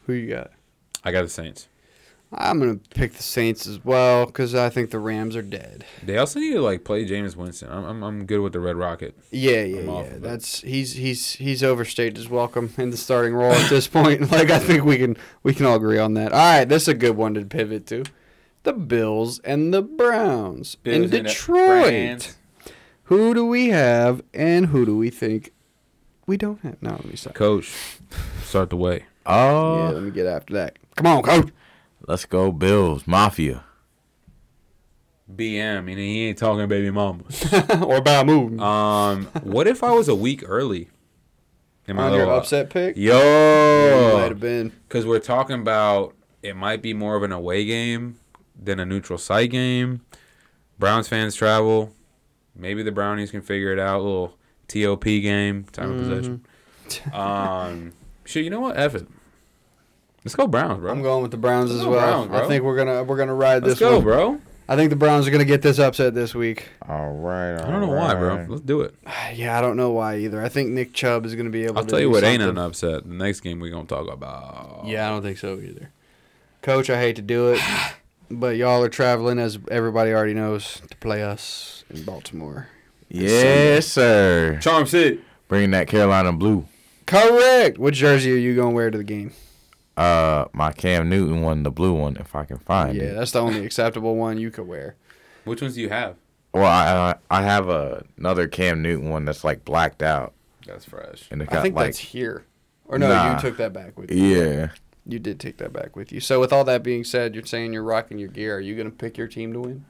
[0.06, 0.52] Who you got?
[1.04, 1.68] I got the Saints.
[2.32, 5.86] I'm gonna pick the Saints as well because I think the Rams are dead.
[6.04, 7.72] They also need to like play Jameis Winston.
[7.72, 9.16] I'm, I'm, I'm good with the Red Rocket.
[9.32, 9.92] Yeah, yeah, I'm yeah.
[9.92, 10.22] off it.
[10.22, 14.32] That's he's he's he's overstayed his welcome in the starting role at this point.
[14.36, 16.34] Like I think we can we can all agree on that.
[16.34, 18.04] All right, this is a good one to pivot to.
[18.64, 22.36] The Bills and the Browns in Detroit.
[23.04, 25.54] Who do we have and who do we think
[26.26, 26.82] we don't have?
[26.82, 27.36] No, let me stop.
[27.36, 27.72] Coach,
[28.44, 29.06] start the way.
[29.26, 30.80] Oh, Yeah, let me get after that.
[30.96, 31.50] Come on, coach.
[32.08, 33.64] Let's go Bills Mafia.
[35.34, 37.24] BM, and he ain't talking baby mama.
[37.86, 38.60] or about move.
[38.60, 40.90] Um, what if I was a week early?
[41.88, 42.96] Am I on a your upset pick.
[42.98, 44.72] Yo, You might have been.
[44.88, 48.20] because we're talking about it might be more of an away game
[48.60, 50.02] than a neutral site game.
[50.80, 51.92] Browns fans travel.
[52.56, 54.02] Maybe the Brownies can figure it out.
[54.02, 54.38] little
[54.68, 56.46] TOP game, time of possession.
[57.14, 57.94] Um,
[58.26, 58.78] shit, you know what?
[58.78, 59.08] F it.
[60.26, 60.92] Let's go Browns, bro.
[60.92, 62.26] I'm going with the Browns Let's as go well.
[62.26, 64.04] Browns, I think we're gonna we're gonna ride Let's this go, one.
[64.04, 64.42] bro.
[64.68, 66.68] I think the Browns are gonna get this upset this week.
[66.90, 67.54] All right.
[67.54, 68.44] I don't know why, bro.
[68.50, 68.96] Let's do it.
[69.36, 70.42] Yeah, I don't know why either.
[70.42, 71.76] I think Nick Chubb is gonna be able.
[71.76, 71.80] To.
[71.80, 73.04] I'll to tell you do what ain't an upset.
[73.04, 74.84] The next game we're gonna talk about.
[74.86, 75.92] Yeah, I don't think so either.
[76.64, 77.62] Coach, I hate to do it,
[78.32, 82.70] but y'all are traveling, as everybody already knows, to play us in Baltimore.
[83.10, 84.58] Yes, sir.
[84.62, 85.22] Charm City.
[85.48, 86.66] Bringing that Carolina blue.
[87.06, 87.78] Correct.
[87.78, 89.32] What jersey are you gonna wear to the game?
[89.98, 93.06] Uh, my Cam Newton one, the blue one, if I can find yeah, it.
[93.08, 94.96] Yeah, that's the only acceptable one you could wear.
[95.46, 96.16] Which ones do you have?
[96.54, 100.34] Well, I I I have a, another Cam Newton one that's like blacked out,
[100.66, 101.28] That's fresh.
[101.32, 102.46] and it I got think like that's here.
[102.88, 103.36] Or no, Nah.
[103.36, 104.18] you took that back with you.
[104.24, 104.70] yeah.
[105.08, 106.20] You did take that back with you.
[106.20, 108.58] So with all that being said, you're saying you're rocking your gear.
[108.58, 109.86] Are you gonna pick your team to win?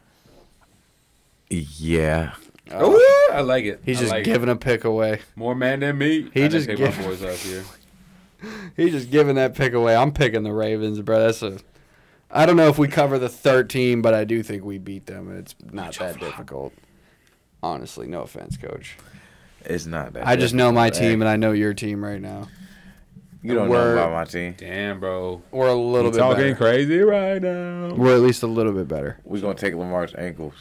[1.50, 2.34] Yeah.
[2.72, 3.82] Oh, I like it.
[3.86, 5.22] He's I just like giving a pick away.
[5.36, 6.30] more man than me.
[6.34, 7.64] He I just just pick give- my boys up here.
[8.76, 9.96] He's just giving that pick away.
[9.96, 11.20] I'm picking the Ravens, bro.
[11.20, 11.58] That's a.
[12.32, 15.36] I don't know if we cover the 13, but I do think we beat them,
[15.38, 16.74] it's not that difficult.
[17.64, 18.98] Honestly, no offense, coach.
[19.64, 20.28] It's not that.
[20.28, 21.26] I just know my difficult, team, eh?
[21.26, 22.48] and I know your team right now.
[23.42, 24.56] You don't We're- know about my team.
[24.58, 25.42] Damn, bro.
[25.52, 26.56] We're a little You bit talking better.
[26.56, 27.94] crazy right now.
[27.96, 29.20] We're at least a little bit better.
[29.24, 30.54] We're gonna take Lamar's ankles.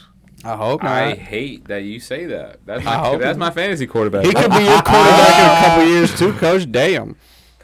[0.43, 0.91] I hope not.
[0.91, 2.59] I hate that you say that.
[2.65, 4.25] That's I my, hope- that's my fantasy quarterback.
[4.25, 6.71] he could be your quarterback in a couple years too, coach.
[6.71, 7.15] Damn.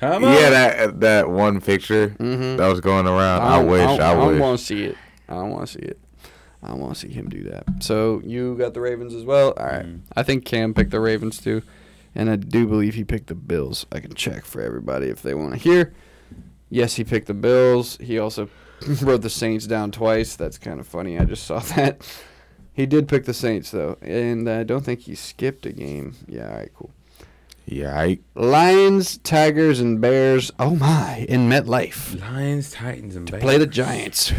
[0.02, 0.34] Come on.
[0.34, 2.58] Yeah, that that one picture Mhm.
[2.58, 3.42] that was going around.
[3.42, 3.82] I, don't- wish.
[3.82, 4.98] don't- I, I don't want to see it.
[5.30, 6.00] I don't want to see it.
[6.64, 7.64] I don't want to see him do that.
[7.82, 9.54] So you got the Ravens as well.
[9.58, 9.86] All right.
[9.86, 10.02] Mhm.
[10.16, 11.62] I think Cam picked the Ravens too,
[12.14, 13.86] and I do believe he picked the Bills.
[13.92, 15.94] I can check for everybody if they want to hear.
[16.70, 17.98] Yes, he picked the Bills.
[18.02, 18.50] He also
[19.02, 20.36] wrote the Saints down twice.
[20.36, 21.18] That's kind of funny.
[21.20, 22.02] I just saw that.
[22.74, 26.16] He did pick the Saints though, and I don't think he skipped a game.
[26.28, 26.48] Yeah.
[26.50, 26.72] All right.
[26.74, 26.92] Cool.
[27.66, 30.52] Yeah, Lions, Tigers, and Bears.
[30.60, 31.26] Oh my!
[31.30, 32.20] In MetLife.
[32.20, 33.42] Lions, Titans, and Bears.
[33.42, 34.34] play the Giants.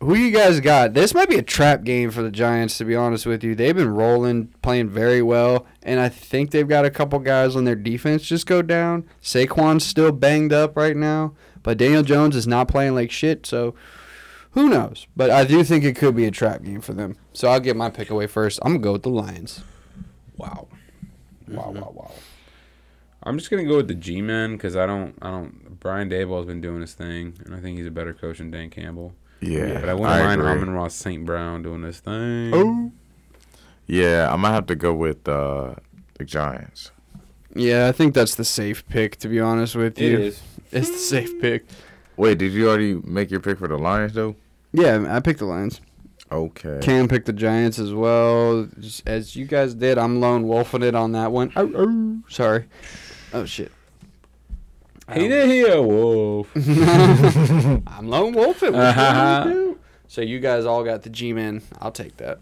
[0.00, 0.94] Who you guys got?
[0.94, 3.54] This might be a trap game for the Giants, to be honest with you.
[3.54, 7.64] They've been rolling, playing very well, and I think they've got a couple guys on
[7.64, 9.06] their defense just go down.
[9.22, 13.74] Saquon's still banged up right now, but Daniel Jones is not playing like shit, so
[14.52, 15.06] who knows?
[15.14, 17.16] But I do think it could be a trap game for them.
[17.34, 18.58] So I'll get my pick away first.
[18.62, 19.62] I'm gonna go with the Lions.
[20.38, 20.68] Wow.
[21.46, 21.80] Wow, Mhm.
[21.80, 22.10] wow, wow.
[23.22, 25.78] I'm just gonna go with the G men because I don't, I don't.
[25.80, 28.70] Brian Daboll's been doing his thing, and I think he's a better coach than Dan
[28.70, 29.14] Campbell.
[29.40, 29.80] yeah.
[29.80, 30.52] but I wouldn't mind agree.
[30.52, 31.24] Amon-Ra St.
[31.24, 32.52] Brown doing this thing.
[32.54, 32.92] Oh.
[33.86, 35.74] Yeah, I might have to go with uh,
[36.14, 36.92] the Giants.
[37.54, 39.16] Yeah, I think that's the safe pick.
[39.16, 40.42] To be honest with you, is.
[40.72, 41.66] it's the safe pick.
[42.16, 44.36] Wait, did you already make your pick for the Lions though?
[44.72, 45.80] Yeah, I picked the Lions.
[46.30, 46.78] Okay.
[46.80, 49.98] Cam picked the Giants as well, just as you guys did.
[49.98, 51.52] I'm lone wolfing it on that one.
[51.56, 52.66] Oh, oh, sorry.
[53.32, 53.72] Oh shit.
[55.12, 56.48] He did hear wolf.
[56.56, 58.72] I'm lone wolfing.
[58.74, 59.44] What Uh-huh.
[59.46, 59.78] me do?
[60.06, 61.62] So you guys all got the G-man.
[61.80, 62.38] I'll take that.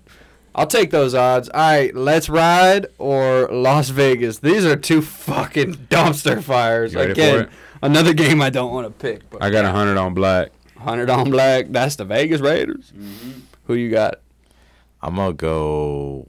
[0.55, 1.49] I'll take those odds.
[1.51, 4.39] All right, let's ride or Las Vegas.
[4.39, 6.93] These are two fucking dumpster fires.
[6.95, 7.51] You ready for Again,
[7.83, 9.29] another game I don't want to pick.
[9.31, 10.51] But I got a hundred on black.
[10.79, 11.67] hundred on black.
[11.71, 12.93] That's the Vegas Raiders.
[12.97, 13.31] Mm-hmm.
[13.67, 14.17] Who you got?
[15.01, 16.27] I'm gonna go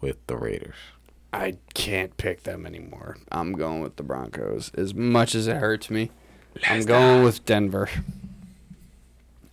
[0.00, 0.76] with the Raiders.
[1.36, 3.18] I can't pick them anymore.
[3.30, 4.70] I'm going with the Broncos.
[4.74, 6.10] As much as it hurts me,
[6.68, 7.88] I'm going with Denver.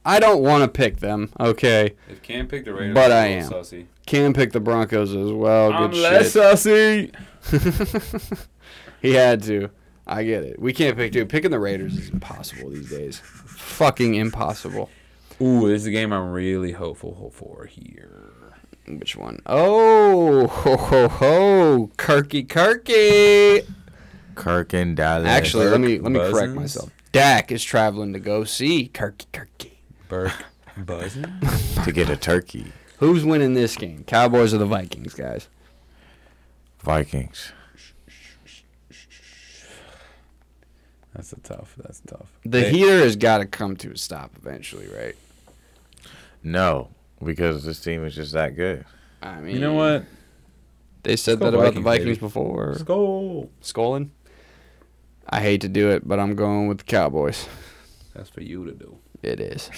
[0.05, 1.31] I don't want to pick them.
[1.39, 3.63] Okay, If Cam picked the Raiders, But I'm I a little am.
[3.63, 3.85] Sussy.
[4.05, 5.71] can pick the Broncos as well.
[5.73, 6.41] I'm Good less shit.
[6.41, 8.37] sussy.
[9.01, 9.69] he had to.
[10.05, 10.59] I get it.
[10.59, 11.29] We can't pick, dude.
[11.29, 13.21] Picking the Raiders is impossible these days.
[13.23, 14.89] Fucking impossible.
[15.41, 18.12] Ooh, this is a game I'm really hopeful for here.
[18.87, 19.39] Which one?
[19.45, 23.65] Oh, ho ho ho, Kirky Kirky.
[24.35, 25.27] Kirk and Dallas.
[25.27, 26.91] Actually, let me let me correct myself.
[27.11, 29.71] Dak is traveling to go see Kirky Kirky.
[30.09, 30.45] Burke
[30.77, 31.31] buzzing.
[31.83, 32.71] to get a turkey.
[32.97, 34.03] Who's winning this game?
[34.05, 35.47] Cowboys or the Vikings, guys?
[36.79, 37.51] Vikings.
[41.13, 41.75] That's a tough.
[41.77, 42.31] That's tough.
[42.43, 45.15] The Hey, heater has got to come to a stop eventually, right?
[46.41, 46.89] No,
[47.23, 48.85] because this team is just that good.
[49.21, 50.05] I mean, You know what?
[51.03, 52.19] They said that go about the Vikings, Vikings baby.
[52.27, 52.67] before.
[52.67, 52.83] Let's.
[52.83, 54.09] Skolin.
[55.29, 57.47] I hate to do it, but I'm going with the Cowboys.
[58.13, 58.97] That's for you to do.
[59.21, 59.69] It is.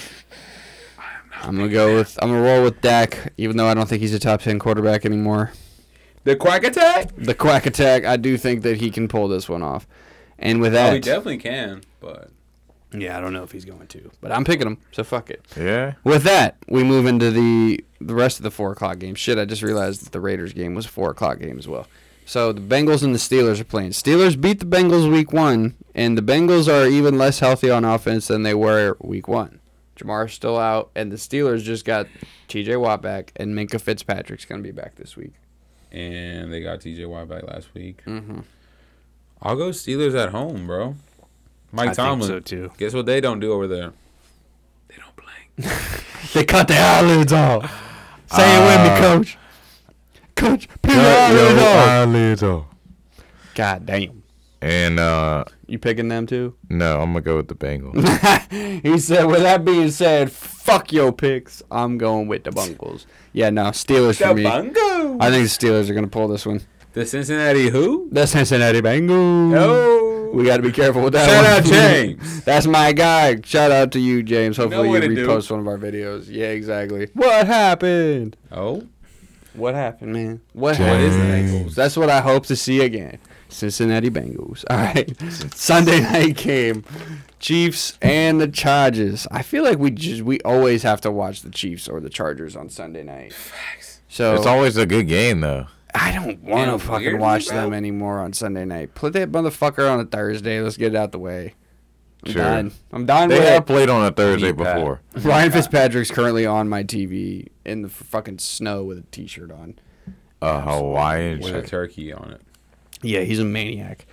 [1.41, 2.17] I'm gonna go with.
[2.21, 5.05] I'm gonna roll with Dak, even though I don't think he's a top ten quarterback
[5.05, 5.51] anymore.
[6.23, 7.11] The quack attack.
[7.17, 8.05] The quack attack.
[8.05, 9.87] I do think that he can pull this one off.
[10.39, 11.81] And with Oh, he definitely can.
[11.99, 12.29] But
[12.93, 14.77] yeah, I don't know if he's going to, but I'm picking him.
[14.91, 15.45] So fuck it.
[15.57, 15.93] Yeah.
[16.03, 19.15] With that, we move into the the rest of the four o'clock game.
[19.15, 21.87] Shit, I just realized that the Raiders game was a four o'clock game as well.
[22.25, 23.91] So the Bengals and the Steelers are playing.
[23.91, 28.27] Steelers beat the Bengals week one, and the Bengals are even less healthy on offense
[28.27, 29.59] than they were week one.
[29.95, 32.07] Ja'Marr's still out, and the Steelers just got
[32.47, 32.75] T.J.
[32.77, 35.33] Watt back, and Minkah Fitzpatrick's gonna be back this week.
[35.91, 37.05] and they got T.J.
[37.05, 38.03] Watt back last week.
[38.05, 38.39] Mm-hmm.
[39.41, 40.95] I'll go Steelers at home, bro.
[41.75, 42.29] Mike I Tomlin.
[42.29, 42.71] think so too.
[42.77, 43.93] Guess what they don't do over there?
[44.87, 45.73] They don't blink.
[46.33, 47.63] They cut the eyelids off.
[48.27, 49.37] Say it with me, Uh, Coach.
[50.35, 51.87] Coach, put your eyelids off.
[51.87, 52.65] eyelids off.
[53.53, 54.23] God damn.
[54.61, 56.55] And uh You picking them too?
[56.69, 58.01] no, I'm gonna go with the Bengals.
[58.83, 61.61] he said, with that being said, fuck your picks.
[61.71, 63.05] I'm going with the Bungles.
[63.31, 64.43] Yeah, no, Steelers for me.
[64.43, 65.17] Bungo.
[65.21, 66.61] I think the Steelers are going to pull this one.
[66.93, 68.09] The Cincinnati who?
[68.11, 69.55] The Cincinnati Bengals.
[69.57, 70.14] Oh.
[70.35, 71.53] We got to be careful with that Shout one.
[71.53, 72.43] out James.
[72.43, 73.39] That's my guy.
[73.41, 74.57] Shout out to you, James.
[74.57, 75.27] Hopefully you, to do.
[75.27, 76.25] repost one of our videos.
[76.29, 77.07] Yeah, exactly.
[77.13, 78.35] What happened?
[78.51, 78.85] Oh.
[79.53, 80.41] What happened, man?
[80.51, 81.69] What, What is the happened?
[81.71, 83.19] That's what I hope to see again.
[83.47, 84.65] Cincinnati Bengals.
[84.69, 85.09] All right.
[85.55, 86.83] Sunday night game.
[87.39, 89.27] Chiefs and the Chargers.
[89.31, 92.55] I feel like we just we always have to watch the Chiefs or the Chargers
[92.57, 93.31] on Sunday night.
[93.33, 94.01] Facts.
[94.09, 95.67] So it's always a good game though.
[95.97, 97.55] I don't want to fucking watch bro.
[97.63, 98.93] them anymore on Sunday night.
[98.95, 100.59] Put that motherfucker on a Thursday.
[100.59, 101.53] Let's get it out the way.
[102.25, 102.41] I'm Sure.
[102.43, 102.71] done.
[102.91, 103.65] I'm done They with have it.
[103.65, 105.01] played on a Thursday before.
[105.15, 109.75] Ryan Fitzpatrick's currently on my TV in the fucking snow with a t-shirt on.
[110.41, 112.41] A Hawaiian With a turkey on it.
[113.01, 114.05] Yeah, he's a maniac.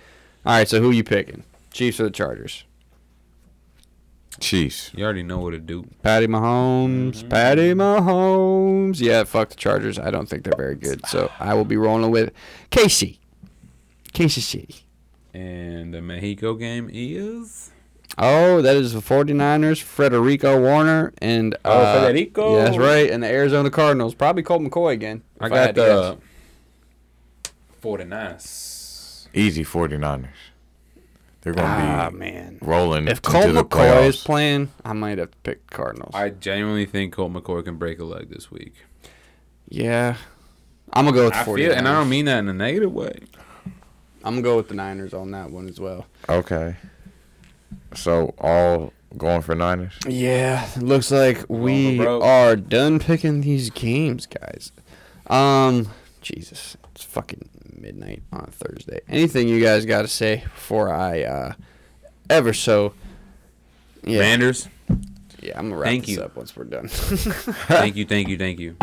[0.45, 1.43] All right, so who are you picking?
[1.71, 2.63] Chiefs or the Chargers?
[4.39, 4.91] Chiefs.
[4.95, 5.85] You already know what to do.
[6.01, 7.27] Patty Mahomes.
[7.29, 8.99] Patty Mahomes.
[8.99, 9.97] Yeah, fuck the Chargers.
[9.99, 11.05] I don't think they're very good.
[11.07, 12.31] So I will be rolling with
[12.69, 13.19] Casey.
[14.13, 14.85] Casey City.
[15.33, 17.71] And the Mexico game is
[18.17, 22.57] Oh, that is the 49ers, Frederico Warner, and Oh, uh, Federico.
[22.57, 23.09] Yeah, that's right.
[23.09, 24.13] And the Arizona Cardinals.
[24.13, 25.23] Probably Colt McCoy again.
[25.39, 26.17] I got had to the
[27.43, 27.51] guess.
[27.81, 29.27] 49ers.
[29.33, 30.27] Easy 49ers.
[31.43, 32.57] They're going to Ah, be man.
[32.61, 36.11] rolling If Colt the McCoy is playing, I might have picked Cardinals.
[36.15, 38.73] I genuinely think Colt McCoy can break a leg this week.
[39.69, 40.15] yeah.
[40.95, 42.53] I'm going to go with the I feel, and I don't mean that in a
[42.53, 43.17] negative way.
[44.23, 46.05] I'm going to go with the Niners on that one as well.
[46.29, 46.75] Okay.
[47.95, 49.97] So all going for Niners?
[50.07, 54.71] Yeah, looks like we are done picking these games, guys.
[55.27, 55.89] Um,
[56.21, 57.49] Jesus, it's fucking
[57.83, 59.01] midnight on Thursday.
[59.07, 61.53] Anything you guys got to say before I uh
[62.29, 62.93] ever so?
[64.05, 64.67] Yeah, Manders,
[65.41, 66.23] yeah, I'm gonna wrap Thank this you.
[66.23, 66.87] up once we're done.
[66.87, 68.75] thank you, thank you, thank you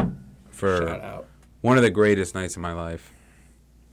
[0.50, 1.26] for out.
[1.60, 3.12] one of the greatest nights of my life.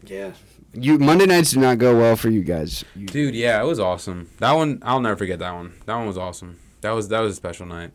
[0.06, 0.32] Yeah,
[0.74, 2.86] you Monday nights do not go well for you guys.
[2.96, 4.30] You, Dude, yeah, it was awesome.
[4.38, 5.74] That one, I'll never forget that one.
[5.86, 6.60] That one was awesome.
[6.82, 7.92] That was that was a special night.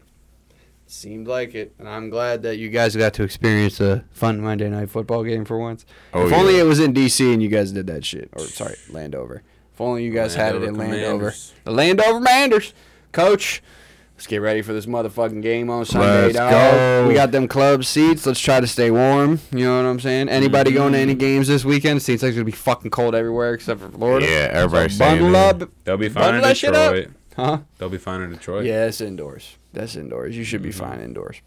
[0.92, 4.68] Seemed like it, and I'm glad that you guys got to experience a fun Monday
[4.68, 5.86] night football game for once.
[6.12, 8.28] Oh, if only it was in DC and you guys did that shit.
[8.34, 9.42] Or sorry, Landover.
[9.72, 11.34] If only you guys had it in Landover Landover.
[11.64, 12.74] The Landover Manders.
[13.10, 13.62] Coach,
[14.16, 16.50] let's get ready for this motherfucking game on Sunday, Let's dog.
[16.50, 17.08] go.
[17.08, 18.26] We got them club seats.
[18.26, 19.40] Let's try to stay warm.
[19.50, 20.28] You know what I'm saying?
[20.28, 20.78] Anybody mm-hmm.
[20.78, 22.02] going to any games this weekend?
[22.02, 24.26] Seems like it's gonna be fucking cold everywhere except for Florida.
[24.26, 25.70] Yeah, everybody's so saying bundle up.
[25.84, 27.06] They'll be fine Bundle in that shit up.
[27.36, 27.60] Huh?
[27.78, 28.64] They'll be fine in Detroit.
[28.66, 29.56] Yeah, it's indoors.
[29.72, 30.36] That's indoors.
[30.36, 30.78] You should be Mm-hmm.
[30.80, 31.40] fine indoors.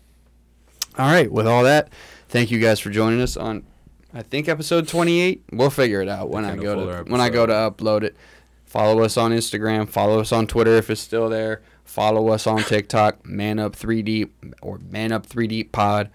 [0.98, 1.32] All right.
[1.32, 1.90] With all that,
[2.30, 3.64] thank you guys for joining us on,
[4.14, 5.44] I think episode 28.
[5.52, 8.16] We'll figure it out when I go to when I go to upload it.
[8.66, 9.88] Follow us on Instagram.
[9.88, 11.62] Follow us on Twitter if it's still there.
[11.84, 13.26] Follow us on TikTok.
[13.26, 14.30] Man up 3D
[14.62, 16.10] or Man up 3D Pod.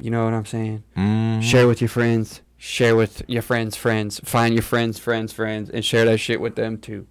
[0.00, 0.82] You know what I'm saying?
[0.96, 1.42] Mm.
[1.42, 2.42] Share with your friends.
[2.58, 4.20] Share with your friends' friends.
[4.24, 7.06] Find your friends' friends' friends, and share that shit with them too.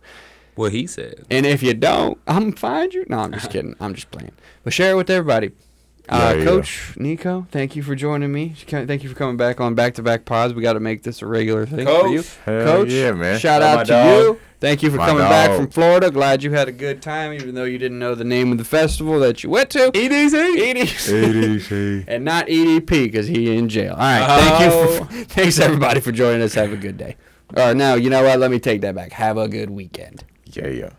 [0.56, 1.26] What he said.
[1.32, 3.06] And if you don't, I'm gonna find you.
[3.10, 3.76] No, I'm just kidding.
[3.80, 4.32] I'm just playing.
[4.64, 5.52] But share it with everybody.
[6.10, 6.44] Uh, Yeah, yeah.
[6.46, 8.54] Coach Nico, thank you for joining me.
[8.68, 10.54] Thank you for coming back on back to back pods.
[10.54, 12.24] We got to make this a regular thing for you.
[12.46, 12.90] Coach.
[12.90, 13.40] Yeah, man.
[13.40, 14.20] shout Love out to dog.
[14.20, 14.40] you.
[14.60, 16.10] Thank you for My coming back from Florida.
[16.12, 18.64] Glad you had a good time, even though you didn't know the name of the
[18.64, 19.92] festival that you went to.
[19.92, 20.74] EDC.
[20.74, 21.24] EDC.
[21.34, 22.04] ADC.
[22.08, 23.94] and not EDP because he in jail.
[23.94, 24.26] All right.
[24.40, 24.68] Thank you.
[24.72, 25.04] Oh.
[25.06, 26.54] For, thanks everybody for joining us.
[26.54, 27.18] Have a good day.
[27.58, 28.40] Or no, you know what?
[28.40, 29.12] Let me take that back.
[29.14, 30.24] Have a good weekend.
[30.56, 30.90] Yeah, yeah.